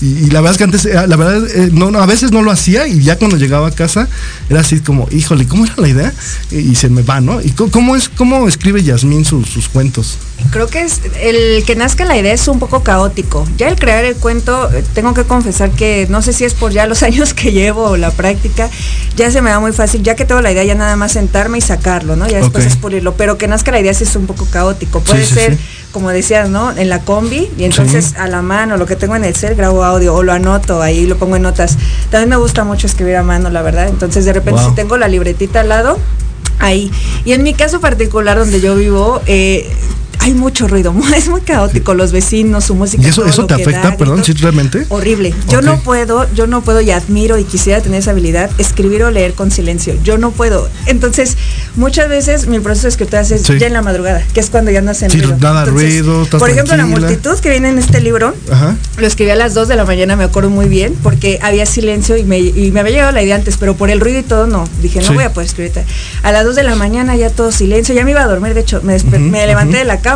Y, 0.00 0.30
la 0.30 0.40
verdad 0.40 0.52
es 0.52 0.58
que 0.58 0.64
antes, 0.64 0.84
eh, 0.86 1.06
la 1.06 1.16
verdad, 1.16 1.42
no, 1.72 1.86
a 1.98 2.06
veces 2.06 2.32
no 2.32 2.42
lo 2.42 2.50
hacía 2.50 2.86
y 2.86 3.02
ya 3.02 3.16
cuando 3.16 3.36
llegaba 3.36 3.68
a 3.68 3.70
casa 3.70 4.08
era 4.48 4.60
así 4.60 4.80
como, 4.80 5.08
híjole, 5.10 5.46
¿cómo 5.46 5.64
era 5.64 5.74
la 5.76 5.88
idea? 5.88 6.14
Y, 6.50 6.74
se 6.74 6.88
me 6.88 7.02
va, 7.02 7.20
¿no? 7.20 7.40
¿Y 7.40 7.50
cómo, 7.50 7.96
es, 7.96 8.08
cómo 8.08 8.48
escribe 8.48 8.82
Yasmín 8.82 9.24
sus 9.24 9.68
cuentos? 9.68 10.18
Creo 10.50 10.66
que 10.66 10.82
es 10.82 11.00
el 11.20 11.64
que 11.64 11.76
nazca 11.76 12.04
la 12.04 12.16
idea 12.16 12.32
es 12.32 12.48
un 12.48 12.58
poco 12.58 12.82
caótico. 12.82 13.46
Ya 13.56 13.68
el 13.68 13.76
crear 13.76 14.04
el 14.04 14.16
cuento, 14.16 14.72
eh, 14.72 14.82
tengo 14.94 15.14
que 15.14 15.22
confesar 15.24 15.70
que 15.70 16.06
no 16.08 16.22
sé 16.22 16.32
si 16.32 16.44
es 16.44 16.54
por 16.54 16.72
ya 16.72 16.86
los 16.86 17.02
años 17.04 17.34
que 17.34 17.52
llevo 17.52 17.84
o 17.84 17.96
la 17.96 18.10
práctica, 18.10 18.68
ya 19.16 19.30
se 19.30 19.42
me 19.42 19.50
da 19.50 19.60
muy 19.60 19.72
fácil, 19.72 20.02
ya 20.02 20.16
que 20.16 20.24
tengo 20.24 20.40
la 20.40 20.50
idea, 20.50 20.64
ya 20.64 20.74
nada 20.74 20.96
más 20.96 21.12
sentarme 21.12 21.58
y 21.58 21.60
sacarlo, 21.60 22.16
¿no? 22.16 22.28
Ya 22.28 22.38
después 22.38 22.66
es 22.66 22.76
pulirlo. 22.76 23.14
Pero 23.14 23.38
que 23.38 23.46
nazca 23.46 23.70
la 23.70 23.80
idea 23.80 23.94
sí 23.94 24.04
es 24.04 24.16
un 24.16 24.26
poco 24.26 24.46
caótico. 24.46 25.00
Puede 25.00 25.26
ser, 25.26 25.56
como 25.92 26.10
decías, 26.10 26.48
¿no? 26.48 26.76
En 26.76 26.88
la 26.88 27.00
combi, 27.00 27.48
y 27.56 27.64
entonces 27.64 28.14
a 28.16 28.26
la 28.26 28.42
mano, 28.42 28.76
lo 28.76 28.86
que 28.86 28.96
tengo 28.96 29.14
en 29.14 29.24
el 29.24 29.36
cel, 29.36 29.54
grabo 29.54 29.84
audio, 29.90 30.14
o 30.14 30.22
lo 30.22 30.32
anoto, 30.32 30.82
ahí 30.82 31.06
lo 31.06 31.16
pongo 31.16 31.36
en 31.36 31.42
notas. 31.42 31.76
También 32.10 32.28
me 32.30 32.36
gusta 32.36 32.64
mucho 32.64 32.86
escribir 32.86 33.16
a 33.16 33.22
mano, 33.22 33.50
la 33.50 33.62
verdad. 33.62 33.88
Entonces 33.88 34.24
de 34.24 34.32
repente 34.32 34.62
si 34.62 34.74
tengo 34.74 34.96
la 34.96 35.08
libretita 35.08 35.60
al 35.60 35.68
lado, 35.68 35.98
ahí. 36.58 36.90
Y 37.24 37.32
en 37.32 37.42
mi 37.42 37.54
caso 37.54 37.80
particular 37.80 38.38
donde 38.38 38.60
yo 38.60 38.74
vivo, 38.74 39.20
eh, 39.26 39.70
hay 40.20 40.34
mucho 40.34 40.68
ruido, 40.68 40.94
es 41.16 41.28
muy 41.28 41.40
caótico, 41.40 41.94
los 41.94 42.12
vecinos, 42.12 42.64
su 42.64 42.74
música. 42.74 43.02
¿Y 43.02 43.06
eso, 43.06 43.24
eso 43.24 43.46
te 43.46 43.54
afecta, 43.54 43.96
perdón, 43.96 44.22
sí, 44.24 44.32
realmente? 44.34 44.86
Horrible. 44.88 45.34
Yo 45.48 45.62
no 45.62 45.80
puedo, 45.80 46.26
yo 46.34 46.46
no 46.46 46.62
puedo 46.62 46.80
y 46.80 46.90
admiro 46.90 47.38
y 47.38 47.44
quisiera 47.44 47.80
tener 47.80 48.00
esa 48.00 48.10
habilidad, 48.10 48.50
escribir 48.58 49.02
o 49.02 49.10
leer 49.10 49.34
con 49.34 49.50
silencio. 49.50 49.94
Yo 50.04 50.18
no 50.18 50.30
puedo. 50.30 50.68
Entonces, 50.86 51.36
muchas 51.76 52.08
veces 52.08 52.46
mi 52.46 52.60
proceso 52.60 52.84
de 52.84 52.90
escritura 52.90 53.22
es 53.22 53.42
ya 53.42 53.66
en 53.66 53.72
la 53.72 53.82
madrugada, 53.82 54.22
que 54.34 54.40
es 54.40 54.50
cuando 54.50 54.70
ya 54.70 54.82
no 54.82 54.90
hacen 54.90 55.10
sí, 55.10 55.20
ruido. 55.20 55.38
Nada 55.40 55.64
ruido, 55.64 56.26
Por 56.26 56.50
ejemplo, 56.50 56.76
la 56.76 56.86
multitud 56.86 57.38
que 57.38 57.48
viene 57.48 57.70
en 57.70 57.78
este 57.78 58.00
libro, 58.00 58.34
lo 58.98 59.06
escribí 59.06 59.30
a 59.30 59.36
las 59.36 59.54
2 59.54 59.68
de 59.68 59.76
la 59.76 59.84
mañana, 59.84 60.16
me 60.16 60.24
acuerdo 60.24 60.50
muy 60.50 60.68
bien, 60.68 60.94
porque 61.02 61.38
había 61.42 61.64
silencio 61.64 62.16
y 62.16 62.24
me, 62.24 62.38
y 62.38 62.70
me 62.72 62.80
había 62.80 62.92
llegado 62.92 63.12
la 63.12 63.22
idea 63.22 63.36
antes, 63.36 63.56
pero 63.56 63.74
por 63.74 63.90
el 63.90 64.00
ruido 64.00 64.18
y 64.18 64.22
todo 64.22 64.46
no. 64.46 64.68
Dije, 64.82 65.00
no 65.00 65.14
voy 65.14 65.24
a 65.24 65.32
poder 65.32 65.48
escribir. 65.48 65.70
A 66.22 66.32
las 66.32 66.44
2 66.44 66.56
de 66.56 66.62
la 66.62 66.74
mañana 66.74 67.16
ya 67.16 67.30
todo 67.30 67.52
silencio, 67.52 67.94
ya 67.94 68.04
me 68.04 68.10
iba 68.10 68.22
a 68.22 68.26
dormir, 68.26 68.54
de 68.54 68.60
hecho, 68.60 68.80
me, 68.82 68.98
me 69.18 69.46
levanté 69.46 69.78
de 69.78 69.84
la 69.84 70.00
cama, 70.00 70.09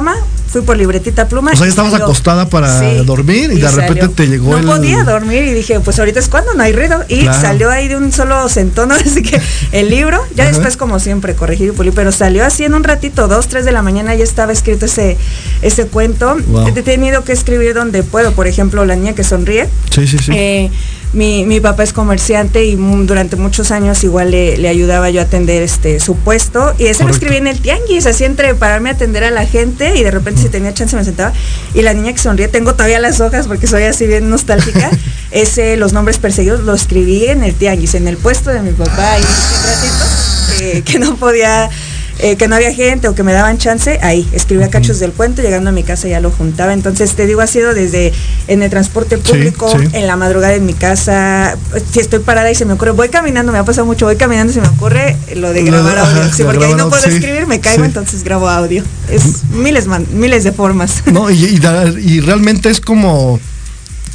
fui 0.54 0.62
por 0.62 0.76
libretita 0.76 1.26
pluma. 1.26 1.50
O 1.52 1.56
sea, 1.56 1.66
ya 1.66 1.70
estabas 1.70 1.94
acostada 1.94 2.48
para 2.48 2.80
dormir 3.02 3.50
y, 3.52 3.60
de 3.60 3.70
repente 3.70 4.08
te 4.08 4.28
llegó 4.28 4.56
no 4.56 4.74
podía 4.74 5.02
dormir 5.02 5.42
y 5.42 5.52
dije, 5.52 5.80
pues 5.80 5.98
ahorita 5.98 6.20
es 6.20 6.28
cuando 6.28 6.54
no 6.54 6.62
hay 6.62 6.72
ruido. 6.72 7.04
Y 7.08 7.24
salió 7.24 7.70
ahí 7.70 7.88
de 7.88 7.96
un 7.96 8.12
solo 8.12 8.48
sentón, 8.48 8.92
así 8.92 9.22
que 9.22 9.40
el 9.72 9.90
libro, 9.90 10.20
ya 10.36 10.46
después 10.46 10.76
como 10.76 11.00
siempre, 11.00 11.34
corregir 11.34 11.70
y 11.70 11.72
pulir, 11.72 11.92
pero 11.92 12.12
salió 12.12 12.44
así 12.44 12.64
en 12.64 12.74
un 12.74 12.84
ratito, 12.84 13.26
dos, 13.26 13.48
tres 13.48 13.64
de 13.64 13.72
la 13.72 13.82
mañana 13.82 14.14
ya 14.14 14.24
estaba 14.24 14.52
escrito 14.52 14.86
ese, 14.86 15.16
ese 15.62 15.86
cuento. 15.86 16.36
He 16.66 16.82
tenido 16.82 17.24
que 17.24 17.32
escribir 17.32 17.74
donde 17.74 18.02
puedo, 18.02 18.32
por 18.32 18.46
ejemplo, 18.46 18.84
La 18.84 18.96
niña 18.96 19.14
que 19.14 19.24
sonríe. 19.24 19.68
Sí, 19.90 20.06
sí, 20.06 20.18
sí. 20.18 20.32
Eh, 20.34 20.70
mi, 21.14 21.44
mi, 21.44 21.60
papá 21.60 21.84
es 21.84 21.92
comerciante 21.92 22.64
y 22.64 22.76
durante 22.76 23.36
muchos 23.36 23.70
años 23.70 24.02
igual 24.04 24.32
le, 24.32 24.68
ayudaba 24.68 25.10
yo 25.10 25.20
a 25.20 25.24
atender 25.24 25.62
este 25.62 26.00
su 26.00 26.16
puesto. 26.16 26.74
Y 26.78 26.86
ese 26.86 27.04
lo 27.04 27.10
escribí 27.10 27.36
en 27.36 27.46
el 27.46 27.60
tianguis, 27.60 28.06
así 28.06 28.24
entre 28.24 28.54
pararme 28.54 28.90
a 28.90 28.92
atender 28.92 29.24
a 29.24 29.30
la 29.30 29.46
gente 29.46 29.96
y 29.96 30.02
de 30.02 30.10
repente 30.10 30.42
si 30.42 30.48
tenía 30.48 30.74
chance 30.74 30.96
me 30.96 31.04
sentaba. 31.04 31.32
Y 31.72 31.82
la 31.82 31.94
niña 31.94 32.12
que 32.12 32.18
sonríe, 32.18 32.48
tengo 32.48 32.74
todavía 32.74 32.98
las 32.98 33.20
hojas 33.20 33.46
porque 33.46 33.66
soy 33.66 33.84
así 33.84 34.06
bien 34.06 34.28
nostálgica, 34.28 34.90
ese 35.30 35.76
los 35.76 35.92
nombres 35.92 36.18
perseguidos 36.18 36.60
lo 36.60 36.74
escribí 36.74 37.26
en 37.26 37.44
el 37.44 37.54
tianguis, 37.54 37.94
en 37.94 38.08
el 38.08 38.16
puesto 38.16 38.50
de 38.50 38.60
mi 38.60 38.72
papá. 38.72 39.18
Y 39.18 39.22
un 39.22 39.66
ratito 39.70 40.84
que 40.84 40.98
no 40.98 41.16
podía 41.16 41.70
eh, 42.18 42.36
que 42.36 42.48
no 42.48 42.54
había 42.54 42.72
gente 42.72 43.08
o 43.08 43.14
que 43.14 43.22
me 43.22 43.32
daban 43.32 43.58
chance, 43.58 43.98
ahí 44.02 44.28
escribía 44.32 44.70
cachos 44.70 45.00
del 45.00 45.12
cuento, 45.12 45.42
llegando 45.42 45.70
a 45.70 45.72
mi 45.72 45.82
casa 45.82 46.08
ya 46.08 46.20
lo 46.20 46.30
juntaba. 46.30 46.72
Entonces, 46.72 47.14
te 47.14 47.26
digo, 47.26 47.40
ha 47.40 47.46
sido 47.46 47.74
desde 47.74 48.12
en 48.46 48.62
el 48.62 48.70
transporte 48.70 49.18
público, 49.18 49.72
en 49.92 50.06
la 50.06 50.16
madrugada 50.16 50.54
en 50.54 50.64
mi 50.64 50.74
casa, 50.74 51.56
si 51.90 52.00
estoy 52.00 52.20
parada 52.20 52.50
y 52.50 52.54
se 52.54 52.64
me 52.64 52.74
ocurre, 52.74 52.92
voy 52.92 53.08
caminando, 53.08 53.52
me 53.52 53.58
ha 53.58 53.64
pasado 53.64 53.86
mucho, 53.86 54.06
voy 54.06 54.16
caminando 54.16 54.52
y 54.52 54.54
se 54.54 54.60
me 54.60 54.68
ocurre 54.68 55.16
lo 55.34 55.52
de 55.52 55.64
grabar 55.64 55.98
audio. 55.98 56.32
sí, 56.32 56.44
porque 56.44 56.64
ahí 56.64 56.74
no 56.74 56.88
puedo 56.88 57.04
escribir, 57.04 57.46
me 57.46 57.60
caigo, 57.60 57.84
entonces 57.84 58.22
grabo 58.22 58.48
audio. 58.48 58.84
Es 59.10 59.44
miles, 59.50 59.86
miles 60.12 60.44
de 60.44 60.52
formas. 60.52 61.02
No, 61.14 61.30
y, 61.30 61.60
y 62.02 62.20
realmente 62.20 62.70
es 62.70 62.80
como 62.80 63.38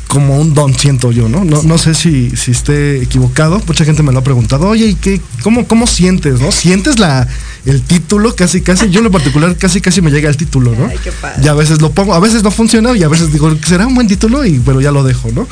como 0.09 0.39
un 0.39 0.55
don, 0.55 0.73
siento 0.73 1.11
yo, 1.11 1.29
¿no? 1.29 1.45
No, 1.45 1.61
no 1.61 1.77
sé 1.77 1.93
si, 1.93 2.31
si 2.35 2.51
esté 2.51 3.01
equivocado. 3.01 3.61
Mucha 3.65 3.85
gente 3.85 4.01
me 4.01 4.11
lo 4.11 4.19
ha 4.19 4.23
preguntado, 4.23 4.67
oye, 4.67 4.87
¿y 4.87 4.95
qué, 4.95 5.21
cómo, 5.43 5.67
cómo 5.67 5.85
sientes, 5.85 6.41
no? 6.41 6.51
¿Sientes 6.51 6.97
la, 6.97 7.27
el 7.65 7.81
título 7.81 8.35
casi, 8.35 8.61
casi? 8.61 8.89
Yo 8.89 8.99
en 8.99 9.05
lo 9.05 9.11
particular 9.11 9.55
casi, 9.57 9.81
casi 9.81 10.01
me 10.01 10.11
llega 10.11 10.29
el 10.29 10.37
título, 10.37 10.73
¿no? 10.75 10.87
Ay, 10.87 10.97
qué 11.03 11.11
padre. 11.11 11.41
Y 11.43 11.47
a 11.47 11.53
veces 11.53 11.81
lo 11.81 11.91
pongo, 11.91 12.13
a 12.13 12.19
veces 12.19 12.43
no 12.43 12.51
funciona 12.51 12.95
y 12.95 13.03
a 13.03 13.07
veces 13.07 13.31
digo, 13.31 13.55
será 13.65 13.87
un 13.87 13.95
buen 13.95 14.07
título, 14.07 14.45
y 14.45 14.59
pero 14.59 14.81
ya 14.81 14.91
lo 14.91 15.03
dejo, 15.03 15.29
¿no? 15.31 15.47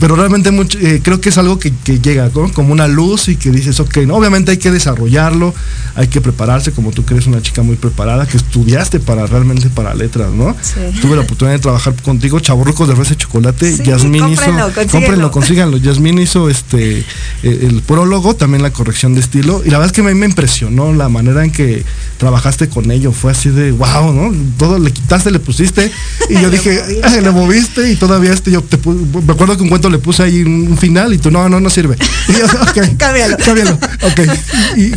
Pero 0.00 0.16
realmente 0.16 0.50
mucho, 0.50 0.78
eh, 0.78 1.00
creo 1.02 1.20
que 1.20 1.30
es 1.30 1.38
algo 1.38 1.58
que, 1.58 1.72
llega, 2.00 2.30
¿no? 2.34 2.52
Como 2.52 2.72
una 2.72 2.86
luz 2.86 3.28
y 3.28 3.36
que 3.36 3.50
dices, 3.50 3.80
ok, 3.80 3.98
¿no? 3.98 4.16
Obviamente 4.16 4.52
hay 4.52 4.58
que 4.58 4.70
desarrollarlo, 4.70 5.54
hay 5.94 6.08
que 6.08 6.20
prepararse, 6.20 6.72
como 6.72 6.92
tú 6.92 7.04
que 7.04 7.14
eres 7.14 7.26
una 7.26 7.42
chica 7.42 7.62
muy 7.62 7.76
preparada, 7.76 8.26
que 8.26 8.36
estudiaste 8.36 9.00
para 9.00 9.26
realmente 9.26 9.68
para 9.70 9.94
letras, 9.94 10.32
¿no? 10.32 10.56
Tuve 11.00 11.16
la 11.16 11.22
oportunidad 11.22 11.56
de 11.56 11.62
trabajar 11.62 11.94
contigo, 12.02 12.40
chaborrucos 12.40 12.88
de 12.88 12.94
fresa 12.94 13.16
chocolate, 13.16 13.76
Yasmín 13.84 14.28
hizo, 14.28 14.44
cómprenlo, 14.90 15.30
consíganlo. 15.30 15.76
Yasmín 15.76 16.18
hizo 16.18 16.48
este 16.48 17.04
el 17.42 17.82
prólogo, 17.82 18.36
también 18.36 18.62
la 18.62 18.72
corrección 18.72 19.14
de 19.14 19.20
estilo. 19.20 19.62
Y 19.64 19.70
la 19.70 19.78
verdad 19.78 19.86
es 19.86 19.92
que 19.92 20.00
a 20.00 20.04
mí 20.04 20.14
me 20.14 20.26
impresionó 20.26 20.92
la 20.92 21.08
manera 21.08 21.44
en 21.44 21.47
que 21.50 21.84
trabajaste 22.18 22.68
con 22.68 22.90
ello. 22.90 23.12
Fue 23.12 23.32
así 23.32 23.50
de 23.50 23.72
wow, 23.72 24.12
¿no? 24.12 24.34
Todo 24.58 24.78
le 24.78 24.90
quitaste, 24.90 25.30
le 25.30 25.38
pusiste. 25.38 25.90
Y 26.28 26.34
yo 26.34 26.50
dije, 26.50 26.82
le 27.22 27.30
moviste 27.30 27.90
y 27.90 27.96
todavía 27.96 28.32
este 28.32 28.50
yo 28.50 28.62
te 28.62 28.78
me 28.78 29.32
acuerdo 29.32 29.56
que 29.56 29.62
un 29.62 29.68
cuento 29.68 29.90
le 29.90 29.98
puse 29.98 30.22
ahí 30.22 30.42
un, 30.42 30.76
final 30.78 31.12
y 31.12 31.18
tú 31.18 31.30
no, 31.30 31.48
no, 31.48 31.60
no 31.60 31.70
sirve. 31.70 31.96
Y 32.28 32.32
yo, 32.32 32.46
okay, 32.68 32.94
cámbialo. 32.98 33.36
Cámbialo. 33.38 33.72
Ok. 34.02 34.20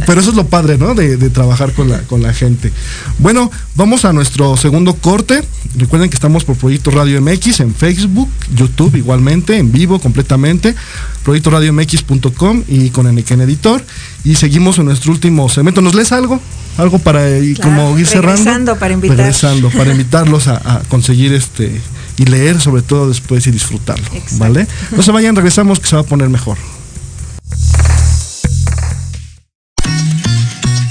pero 0.06 0.22
eso 0.22 0.30
es 0.32 0.36
lo 0.36 0.48
padre, 0.48 0.78
¿no? 0.78 0.94
De, 0.94 1.18
de 1.18 1.30
trabajar 1.30 1.74
con 1.74 1.90
la, 1.90 2.02
con 2.04 2.22
la 2.22 2.34
gente. 2.34 2.72
Bueno, 3.20 3.52
vamos 3.76 4.06
a 4.06 4.14
nuestro 4.14 4.58
segundo 4.58 4.94
corte. 4.94 5.44
Recuerden 5.78 6.10
que 6.10 6.16
estamos 6.16 6.44
por 6.44 6.58
Proyecto 6.58 6.92
Radio 6.92 7.22
MX 7.22 7.62
en 7.62 7.74
Facebook, 7.74 8.30
YouTube 8.56 8.96
igualmente, 8.96 9.58
en 9.58 9.72
vivo 9.72 10.00
completamente, 10.00 10.76
proyectoradiomx.com 11.24 12.64
y 12.68 12.90
con 12.90 13.08
Eniken 13.08 13.42
Editor. 13.42 13.84
Y 14.24 14.36
seguimos 14.36 14.78
en 14.80 14.86
nuestro 14.86 15.12
último 15.12 15.48
segmento. 15.50 15.82
¿Nos 15.82 15.96
lees 15.96 16.12
algo? 16.12 16.41
Algo 16.78 17.00
para 17.00 17.22
como 17.62 17.98
ir 18.00 18.08
cerrando. 18.08 18.76
para 18.78 18.94
invitar. 18.94 19.34
para 19.78 19.92
invitarlos 19.92 20.48
a, 20.48 20.82
conseguir 20.90 21.34
este 21.34 21.82
y 22.18 22.26
leer 22.26 22.60
sobre 22.62 22.82
todo 22.82 23.08
después 23.08 23.46
y 23.48 23.52
disfrutarlo. 23.52 24.06
¿Vale? 24.34 24.68
No 24.96 25.04
se 25.04 25.12
vayan, 25.12 25.36
regresamos 25.36 25.80
que 25.80 25.88
se 25.88 25.96
va 25.96 26.02
a 26.02 26.06
poner 26.06 26.30
mejor. 26.30 26.58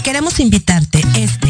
Queremos 0.05 0.41
invitarte 0.41 1.03
este 1.15 1.49
y 1.49 1.50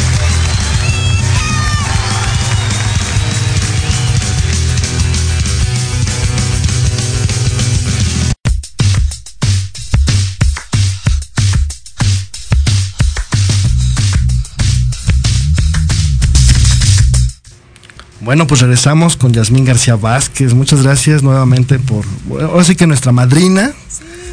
Bueno, 18.31 18.47
pues 18.47 18.61
regresamos 18.61 19.17
con 19.17 19.33
Yasmín 19.33 19.65
García 19.65 19.97
Vázquez. 19.97 20.53
Muchas 20.53 20.83
gracias 20.83 21.21
nuevamente 21.21 21.79
por. 21.79 22.05
ahora 22.41 22.63
sí 22.63 22.77
que 22.77 22.87
nuestra 22.87 23.11
madrina 23.11 23.73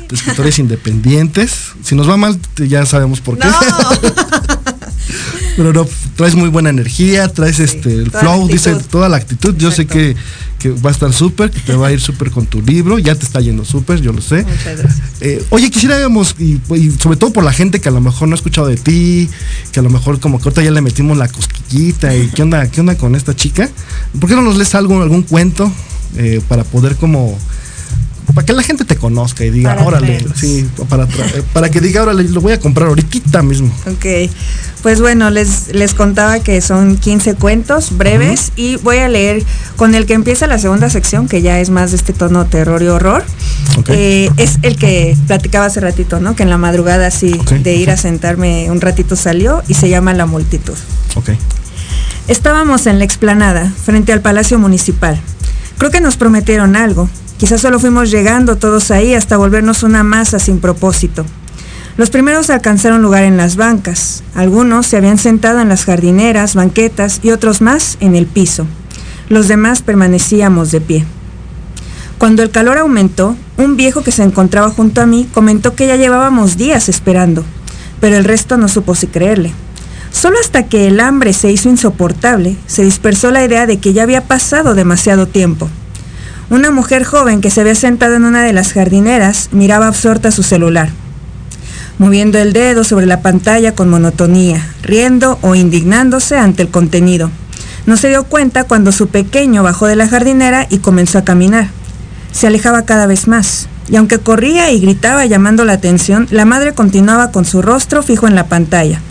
de 0.09 0.15
escritores 0.15 0.57
independientes. 0.61 1.73
Si 1.83 1.97
nos 1.97 2.09
va 2.09 2.17
mal, 2.17 2.39
ya 2.59 2.87
sabemos 2.87 3.21
por 3.21 3.41
qué. 3.41 3.49
Pero 5.59 5.73
no, 5.73 5.89
traes 6.15 6.37
muy 6.37 6.51
buena 6.51 6.71
energía, 6.71 7.27
traes 7.27 7.59
este 7.59 7.93
el 7.93 8.13
flow, 8.13 8.47
dice 8.47 8.77
toda 8.77 9.09
la 9.09 9.17
actitud. 9.17 9.57
Yo 9.57 9.73
sé 9.73 9.89
que, 9.89 10.15
va 10.85 10.91
a 10.91 10.93
estar 10.93 11.13
súper, 11.13 11.51
que 11.51 11.59
te 11.59 11.75
va 11.75 11.89
a 11.89 11.93
ir 11.93 12.01
súper 12.01 12.31
con 12.31 12.47
tu 12.47 12.63
libro, 12.63 13.01
ya 13.01 13.17
te 13.17 13.25
está 13.25 13.41
yendo 13.41 13.65
súper, 13.65 14.01
yo 14.01 14.13
lo 14.13 14.21
sé. 14.21 14.45
Muchas 14.45 14.79
gracias. 14.79 15.03
Eh, 15.21 15.45
oye, 15.51 15.69
quisiéramos, 15.69 16.37
y, 16.39 16.61
y, 16.77 16.93
sobre 16.93 17.17
todo 17.17 17.33
por 17.33 17.43
la 17.43 17.53
gente 17.53 17.81
que 17.81 17.89
a 17.89 17.91
lo 17.91 18.01
mejor 18.01 18.29
no 18.29 18.35
ha 18.35 18.37
escuchado 18.37 18.69
de 18.69 18.77
ti, 18.77 19.29
que 19.73 19.81
a 19.81 19.83
lo 19.83 19.91
mejor 19.91 20.21
como 20.21 20.39
que 20.39 20.45
ahorita 20.45 20.63
ya 20.63 20.71
le 20.71 20.81
metimos 20.81 21.19
la 21.19 21.27
cosquillita 21.27 22.15
y 22.15 22.29
qué 22.29 22.43
onda, 22.43 22.69
qué 22.69 22.81
onda 22.81 22.97
con 22.97 23.17
esta 23.17 23.35
chica. 23.35 23.69
¿Por 24.21 24.31
qué 24.31 24.37
no 24.37 24.43
nos 24.43 24.59
lees 24.59 24.77
algo, 24.77 25.03
algún 25.03 25.23
cuento 25.23 25.73
eh, 26.17 26.41
para 26.47 26.63
poder 26.63 26.95
como 26.95 27.37
para 28.39 28.47
que 28.47 28.53
la 28.53 28.63
gente 28.63 28.85
te 28.85 28.95
conozca 28.95 29.45
y 29.45 29.51
diga, 29.51 29.77
órale, 29.85 30.25
sí, 30.37 30.65
para, 30.89 31.07
eh, 31.07 31.43
para 31.53 31.71
que 31.71 31.81
diga, 31.81 32.05
órale, 32.05 32.23
lo 32.23 32.41
voy 32.41 32.53
a 32.53 32.61
comprar 32.61 32.87
ahorita 32.87 33.43
mismo. 33.43 33.75
Ok, 33.91 34.31
pues 34.81 35.01
bueno, 35.01 35.29
les, 35.31 35.75
les 35.75 35.93
contaba 35.93 36.39
que 36.39 36.61
son 36.61 36.99
15 36.99 37.35
cuentos 37.35 37.99
breves 37.99 38.53
y 38.55 38.77
voy 38.77 38.99
a 38.99 39.09
leer 39.09 39.43
con 39.75 39.97
el 39.97 40.07
que 40.07 40.15
empieza 40.15 40.47
la 40.47 40.57
segunda 40.59 40.89
sección, 40.89 41.27
que 41.27 41.43
ya 41.43 41.59
es 41.59 41.71
más 41.71 41.91
de 41.91 41.97
este 41.97 42.13
tono 42.13 42.47
terror 42.47 42.81
y 42.81 42.87
horror. 42.87 43.25
Eh, 43.89 44.31
es 44.37 44.61
el 44.63 44.77
que 44.77 45.17
platicaba 45.27 45.67
hace 45.67 45.81
ratito, 45.81 46.21
¿no? 46.21 46.37
Que 46.37 46.45
en 46.45 46.51
la 46.51 46.59
madrugada 46.59 47.09
así 47.09 47.33
de 47.65 47.75
ir 47.75 47.91
a 47.91 47.97
sentarme 47.97 48.71
un 48.71 48.81
ratito 48.81 49.17
salió 49.17 49.65
y 49.67 49.75
se 49.75 49.89
llama 49.89 50.15
La 50.15 50.27
Multitud. 50.27 50.77
Ok. 51.17 51.31
Estábamos 52.29 52.87
en 52.87 53.01
la 53.01 53.05
explanada, 53.05 53.73
frente 53.85 54.13
al 54.13 54.21
Palacio 54.21 54.61
Municipal. 54.61 55.21
Creo 55.77 55.91
que 55.91 56.01
nos 56.01 56.17
prometieron 56.17 56.77
algo, 56.77 57.09
Quizás 57.39 57.61
solo 57.61 57.79
fuimos 57.79 58.11
llegando 58.11 58.57
todos 58.57 58.91
ahí 58.91 59.15
hasta 59.15 59.37
volvernos 59.37 59.85
una 59.85 60.03
masa 60.03 60.41
sin 60.41 60.59
propósito. 60.59 61.25
Los 61.97 62.11
primeros 62.11 62.51
alcanzaron 62.51 63.01
lugar 63.01 63.23
en 63.23 63.37
las 63.37 63.57
bancas, 63.57 64.23
algunos 64.35 64.87
se 64.87 64.97
habían 64.97 65.19
sentado 65.19 65.61
en 65.61 65.69
las 65.69 65.85
jardineras, 65.85 66.55
banquetas 66.55 67.21
y 67.23 67.31
otros 67.31 67.61
más 67.61 67.97
en 68.01 68.17
el 68.17 68.27
piso. 68.27 68.67
Los 69.29 69.47
demás 69.47 69.83
permanecíamos 69.83 70.71
de 70.73 70.81
pie. 70.81 71.05
Cuando 72.19 72.43
el 72.43 72.51
calor 72.51 72.79
aumentó, 72.79 73.37
un 73.57 73.77
viejo 73.77 74.03
que 74.03 74.11
se 74.11 74.25
encontraba 74.25 74.71
junto 74.71 75.01
a 75.01 75.07
mí 75.07 75.29
comentó 75.33 75.77
que 75.77 75.87
ya 75.87 75.97
llevábamos 75.97 76.57
días 76.57 76.89
esperando, 76.89 77.45
pero 78.01 78.17
el 78.17 78.25
resto 78.25 78.57
no 78.57 78.67
supo 78.67 78.97
si 78.97 79.07
creerle. 79.07 79.53
Solo 80.11 80.39
hasta 80.41 80.67
que 80.67 80.89
el 80.89 80.99
hambre 80.99 81.33
se 81.33 81.53
hizo 81.53 81.69
insoportable, 81.69 82.57
se 82.67 82.83
dispersó 82.83 83.31
la 83.31 83.45
idea 83.45 83.67
de 83.67 83.79
que 83.79 83.93
ya 83.93 84.03
había 84.03 84.27
pasado 84.27 84.75
demasiado 84.75 85.27
tiempo. 85.27 85.69
Una 86.51 86.71
mujer 86.71 87.05
joven 87.05 87.43
que 87.43 87.51
se 87.51 87.61
había 87.61 87.75
sentado 87.75 88.15
en 88.15 88.25
una 88.25 88.43
de 88.43 88.55
las 88.55 88.73
jardineras 88.73 89.51
miraba 89.53 89.87
absorta 89.87 90.31
su 90.31 90.43
celular, 90.43 90.89
moviendo 91.99 92.39
el 92.39 92.55
dedo 92.55 92.85
sobre 92.85 93.05
la 93.05 93.21
pantalla 93.21 93.75
con 93.75 93.91
monotonía, 93.91 94.67
riendo 94.83 95.39
o 95.43 95.55
indignándose 95.55 96.39
ante 96.39 96.63
el 96.63 96.71
contenido. 96.71 97.31
No 97.85 97.99
se 97.99 98.09
dio 98.09 98.25
cuenta 98.25 98.65
cuando 98.65 98.93
su 98.93 99.09
pequeño 99.09 99.63
bajó 99.63 99.89
de 99.89 99.97
la 99.97 100.09
jardinera 100.09 100.67
y 100.71 100.79
comenzó 100.79 101.19
a 101.19 101.25
caminar. 101.25 101.69
Se 102.33 102.47
alejaba 102.47 102.87
cada 102.87 103.07
vez 103.07 103.29
más, 103.29 103.69
y 103.91 103.97
aunque 103.97 104.19
corría 104.19 104.71
y 104.71 104.81
gritaba 104.81 105.27
llamando 105.27 105.67
la 105.67 105.75
atención, 105.75 106.29
la 106.31 106.47
madre 106.47 106.73
continuaba 106.73 107.31
con 107.31 107.45
su 107.45 107.61
rostro 107.61 108.03
fijo 108.03 108.27
en 108.27 108.35
la 108.35 108.47
pantalla. 108.47 109.03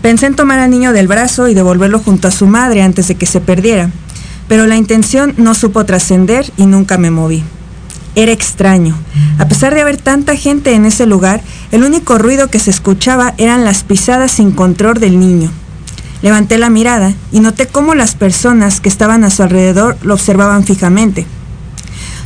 Pensé 0.00 0.26
en 0.26 0.34
tomar 0.34 0.58
al 0.58 0.70
niño 0.70 0.92
del 0.92 1.06
brazo 1.06 1.46
y 1.46 1.54
devolverlo 1.54 2.00
junto 2.00 2.26
a 2.26 2.32
su 2.32 2.48
madre 2.48 2.82
antes 2.82 3.06
de 3.06 3.14
que 3.14 3.26
se 3.26 3.40
perdiera, 3.40 3.90
pero 4.52 4.66
la 4.66 4.76
intención 4.76 5.32
no 5.38 5.54
supo 5.54 5.86
trascender 5.86 6.52
y 6.58 6.66
nunca 6.66 6.98
me 6.98 7.10
moví. 7.10 7.42
Era 8.14 8.32
extraño. 8.32 8.94
A 9.38 9.48
pesar 9.48 9.74
de 9.74 9.80
haber 9.80 9.96
tanta 9.96 10.36
gente 10.36 10.74
en 10.74 10.84
ese 10.84 11.06
lugar, 11.06 11.40
el 11.70 11.84
único 11.84 12.18
ruido 12.18 12.48
que 12.48 12.58
se 12.58 12.68
escuchaba 12.68 13.32
eran 13.38 13.64
las 13.64 13.82
pisadas 13.82 14.30
sin 14.32 14.50
control 14.50 15.00
del 15.00 15.18
niño. 15.18 15.50
Levanté 16.20 16.58
la 16.58 16.68
mirada 16.68 17.14
y 17.32 17.40
noté 17.40 17.66
cómo 17.66 17.94
las 17.94 18.14
personas 18.14 18.82
que 18.82 18.90
estaban 18.90 19.24
a 19.24 19.30
su 19.30 19.42
alrededor 19.42 19.96
lo 20.02 20.12
observaban 20.12 20.64
fijamente. 20.64 21.24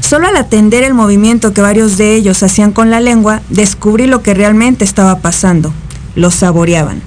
Solo 0.00 0.26
al 0.26 0.36
atender 0.36 0.82
el 0.82 0.94
movimiento 0.94 1.54
que 1.54 1.60
varios 1.60 1.96
de 1.96 2.16
ellos 2.16 2.42
hacían 2.42 2.72
con 2.72 2.90
la 2.90 2.98
lengua, 2.98 3.40
descubrí 3.50 4.08
lo 4.08 4.22
que 4.22 4.34
realmente 4.34 4.84
estaba 4.84 5.20
pasando. 5.20 5.72
Lo 6.16 6.32
saboreaban. 6.32 7.02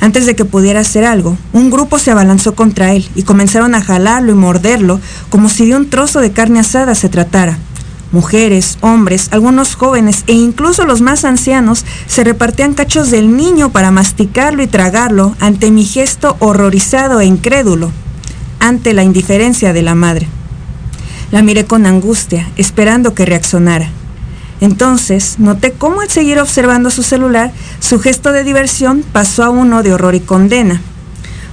Antes 0.00 0.26
de 0.26 0.34
que 0.34 0.44
pudiera 0.44 0.80
hacer 0.80 1.04
algo, 1.04 1.36
un 1.52 1.70
grupo 1.70 1.98
se 1.98 2.10
abalanzó 2.10 2.54
contra 2.54 2.92
él 2.92 3.08
y 3.14 3.22
comenzaron 3.22 3.74
a 3.74 3.82
jalarlo 3.82 4.32
y 4.32 4.34
morderlo 4.34 5.00
como 5.30 5.48
si 5.48 5.66
de 5.66 5.76
un 5.76 5.88
trozo 5.88 6.20
de 6.20 6.32
carne 6.32 6.60
asada 6.60 6.94
se 6.94 7.08
tratara. 7.08 7.58
Mujeres, 8.12 8.78
hombres, 8.80 9.28
algunos 9.32 9.74
jóvenes 9.74 10.22
e 10.28 10.34
incluso 10.34 10.84
los 10.84 11.00
más 11.00 11.24
ancianos 11.24 11.84
se 12.06 12.22
repartían 12.22 12.74
cachos 12.74 13.10
del 13.10 13.36
niño 13.36 13.70
para 13.70 13.90
masticarlo 13.90 14.62
y 14.62 14.68
tragarlo 14.68 15.34
ante 15.40 15.70
mi 15.70 15.84
gesto 15.84 16.36
horrorizado 16.38 17.20
e 17.20 17.26
incrédulo, 17.26 17.90
ante 18.60 18.94
la 18.94 19.02
indiferencia 19.02 19.72
de 19.72 19.82
la 19.82 19.96
madre. 19.96 20.28
La 21.32 21.42
miré 21.42 21.64
con 21.64 21.86
angustia, 21.86 22.48
esperando 22.56 23.14
que 23.14 23.26
reaccionara. 23.26 23.90
Entonces 24.60 25.36
noté 25.38 25.72
cómo 25.72 26.00
al 26.00 26.10
seguir 26.10 26.38
observando 26.38 26.90
su 26.90 27.02
celular, 27.02 27.52
su 27.80 27.98
gesto 27.98 28.32
de 28.32 28.44
diversión 28.44 29.04
pasó 29.12 29.44
a 29.44 29.50
uno 29.50 29.82
de 29.82 29.92
horror 29.92 30.14
y 30.14 30.20
condena. 30.20 30.80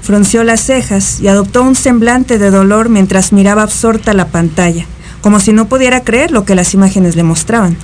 Frunció 0.02 0.44
las 0.44 0.62
cejas 0.62 1.20
y 1.20 1.28
adoptó 1.28 1.64
un 1.64 1.76
semblante 1.76 2.38
de 2.38 2.52
dolor 2.52 2.90
mientras 2.90 3.34
miraba 3.34 3.64
absorta 3.64 4.14
la 4.14 4.28
pantalla, 4.28 4.86
como 5.22 5.40
si 5.40 5.54
no 5.54 5.68
pudiera 5.68 6.04
creer 6.04 6.32
lo 6.32 6.44
que 6.46 6.56
las 6.56 6.74
imágenes 6.74 7.16
le 7.16 7.24
mostraban. 7.24 7.78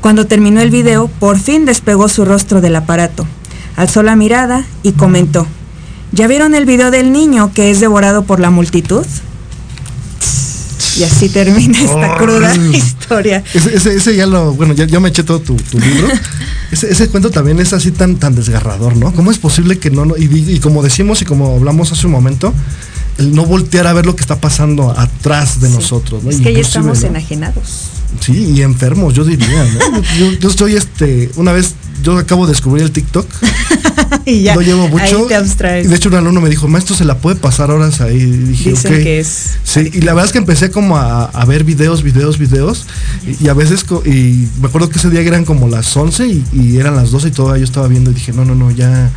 Cuando 0.00 0.26
terminó 0.26 0.60
el 0.60 0.70
video, 0.70 1.08
por 1.20 1.38
fin 1.38 1.64
despegó 1.64 2.08
su 2.08 2.24
rostro 2.24 2.60
del 2.60 2.76
aparato. 2.76 3.26
Alzó 3.76 4.02
la 4.02 4.16
mirada 4.16 4.64
y 4.82 4.92
comentó, 4.92 5.46
¿ya 6.10 6.26
vieron 6.26 6.54
el 6.54 6.66
video 6.66 6.90
del 6.90 7.12
niño 7.12 7.52
que 7.54 7.70
es 7.70 7.80
devorado 7.80 8.24
por 8.24 8.40
la 8.40 8.50
multitud? 8.50 9.06
Y 10.96 11.04
así 11.04 11.28
termina 11.28 11.80
esta 11.80 12.16
cruda 12.16 12.54
historia. 12.54 13.42
Ese, 13.54 14.16
ya 14.16 14.26
lo, 14.26 14.52
bueno, 14.52 14.74
ya, 14.74 15.00
me 15.00 15.08
eché 15.08 15.22
todo 15.22 15.40
tu, 15.40 15.56
libro. 15.72 16.08
ese, 16.70 17.08
cuento 17.08 17.30
también 17.30 17.58
es 17.60 17.72
así 17.72 17.90
tan, 17.90 18.16
tan 18.16 18.34
desgarrador, 18.34 18.96
¿no? 18.96 19.12
¿Cómo 19.12 19.30
es 19.30 19.38
posible 19.38 19.78
que 19.78 19.90
no, 19.90 20.16
y, 20.16 20.58
como 20.60 20.82
decimos 20.82 21.22
y 21.22 21.24
como 21.24 21.56
hablamos 21.56 21.92
hace 21.92 22.06
un 22.06 22.12
momento, 22.12 22.52
el 23.18 23.34
no 23.34 23.46
voltear 23.46 23.86
a 23.86 23.92
ver 23.92 24.06
lo 24.06 24.16
que 24.16 24.22
está 24.22 24.40
pasando 24.40 24.90
atrás 24.98 25.60
de 25.60 25.70
nosotros, 25.70 26.24
¿no? 26.24 26.30
Es 26.30 26.40
que 26.40 26.52
ya 26.52 26.60
estamos 26.60 27.02
enajenados. 27.02 27.88
Sí, 28.20 28.52
y 28.54 28.62
enfermos, 28.62 29.14
yo 29.14 29.24
diría, 29.24 29.64
¿no? 29.64 30.02
yo, 30.18 30.32
yo 30.32 30.48
estoy, 30.50 30.74
este, 30.74 31.30
una 31.36 31.52
vez 31.52 31.74
yo 32.02 32.18
acabo 32.18 32.46
de 32.46 32.52
descubrir 32.52 32.84
el 32.84 32.92
TikTok. 32.92 33.26
y 34.26 34.42
ya. 34.42 34.54
Lo 34.54 34.62
llevo 34.62 34.88
mucho. 34.88 35.26
Ahí 35.30 35.86
de 35.86 35.94
hecho, 35.94 36.08
un 36.08 36.14
alumno 36.14 36.40
me 36.40 36.50
dijo, 36.50 36.68
maestro, 36.68 36.94
se 36.94 37.04
la 37.04 37.18
puede 37.18 37.36
pasar 37.36 37.70
horas 37.70 38.00
ahí. 38.00 38.16
Y 38.16 38.26
dije, 38.26 38.70
Dicen 38.70 39.02
que 39.02 39.20
es. 39.20 39.58
Sí, 39.64 39.90
y 39.92 40.00
la 40.00 40.12
verdad 40.12 40.26
es 40.26 40.32
que 40.32 40.38
empecé 40.38 40.70
como 40.70 40.96
a, 40.96 41.44
ver 41.46 41.64
videos, 41.64 42.02
videos, 42.02 42.38
videos. 42.38 42.86
Y, 43.40 43.48
a 43.48 43.54
veces, 43.54 43.84
y 44.04 44.48
me 44.60 44.68
acuerdo 44.68 44.88
que 44.88 44.98
ese 44.98 45.10
día 45.10 45.20
eran 45.20 45.44
como 45.44 45.68
las 45.68 45.96
11 45.96 46.26
y, 46.26 46.44
y 46.52 46.76
eran 46.78 46.96
las 46.96 47.10
12 47.10 47.28
y 47.28 47.30
todavía 47.30 47.58
yo 47.58 47.64
estaba 47.64 47.88
viendo 47.88 48.10
y 48.10 48.14
dije, 48.14 48.32
no, 48.32 48.44
no, 48.44 48.54
no, 48.54 48.70
ya 48.70 49.10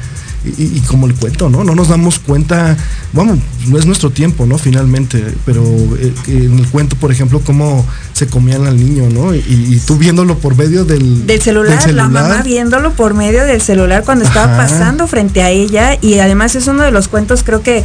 y, 0.58 0.80
como 0.82 1.08
el 1.08 1.16
cuento, 1.16 1.50
¿no? 1.50 1.64
No 1.64 1.76
nos 1.76 1.90
damos 1.90 2.20
cuenta, 2.20 2.78
bueno, 3.14 3.38
no 3.68 3.78
es 3.78 3.86
nuestro 3.86 4.12
tiempo, 4.12 4.46
¿no? 4.46 4.58
Finalmente, 4.58 5.24
pero 5.46 5.64
eh, 6.00 6.14
en 6.28 6.60
el 6.60 6.68
cuento, 6.68 6.96
por 6.96 7.12
ejemplo, 7.12 7.42
cómo 7.44 7.86
se 8.14 8.28
comían 8.28 8.66
al 8.66 8.78
niño, 8.78 9.10
¿no? 9.10 9.34
Y, 9.34 9.82
tú 9.86 9.98
viéndolo 9.98 10.38
por 10.38 10.56
medio 10.56 10.86
del, 10.86 11.28
del 11.28 11.42
celular, 11.42 11.92
la 11.92 12.08
mamá 12.08 12.42
viéndolo 12.44 12.94
por 12.94 13.14
medio 13.14 13.46
del 13.46 13.62
celular 13.62 14.04
cuando 14.04 14.26
estaba 14.26 14.56
pasando 14.58 15.08
frente 15.08 15.42
a 15.42 15.50
ella 15.50 15.98
y 16.02 16.20
además 16.20 16.56
es 16.56 16.68
uno 16.68 16.84
de 16.84 16.92
los 16.92 17.08
cuentos 17.08 17.44
creo 17.44 17.62
que 17.62 17.84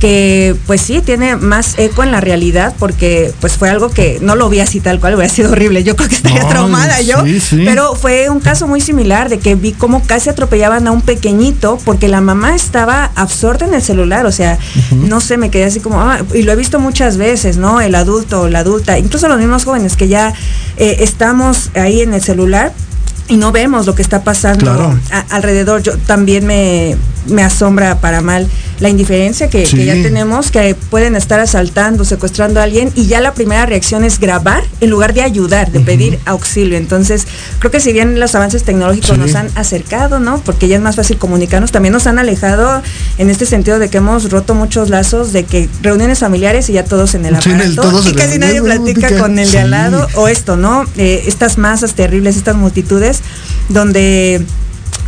que 0.00 0.56
pues 0.66 0.80
sí 0.80 1.00
tiene 1.00 1.36
más 1.36 1.78
eco 1.78 2.02
en 2.02 2.12
la 2.12 2.20
realidad 2.20 2.74
porque 2.78 3.32
pues 3.40 3.54
fue 3.54 3.68
algo 3.68 3.90
que 3.90 4.18
no 4.20 4.36
lo 4.36 4.48
vi 4.48 4.60
así 4.60 4.80
tal 4.80 5.00
cual, 5.00 5.14
hubiera 5.14 5.32
sido 5.32 5.52
horrible, 5.52 5.82
yo 5.82 5.96
creo 5.96 6.08
que 6.08 6.14
estaría 6.14 6.46
traumada 6.48 7.00
yo, 7.00 7.16
pero 7.64 7.94
fue 7.94 8.30
un 8.30 8.40
caso 8.40 8.66
muy 8.66 8.80
similar 8.80 9.28
de 9.28 9.38
que 9.38 9.54
vi 9.54 9.72
cómo 9.72 10.02
casi 10.04 10.30
atropellaban 10.30 10.86
a 10.86 10.92
un 10.92 11.02
pequeñito 11.02 11.78
porque 11.84 12.08
la 12.08 12.20
mamá 12.20 12.54
estaba 12.54 13.10
absorta 13.14 13.64
en 13.64 13.74
el 13.74 13.82
celular, 13.82 14.26
o 14.26 14.32
sea, 14.32 14.58
no 14.92 15.20
sé, 15.20 15.36
me 15.36 15.50
quedé 15.50 15.64
así 15.64 15.80
como, 15.80 16.00
ah, 16.00 16.20
y 16.34 16.42
lo 16.42 16.52
he 16.52 16.56
visto 16.56 16.78
muchas 16.78 17.16
veces, 17.16 17.56
¿no? 17.56 17.80
El 17.80 17.94
adulto 17.94 18.42
o 18.42 18.48
la 18.48 18.60
adulta, 18.60 18.98
incluso 18.98 19.28
los 19.28 19.38
mismos 19.38 19.64
jóvenes 19.64 19.96
que 19.96 20.08
ya 20.08 20.32
eh, 20.76 20.98
estamos 21.00 21.70
ahí 21.74 22.02
en 22.02 22.14
el 22.14 22.22
celular 22.22 22.72
y 23.28 23.36
no 23.36 23.52
vemos 23.52 23.86
lo 23.86 23.94
que 23.94 24.02
está 24.02 24.24
pasando 24.24 24.98
alrededor. 25.30 25.82
Yo 25.82 25.96
también 25.98 26.46
me, 26.46 26.96
me 27.26 27.42
asombra 27.42 28.00
para 28.00 28.20
mal 28.20 28.48
la 28.80 28.88
indiferencia 28.88 29.50
que, 29.50 29.64
ya 29.64 29.94
tenemos, 29.94 30.50
que 30.50 30.74
pueden 30.74 31.16
estar 31.16 31.40
asaltando, 31.40 32.04
secuestrando 32.04 32.60
a 32.60 32.62
alguien 32.62 32.92
y 32.94 33.06
ya 33.06 33.20
la 33.20 33.34
primera 33.34 33.66
reacción 33.66 34.04
es 34.04 34.20
grabar 34.20 34.62
en 34.80 34.90
lugar 34.90 35.14
de 35.14 35.22
ayudar, 35.22 35.72
de 35.72 35.80
pedir 35.80 36.18
auxilio. 36.26 36.78
Entonces, 36.78 37.26
creo 37.58 37.72
que 37.72 37.80
si 37.80 37.92
bien 37.92 38.20
los 38.20 38.34
avances 38.34 38.62
tecnológicos 38.62 39.18
nos 39.18 39.34
han 39.34 39.48
acercado, 39.56 40.20
¿no? 40.20 40.40
Porque 40.44 40.68
ya 40.68 40.76
es 40.76 40.82
más 40.82 40.96
fácil 40.96 41.18
comunicarnos, 41.18 41.72
también 41.72 41.92
nos 41.92 42.06
han 42.06 42.18
alejado 42.18 42.82
en 43.18 43.30
este 43.30 43.46
sentido 43.46 43.80
de 43.80 43.88
que 43.88 43.98
hemos 43.98 44.30
roto 44.30 44.54
muchos 44.54 44.90
lazos, 44.90 45.32
de 45.32 45.44
que 45.44 45.68
reuniones 45.82 46.20
familiares 46.20 46.70
y 46.70 46.74
ya 46.74 46.84
todos 46.84 47.14
en 47.14 47.26
el 47.26 47.34
aparato 47.34 48.02
y 48.08 48.12
casi 48.12 48.38
nadie 48.38 48.62
platica 48.62 49.18
con 49.18 49.38
el 49.38 49.50
de 49.50 49.58
al 49.58 49.70
lado 49.70 50.06
o 50.14 50.28
esto, 50.28 50.56
¿no? 50.56 50.84
Eh, 50.96 51.24
estas 51.26 51.58
masas 51.58 51.94
terribles, 51.94 52.36
estas 52.36 52.54
multitudes 52.54 53.17
donde 53.68 54.44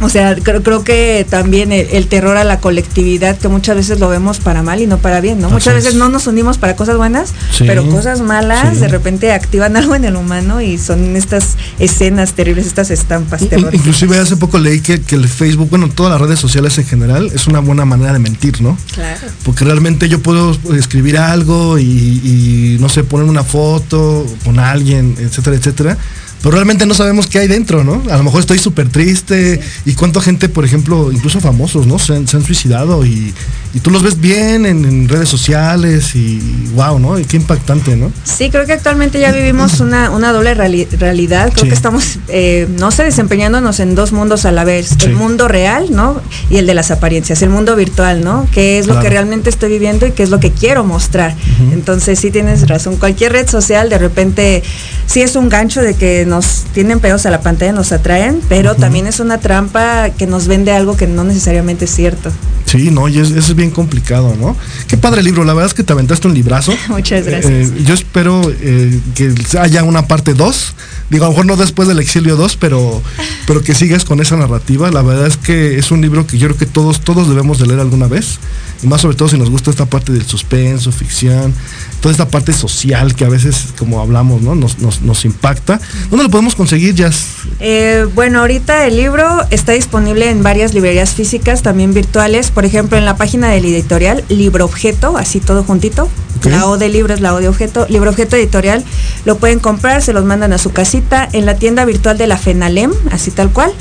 o 0.01 0.09
sea, 0.09 0.35
creo, 0.35 0.63
creo 0.63 0.83
que 0.83 1.27
también 1.29 1.73
el, 1.73 2.07
terror 2.07 2.39
a 2.39 2.45
la 2.45 2.59
colectividad, 2.59 3.37
que 3.37 3.49
muchas 3.49 3.77
veces 3.77 4.01
lo 4.01 4.09
vemos 4.09 4.39
para 4.39 4.63
mal 4.63 4.81
y 4.81 4.87
no 4.87 4.97
para 4.97 5.21
bien, 5.21 5.41
¿no? 5.41 5.51
muchas 5.51 5.75
veces 5.75 5.95
no 5.95 6.09
nos 6.09 6.27
unimos 6.27 6.57
para 6.57 6.75
cosas 6.75 6.97
buenas, 6.97 7.35
pero 7.59 7.87
cosas 7.87 8.23
malas 8.23 8.81
de 8.81 8.89
repente 8.89 9.33
activan 9.33 9.77
algo 9.81 9.95
en 9.95 10.07
el 10.07 10.17
humano 10.17 10.63
y 10.63 10.79
son 10.79 11.17
estas 11.17 11.57
escenas 11.79 12.33
terribles, 12.33 12.67
estas 12.67 12.91
estampas 12.91 13.47
terroríficas. 13.47 13.75
Inclusive 13.75 14.19
hace 14.19 14.37
poco 14.37 14.59
leí 14.59 14.81
que, 14.81 14.95
el 15.11 15.29
Facebook, 15.29 15.69
bueno, 15.69 15.91
todas 15.91 16.13
las 16.13 16.21
redes 16.21 16.39
sociales 16.39 16.79
en 16.79 16.87
general, 16.87 17.31
es 17.35 17.47
una 17.47 17.61
buena 17.61 17.85
manera 17.85 18.15
de 18.15 18.21
mentir, 18.21 18.63
¿no? 18.63 18.79
Claro. 18.95 19.27
Porque 19.45 19.65
realmente 19.65 20.09
yo 20.09 20.21
puedo 20.21 20.57
escribir 20.75 21.19
algo 21.19 21.79
y, 21.79 21.85
y 21.85 22.77
no 22.81 22.89
sé, 22.89 23.05
poner 23.05 23.29
una 23.29 23.45
foto 23.45 24.27
con 24.45 24.59
alguien, 24.59 25.15
etcétera, 25.19 25.57
etcétera 25.57 25.99
pero 26.43 26.53
realmente 26.53 26.87
no 26.87 26.95
sabemos 26.95 27.27
qué 27.27 27.41
hay 27.41 27.49
dentro, 27.49 27.85
¿no? 27.85 28.03
A 28.11 28.17
lo 28.17 28.23
mejor 28.23 28.41
estoy 28.41 28.59
súper 28.59 28.89
triste 28.89 29.61
y 29.85 29.95
cuánta 29.95 30.21
gente, 30.21 30.49
por 30.49 30.65
ejemplo, 30.65 31.13
incluso 31.13 31.41
famosos, 31.41 31.87
¿no? 31.87 31.99
Se 31.99 32.15
han, 32.15 32.27
suicidado 32.27 33.05
y, 33.05 33.35
tú 33.83 33.91
los 33.91 34.03
ves 34.03 34.21
bien 34.21 34.65
en, 34.65 35.09
redes 35.09 35.29
sociales 35.29 36.15
y 36.15 36.41
wow, 36.75 36.99
¿no? 36.99 37.19
Y 37.19 37.25
qué 37.25 37.37
impactante, 37.37 37.97
¿no? 37.97 38.11
Sí, 38.25 38.49
creo 38.51 38.65
que 38.65 38.73
actualmente 38.73 39.21
ya 39.21 39.33
vivimos 39.33 39.81
una, 39.81 40.09
doble 40.33 40.55
realidad. 40.55 41.53
Creo 41.53 41.69
que 41.69 41.75
estamos, 41.75 42.19
eh, 42.29 42.67
no 42.79 42.91
sé, 42.91 43.05
desempeñándonos 43.05 43.81
en 43.81 43.95
dos 43.95 44.13
mundos 44.13 44.47
a 44.47 44.53
la 44.53 44.65
vez. 44.65 44.97
El 45.05 45.15
mundo 45.15 45.47
real, 45.47 45.89
¿no? 45.91 46.21
Y 46.49 46.57
el 46.57 46.67
de 46.67 46.75
las 46.75 46.91
apariencias, 46.91 47.43
el 47.43 47.51
mundo 47.51 47.77
virtual, 47.77 48.25
¿no? 48.25 48.47
¿Qué 48.53 48.79
es 48.79 48.87
lo 48.87 48.99
que 49.01 49.11
realmente 49.11 49.51
estoy 49.51 49.71
viviendo 49.71 50.07
y 50.07 50.13
qué 50.13 50.23
es 50.23 50.31
lo 50.31 50.41
que 50.41 50.51
quiero 50.51 50.85
mostrar? 50.85 51.37
Entonces 51.73 52.19
sí 52.19 52.31
tienes 52.31 52.67
razón. 52.67 52.97
Cualquier 52.97 53.33
red 53.33 53.49
social 53.49 53.91
de 53.91 53.99
repente 53.99 54.63
sí 55.07 55.21
es 55.21 55.37
un 55.37 55.49
gancho 55.49 55.83
de 55.83 55.95
que 55.95 56.25
nos 56.31 56.65
tienen 56.73 57.01
pedos 57.01 57.27
a 57.27 57.31
la 57.31 57.43
pantalla, 57.43 57.73
nos 57.73 57.93
atraen, 57.93 58.41
pero 58.49 58.75
también 58.75 59.07
es 59.07 59.21
una 59.21 59.39
trampa 59.39 60.09
que 60.11 60.27
nos 60.27 60.47
vende 60.47 60.73
algo 60.73 60.97
que 60.97 61.07
no 61.07 61.25
necesariamente 61.25 61.85
es 61.85 61.91
cierto. 61.91 62.33
Sí, 62.71 62.93
no, 62.93 63.09
y 63.09 63.19
eso 63.19 63.35
es 63.37 63.55
bien 63.57 63.73
complicado, 63.73 64.37
¿no? 64.41 64.57
Qué 64.87 64.97
padre 64.97 65.25
libro, 65.25 65.43
la 65.43 65.55
verdad 65.55 65.67
es 65.67 65.75
que 65.75 65.83
te 65.83 65.93
aventaste 65.93 66.29
un 66.29 66.35
librazo. 66.35 66.73
Muchas 66.89 67.27
eh, 67.27 67.31
gracias. 67.31 67.71
Eh, 67.71 67.83
yo 67.85 67.95
espero 67.95 68.41
eh, 68.61 69.01
que 69.17 69.35
haya 69.59 69.83
una 69.83 70.07
parte 70.07 70.35
2, 70.35 70.75
digo, 71.11 71.25
a 71.25 71.29
lo 71.29 71.33
mejor 71.33 71.47
no 71.47 71.57
después 71.57 71.89
del 71.89 71.99
exilio 71.99 72.37
2, 72.37 72.57
pero, 72.59 73.03
pero 73.47 73.63
que 73.63 73.75
sigas 73.75 74.05
con 74.05 74.21
esa 74.21 74.37
narrativa. 74.37 74.89
La 74.93 75.03
verdad 75.03 75.27
es 75.27 75.37
que 75.37 75.79
es 75.79 75.91
un 75.91 76.01
libro 76.01 76.29
que 76.29 76.39
yo 76.39 76.47
creo 76.47 76.59
que 76.59 76.67
todos, 76.67 77.01
todos 77.01 77.29
debemos 77.29 77.59
de 77.59 77.67
leer 77.67 77.81
alguna 77.81 78.07
vez, 78.07 78.39
y 78.85 78.87
más 78.87 79.01
sobre 79.01 79.17
todo 79.17 79.29
si 79.29 79.37
nos 79.37 79.51
gusta 79.51 79.71
esta 79.71 79.87
parte 79.87 80.13
del 80.13 80.25
suspenso, 80.25 80.93
ficción, 80.93 81.53
toda 82.01 82.13
esta 82.13 82.29
parte 82.29 82.53
social 82.53 83.15
que 83.15 83.25
a 83.25 83.29
veces, 83.29 83.67
como 83.79 84.01
hablamos, 84.01 84.43
¿no? 84.43 84.55
Nos, 84.55 84.79
nos, 84.79 85.25
impacta. 85.25 85.81
¿Dónde 86.21 86.29
lo 86.29 86.33
podemos 86.33 86.55
conseguir, 86.55 86.95
Jazz? 86.95 87.29
Eh, 87.61 88.07
bueno, 88.15 88.41
ahorita 88.41 88.87
el 88.87 88.99
libro 88.99 89.25
está 89.49 89.73
disponible 89.73 90.29
en 90.29 90.43
varias 90.43 90.75
librerías 90.75 91.15
físicas, 91.15 91.63
también 91.63 91.95
virtuales. 91.95 92.51
Por 92.51 92.67
ejemplo, 92.67 92.99
en 92.99 93.07
la 93.07 93.17
página 93.17 93.49
del 93.49 93.65
editorial, 93.65 94.23
Libro 94.29 94.67
Objeto, 94.67 95.17
así 95.17 95.41
todo 95.41 95.65
juntito. 95.65 96.11
La 96.45 96.67
O 96.67 96.77
de 96.77 96.91
libro 96.91 97.15
es 97.15 97.23
la 97.23 97.33
O 97.33 97.41
de 97.41 97.49
objeto. 97.49 97.87
Libro 97.89 98.11
Objeto 98.11 98.37
Editorial 98.37 98.85
lo 99.25 99.39
pueden 99.39 99.61
comprar, 99.61 100.03
se 100.03 100.13
los 100.13 100.27
mandan 100.27 100.53
a 100.53 100.59
su 100.59 100.73
casita. 100.73 101.27
En 101.33 101.47
la 101.47 101.57
tienda 101.57 101.87
virtual 101.87 102.19
de 102.19 102.27
la 102.27 102.37
FENALEM, 102.37 102.93
así 103.11 103.31
tal 103.31 103.51
cual. 103.51 103.73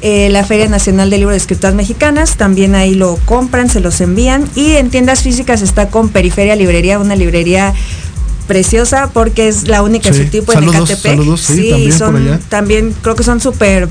Eh, 0.00 0.30
la 0.30 0.42
Feria 0.42 0.66
Nacional 0.66 1.10
de 1.10 1.18
Libros 1.18 1.34
de 1.34 1.38
Escritoras 1.38 1.76
Mexicanas, 1.76 2.36
también 2.36 2.74
ahí 2.74 2.96
lo 2.96 3.20
compran, 3.24 3.70
se 3.70 3.78
los 3.78 4.00
envían. 4.00 4.48
Y 4.56 4.72
en 4.72 4.90
tiendas 4.90 5.22
físicas 5.22 5.62
está 5.62 5.90
con 5.90 6.08
Periferia 6.08 6.56
Librería, 6.56 6.98
una 6.98 7.14
librería 7.14 7.72
preciosa 8.46 9.10
porque 9.12 9.48
es 9.48 9.68
la 9.68 9.82
única 9.82 10.10
de 10.10 10.24
su 10.24 10.30
tipo 10.30 10.52
en 10.52 10.64
Ecatepec. 10.64 11.36
sí, 11.36 11.70
también 11.70 11.92
son, 11.92 12.40
también 12.48 12.94
creo 13.02 13.14
que 13.16 13.22
son 13.22 13.40
súper 13.40 13.88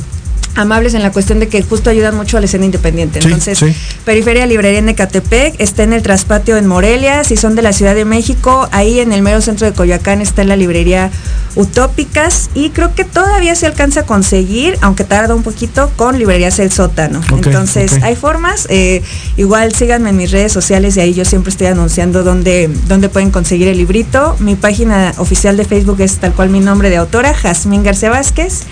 amables 0.55 0.93
en 0.93 1.03
la 1.03 1.11
cuestión 1.11 1.39
de 1.39 1.47
que 1.47 1.61
justo 1.61 1.89
ayudan 1.89 2.15
mucho 2.15 2.37
a 2.37 2.39
la 2.39 2.45
escena 2.45 2.65
independiente. 2.65 3.19
Entonces, 3.19 3.63
Periferia 4.05 4.45
Librería 4.45 4.79
en 4.79 4.89
Ecatepec, 4.89 5.55
está 5.59 5.83
en 5.83 5.93
el 5.93 6.01
Traspatio 6.03 6.57
en 6.57 6.67
Morelia, 6.67 7.23
si 7.23 7.37
son 7.37 7.55
de 7.55 7.61
la 7.61 7.73
Ciudad 7.73 7.95
de 7.95 8.05
México, 8.05 8.67
ahí 8.71 8.99
en 8.99 9.13
el 9.13 9.21
mero 9.21 9.41
centro 9.41 9.65
de 9.65 9.73
Coyoacán 9.73 10.21
está 10.21 10.43
la 10.43 10.55
librería 10.55 11.11
Utópicas 11.55 12.49
y 12.55 12.71
creo 12.71 12.95
que 12.95 13.03
todavía 13.03 13.53
se 13.55 13.67
alcanza 13.67 14.01
a 14.01 14.05
conseguir, 14.05 14.77
aunque 14.81 15.03
tarda 15.03 15.35
un 15.35 15.43
poquito, 15.43 15.91
con 15.95 16.17
Librerías 16.17 16.57
El 16.57 16.71
Sótano. 16.71 17.21
Entonces, 17.31 18.01
hay 18.01 18.15
formas, 18.15 18.65
eh, 18.69 19.03
igual 19.37 19.73
síganme 19.75 20.09
en 20.09 20.17
mis 20.17 20.31
redes 20.31 20.51
sociales 20.51 20.97
y 20.97 21.01
ahí 21.01 21.13
yo 21.13 21.25
siempre 21.25 21.51
estoy 21.51 21.67
anunciando 21.67 22.23
dónde, 22.23 22.69
dónde 22.87 23.09
pueden 23.09 23.29
conseguir 23.29 23.67
el 23.67 23.77
librito. 23.77 24.35
Mi 24.39 24.55
página 24.55 25.13
oficial 25.17 25.55
de 25.55 25.65
Facebook 25.65 26.01
es 26.01 26.17
tal 26.17 26.33
cual 26.33 26.49
mi 26.49 26.59
nombre 26.59 26.89
de 26.89 26.97
autora, 26.97 27.33
Jazmín 27.33 27.83
García 27.83 28.09
Vázquez, 28.09 28.63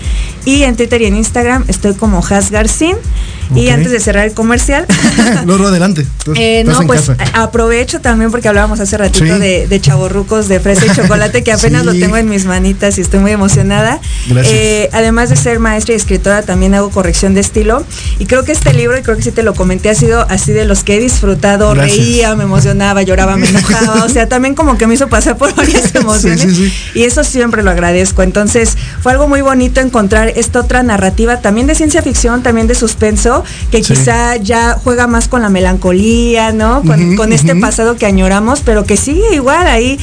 y 0.44 0.64
en 0.64 0.76
Twitter 0.76 1.02
y 1.02 1.06
en 1.06 1.16
Instagram 1.16 1.64
estoy 1.72 1.94
como 1.94 2.24
Has 2.24 2.50
Garcín. 2.50 2.96
Y 3.54 3.68
antes 3.68 3.90
de 3.90 4.00
cerrar 4.00 4.26
el 4.26 4.32
comercial. 4.32 4.86
no, 5.46 5.54
adelante. 5.66 6.06
Eh, 6.34 6.64
no, 6.64 6.80
pues 6.86 7.10
aprovecho 7.34 8.00
también 8.00 8.30
porque 8.30 8.48
hablábamos 8.48 8.80
hace 8.80 8.96
ratito 8.96 9.38
de, 9.38 9.66
de 9.66 9.80
chaborrucos 9.80 10.48
de 10.48 10.60
fresa 10.60 10.86
y 10.86 10.90
chocolate, 10.96 11.42
que 11.42 11.52
apenas 11.52 11.84
lo 11.84 11.92
tengo 11.92 12.16
en 12.16 12.28
mis 12.28 12.46
manitas 12.46 12.96
y 12.96 13.00
estoy 13.00 13.20
muy 13.20 13.32
emocionada. 13.32 14.00
Eh, 14.30 14.88
además 14.92 15.28
de 15.28 15.36
ser 15.36 15.58
maestra 15.58 15.94
y 15.94 15.96
escritora, 15.96 16.42
también 16.42 16.74
hago 16.74 16.90
corrección 16.90 17.34
de 17.34 17.40
estilo. 17.40 17.84
Y 18.18 18.26
creo 18.26 18.44
que 18.44 18.52
este 18.52 18.72
libro, 18.72 18.96
y 18.98 19.02
creo 19.02 19.16
que 19.16 19.22
sí 19.22 19.32
te 19.32 19.42
lo 19.42 19.54
comenté, 19.54 19.90
ha 19.90 19.94
sido 19.94 20.26
así 20.30 20.52
de 20.52 20.64
los 20.64 20.84
que 20.84 20.96
he 20.96 21.00
disfrutado, 21.00 21.74
reía, 21.74 22.34
me 22.36 22.44
emocionaba, 22.44 23.02
lloraba, 23.02 23.36
me 23.36 23.48
enojaba. 23.48 24.04
o 24.04 24.08
sea, 24.08 24.28
también 24.28 24.54
como 24.54 24.78
que 24.78 24.86
me 24.86 24.94
hizo 24.94 25.08
pasar 25.08 25.36
por 25.36 25.54
varias 25.54 25.94
emociones. 25.94 26.46
y 26.94 27.02
eso 27.02 27.24
siempre 27.24 27.62
lo 27.62 27.70
agradezco. 27.70 28.22
Entonces, 28.22 28.76
fue 29.02 29.12
algo 29.12 29.28
muy 29.28 29.40
bonito 29.42 29.80
encontrar 29.80 30.32
esta 30.36 30.60
otra 30.60 30.82
narrativa, 30.82 31.40
también 31.40 31.61
de 31.66 31.74
ciencia 31.74 32.02
ficción, 32.02 32.42
también 32.42 32.66
de 32.66 32.74
suspenso, 32.74 33.44
que 33.70 33.82
quizá 33.82 34.36
ya 34.36 34.78
juega 34.82 35.06
más 35.06 35.28
con 35.28 35.42
la 35.42 35.48
melancolía, 35.48 36.52
¿no? 36.52 36.82
Con, 36.82 37.32
este 37.32 37.56
pasado 37.56 37.96
que 37.96 38.06
añoramos, 38.06 38.60
pero 38.60 38.84
que 38.84 38.96
sigue 38.96 39.34
igual 39.34 39.66
ahí 39.66 39.98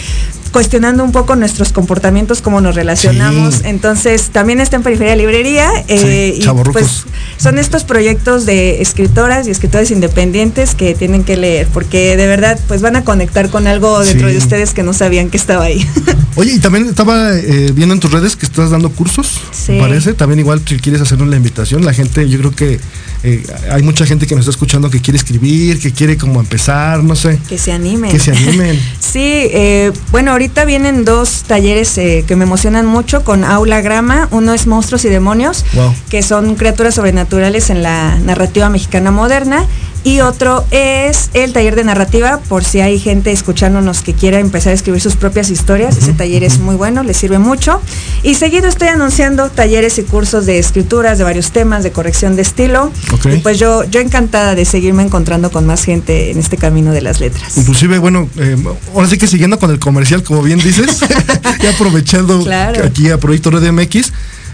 cuestionando 0.50 1.04
un 1.04 1.12
poco 1.12 1.36
nuestros 1.36 1.72
comportamientos, 1.72 2.42
cómo 2.42 2.62
nos 2.62 2.76
relacionamos. 2.76 3.62
Entonces, 3.64 4.30
también 4.30 4.60
está 4.60 4.76
en 4.76 4.84
Periferia 4.84 5.16
Librería. 5.16 5.70
Eh, 5.88 6.40
y 6.40 6.46
pues 6.72 7.06
son 7.38 7.58
estos 7.58 7.84
proyectos 7.84 8.46
de 8.46 8.82
escritoras 8.82 9.48
y 9.48 9.52
escritores 9.52 9.92
independientes 9.92 10.76
que 10.76 10.94
tienen 10.96 11.24
que 11.24 11.38
leer, 11.38 11.68
porque 11.74 12.18
de 12.18 12.28
verdad, 12.28 12.60
pues 12.68 12.82
van 12.82 12.96
a 12.96 13.04
conectar 13.04 13.50
con 13.50 13.68
algo 13.68 14.00
dentro 14.04 14.28
de 14.28 14.38
ustedes 14.38 14.74
que 14.74 14.84
no 14.84 14.94
sabían 14.94 15.30
que 15.30 15.38
estaba 15.38 15.66
ahí. 15.66 15.86
Oye, 16.36 16.54
y 16.54 16.60
también 16.60 16.88
estaba 16.88 17.36
eh, 17.36 17.72
viendo 17.74 17.94
en 17.94 18.00
tus 18.00 18.12
redes 18.12 18.36
que 18.36 18.46
estás 18.46 18.72
dando 18.72 18.92
cursos, 18.92 19.40
parece. 19.80 20.14
También 20.14 20.40
igual 20.40 20.62
si 20.66 20.78
quieres 20.78 21.02
hacernos 21.02 21.28
la 21.28 21.36
invitación, 21.36 21.86
la 21.86 21.94
gente, 21.94 22.28
yo 22.28 22.40
creo 22.40 22.52
que 22.52 22.80
eh, 23.24 23.44
hay 23.72 23.84
mucha 23.84 24.06
gente 24.06 24.26
que 24.28 24.36
nos 24.36 24.44
está 24.44 24.52
escuchando 24.52 24.90
que 24.90 25.02
quiere 25.02 25.18
escribir, 25.18 25.80
que 25.80 25.92
quiere 25.92 26.18
como 26.18 26.40
empezar, 26.40 27.04
no 27.04 27.16
sé. 27.16 27.38
Que 27.50 27.58
se 27.58 27.72
animen. 27.72 28.12
Que 28.12 28.20
se 28.20 28.32
animen. 28.32 28.80
sí, 29.00 29.22
eh, 29.24 29.92
bueno, 30.12 30.32
ahorita 30.32 30.64
vienen 30.66 31.04
dos 31.04 31.44
talleres 31.44 31.98
eh, 31.98 32.24
que 32.26 32.36
me 32.36 32.46
emocionan 32.46 32.86
mucho 32.86 33.24
con 33.24 33.44
Aula 33.44 33.82
Grama. 33.82 34.30
Uno 34.32 34.54
es 34.54 34.68
Monstruos 34.68 35.04
y 35.06 35.10
Demonios, 35.10 35.66
que 36.10 36.24
son 36.24 36.56
criaturas 36.56 36.96
sobrenaturales 36.96 37.70
en 37.70 37.84
la 37.84 38.18
narrativa 38.20 38.70
mexicana 38.70 39.12
moderna. 39.12 39.66
Y 40.04 40.22
otro 40.22 40.66
es 40.72 41.30
el 41.34 41.52
taller 41.52 41.76
de 41.76 41.84
narrativa, 41.84 42.40
por 42.48 42.64
si 42.64 42.80
hay 42.80 43.00
gente 43.00 43.32
escuchándonos 43.32 44.02
que 44.02 44.14
quiera 44.14 44.40
empezar 44.40 44.72
a 44.72 44.74
escribir 44.76 45.02
sus 45.02 45.18
propias 45.18 45.50
historias. 45.50 45.98
Ese 45.98 46.14
taller 46.14 46.44
es 46.44 46.60
muy 46.60 46.76
bueno, 46.76 47.04
les 47.04 47.18
sirve 47.18 47.38
mucho. 47.38 47.82
Y 48.24 48.36
seguido 48.36 48.70
estoy 48.70 48.88
anunciando 48.88 49.50
talleres 49.50 49.98
y 49.98 50.04
cursos 50.04 50.46
de 50.46 50.58
escrituras, 50.58 51.18
de 51.18 51.26
varios 51.26 51.52
temas, 51.52 51.84
de 51.84 51.92
corrección 51.92 52.38
de 52.38 52.44
estilo. 52.44 52.92
Y 53.34 53.38
pues 53.40 53.60
yo, 53.60 53.84
yo 53.86 54.00
encantada 54.00 54.56
de 54.56 54.66
seguirme 54.66 55.04
encontrando 55.04 55.52
con 55.52 55.66
más 55.66 55.84
gente 55.84 56.32
en 56.32 56.40
este 56.40 56.58
camino 56.58 56.92
de 56.92 57.02
las 57.02 57.20
letras. 57.20 57.58
Inclusive, 57.58 58.00
bueno, 58.00 58.30
eh, 58.38 58.56
ahora 58.94 59.08
sí 59.08 59.18
que 59.18 59.28
siguiendo 59.28 59.60
con 59.60 59.72
el 59.72 59.80
comercial, 59.80 60.24
como 60.24 60.42
bien 60.42 60.60
dices, 60.60 61.00
y 61.64 61.68
aprovechando 61.68 62.46
aquí 62.84 63.10
a 63.10 63.18
Proyecto 63.18 63.52
Red 63.52 63.72
MX 63.72 64.12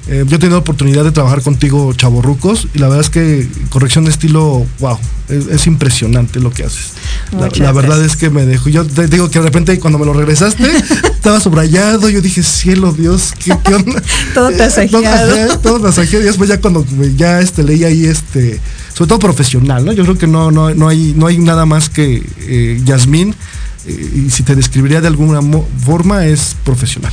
eh, 0.08 0.24
yo 0.28 0.36
he 0.36 0.40
tenido 0.40 0.60
oportunidad 0.60 1.04
de 1.04 1.12
trabajar 1.12 1.42
contigo, 1.42 1.92
Chaborrucos, 1.94 2.68
y 2.74 2.80
la 2.80 2.88
verdad 2.88 3.02
es 3.02 3.10
que 3.10 3.48
corrección 3.70 4.06
de 4.06 4.12
estilo, 4.12 4.66
wow, 4.80 5.00
es, 5.30 5.66
impresionante 5.66 6.40
lo 6.40 6.52
que 6.52 6.64
haces. 6.64 6.94
La, 7.58 7.72
verdad 7.72 8.04
es 8.04 8.16
que 8.16 8.30
me 8.30 8.46
dejó. 8.46 8.70
Yo 8.70 8.86
te 8.86 9.08
digo 9.08 9.30
que 9.32 9.40
de 9.40 9.46
repente 9.46 9.80
cuando 9.80 9.98
me 9.98 10.06
lo 10.06 10.14
regresaste, 10.14 10.64
estaba 11.04 11.40
subrayado, 11.40 12.10
yo 12.10 12.22
dije, 12.22 12.44
cielo, 12.44 12.94
Dios, 12.94 13.34
¿qué, 13.44 13.52
onda? 13.52 14.04
todo 14.36 14.50
eh, 14.50 14.58
tasajeado. 14.58 15.60
todo, 15.60 15.80
tasajeado. 15.80 16.24
Y 16.24 16.28
después 16.28 16.50
ya 16.50 16.62
cuando 16.62 16.86
ya 17.18 17.40
este, 17.40 17.64
leí 17.64 17.84
ahí 17.84 18.06
este, 18.06 18.60
sobre 18.94 19.10
todo 19.10 19.20
profesional, 19.20 19.86
¿no? 19.86 19.92
Yo 19.92 20.04
creo 20.04 20.18
que 20.20 20.28
no, 20.28 20.52
no, 20.52 20.74
no 20.76 20.88
hay, 20.88 21.16
no 21.18 21.26
hay 21.26 21.40
nada 21.40 21.66
más 21.66 21.90
que 21.90 22.24
eh, 22.42 22.80
Yasmín 22.86 23.34
y 23.88 24.30
si 24.30 24.44
te 24.44 24.56
describiría 24.56 25.02
de 25.02 25.08
alguna 25.08 25.42
forma 25.84 26.26
es 26.26 26.56
profesional. 26.64 27.12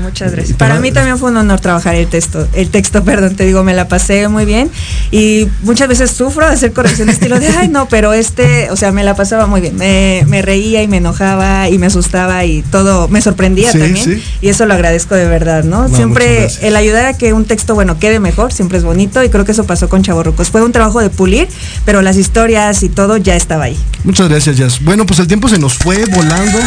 muchas 0.00 0.32
gracias. 0.32 0.56
Para 0.56 0.78
mí 0.80 0.92
también 0.92 1.18
fue 1.18 1.30
un 1.30 1.36
honor 1.36 1.60
trabajar 1.60 1.94
el 1.94 2.06
texto, 2.06 2.46
el 2.52 2.70
texto, 2.70 3.02
perdón, 3.04 3.34
te 3.34 3.44
digo, 3.44 3.62
me 3.64 3.74
la 3.74 3.88
pasé 3.88 4.28
muy 4.28 4.44
bien 4.44 4.70
y 5.10 5.48
muchas 5.62 5.88
veces 5.88 6.10
sufro 6.10 6.46
de 6.46 6.54
hacer 6.54 6.72
corrección 6.72 7.08
de 7.08 7.14
estilo 7.14 7.40
de, 7.40 7.48
ay 7.48 7.68
no, 7.68 7.88
pero 7.88 8.12
este, 8.12 8.70
o 8.70 8.76
sea, 8.76 8.92
me 8.92 9.04
la 9.04 9.16
pasaba 9.16 9.46
muy 9.46 9.60
bien, 9.60 9.76
me, 9.76 10.42
reía 10.42 10.82
y 10.82 10.88
me 10.88 10.96
enojaba 10.96 11.68
y 11.68 11.78
me 11.78 11.86
asustaba 11.86 12.44
y 12.44 12.62
todo, 12.62 13.08
me 13.08 13.20
sorprendía 13.20 13.72
también 13.72 14.22
y 14.40 14.48
eso 14.48 14.66
lo 14.66 14.74
agradezco 14.74 15.14
de 15.14 15.26
verdad, 15.26 15.64
¿no? 15.64 15.88
siempre 15.88 16.48
el 16.62 16.76
ayudar 16.76 17.06
a 17.06 17.14
que 17.14 17.32
un 17.32 17.44
texto, 17.44 17.74
bueno, 17.74 17.98
quede 17.98 18.20
mejor, 18.20 18.52
siempre 18.52 18.78
es 18.78 18.84
bonito 18.84 19.22
y 19.22 19.28
creo 19.28 19.44
que 19.44 19.52
eso 19.52 19.64
pasó 19.64 19.88
con 19.88 20.02
Chaborrucos. 20.02 20.50
Fue 20.50 20.62
un 20.62 20.72
trabajo 20.72 21.00
de 21.00 21.10
pulir, 21.10 21.48
pero 21.84 22.02
las 22.02 22.16
historias 22.16 22.82
y 22.82 22.88
todo 22.88 23.16
ya 23.16 23.36
estaba 23.36 23.64
ahí. 23.64 23.76
Muchas 24.04 24.28
gracias, 24.28 24.56
Jazz. 24.56 24.82
Bueno, 24.82 25.06
pues 25.06 25.20
el 25.20 25.26
tiempo 25.26 25.48
se 25.48 25.58
nos 25.58 25.74
fue 25.74 26.04
volando. 26.14 26.58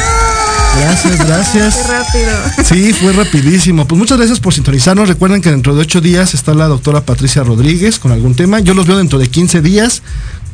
Gracias, 0.80 1.26
gracias. 1.26 1.76
Qué 1.76 1.84
rápido. 1.84 2.32
Sí, 2.64 2.94
fue 2.94 3.14
rapidísimo. 3.14 3.88
Pues 3.88 3.98
muchas 3.98 4.18
gracias 4.18 4.40
por 4.40 4.54
sintonizarnos. 4.54 5.08
Recuerden 5.08 5.42
que 5.42 5.50
dentro 5.50 5.74
de 5.74 5.82
ocho 5.82 6.02
días 6.02 6.34
está 6.34 6.54
la 6.54 6.68
doctora 6.68 7.02
Patricia 7.02 7.44
Rodríguez 7.44 8.00
con 8.00 8.12
algún 8.12 8.36
tema. 8.36 8.60
Yo 8.60 8.74
los 8.74 8.86
veo 8.86 8.98
dentro 8.98 9.18
de 9.18 9.28
15 9.28 9.62
días 9.62 10.02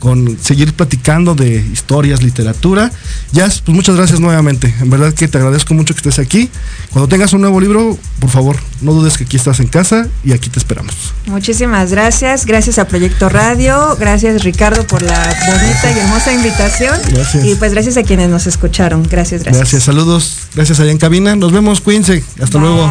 con 0.02 0.36
seguir 0.42 0.74
platicando 0.74 1.36
de 1.36 1.64
historias, 1.72 2.24
literatura. 2.24 2.92
Ya, 3.32 3.46
pues 3.46 3.68
muchas 3.68 3.96
gracias 3.96 4.20
nuevamente. 4.20 4.74
En 4.82 4.90
verdad 4.90 5.14
que 5.14 5.28
te 5.28 5.38
agradezco 5.38 5.76
mucho 5.76 5.94
que 5.94 6.00
estés 6.00 6.18
aquí. 6.18 6.50
Cuando 6.90 7.08
tengas 7.08 7.34
un 7.34 7.42
nuevo 7.42 7.62
libro, 7.62 7.98
por 8.20 8.32
favor, 8.32 8.58
no 8.82 8.94
dudes 8.94 9.18
que 9.20 9.26
aquí 9.26 9.38
estás 9.38 9.60
en 9.60 9.68
casa 9.68 10.08
y 10.24 10.34
aquí 10.34 10.50
te 10.50 10.58
esperamos. 10.58 11.14
Muchísimas 11.28 11.92
gracias. 11.92 12.48
Gracias 12.48 12.80
a 12.80 12.88
Proyecto 12.88 13.30
Radio. 13.30 13.96
Gracias 14.00 14.44
Ricardo 14.44 14.88
por 14.88 15.04
la 15.04 15.20
bonita 15.20 15.92
y 15.96 16.00
hermosa 16.00 16.34
invitación. 16.34 17.00
Gracias. 17.12 17.46
Y 17.46 17.54
pues 17.54 17.72
gracias 17.72 17.96
a 17.98 18.04
quienes 18.04 18.30
nos 18.32 18.48
escucharon. 18.48 19.04
Gracias, 19.04 19.44
gracias. 19.44 19.62
Gracias, 19.62 19.84
saludos. 19.84 20.48
Gracias 20.56 20.80
allá 20.80 20.92
en 20.92 20.98
cabina. 20.98 21.36
Nos 21.36 21.52
vemos, 21.52 21.80
cuídense. 21.80 22.24
Hasta 22.42 22.58
luego. 22.58 22.90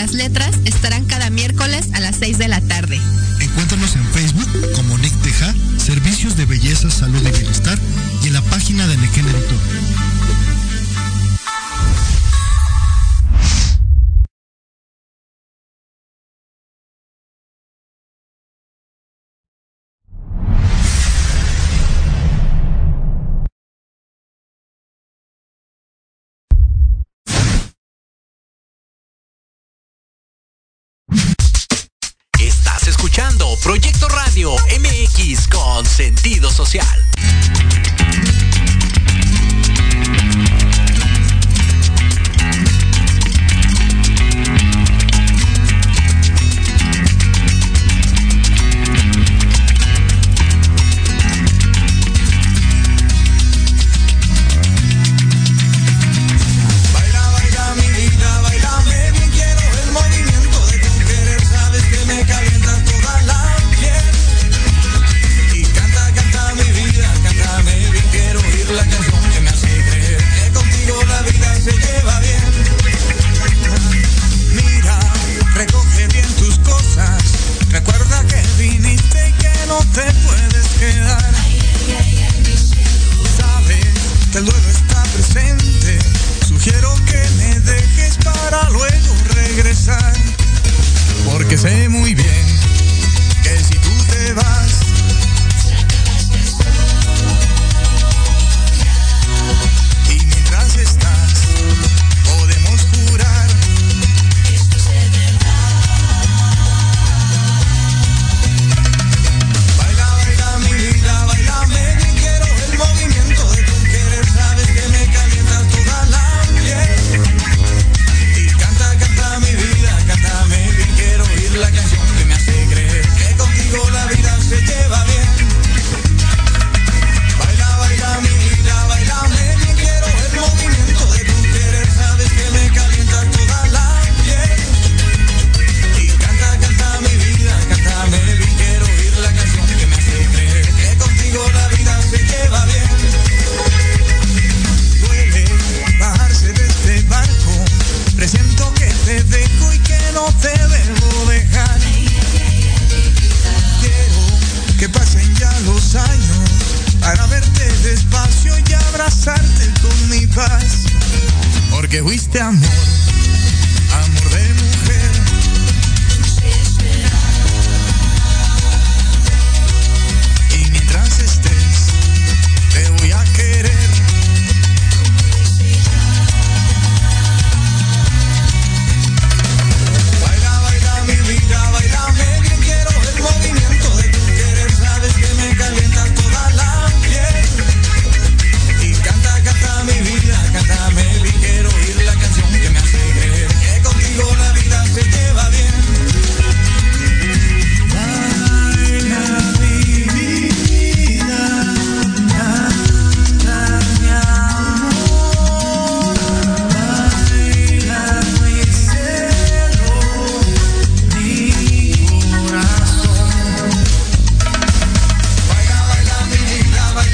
Las 0.00 0.14
letras 0.14 0.56
estarán 0.64 1.04
cada 1.04 1.28
miércoles 1.28 1.90
a 1.92 2.00
las 2.00 2.16
6 2.16 2.38
de 2.38 2.48
la 2.48 2.62
tarde. 2.62 2.98
Encuéntranos 3.38 3.96
en 3.96 4.04
Facebook 4.14 4.48
como 4.74 4.96
Nick 4.96 5.12
Teja, 5.20 5.52
Servicios 5.76 6.38
de 6.38 6.46
Belleza, 6.46 6.90
Salud 6.90 7.20
y 7.20 7.30
Bienestar 7.30 7.78
y 8.24 8.28
en 8.28 8.32
la 8.32 8.40
página 8.40 8.86
de 8.86 8.96
Nequén 8.96 9.26
Editor. 9.26 10.09
Con 35.80 35.86
sentido 35.86 36.50
social. 36.50 36.86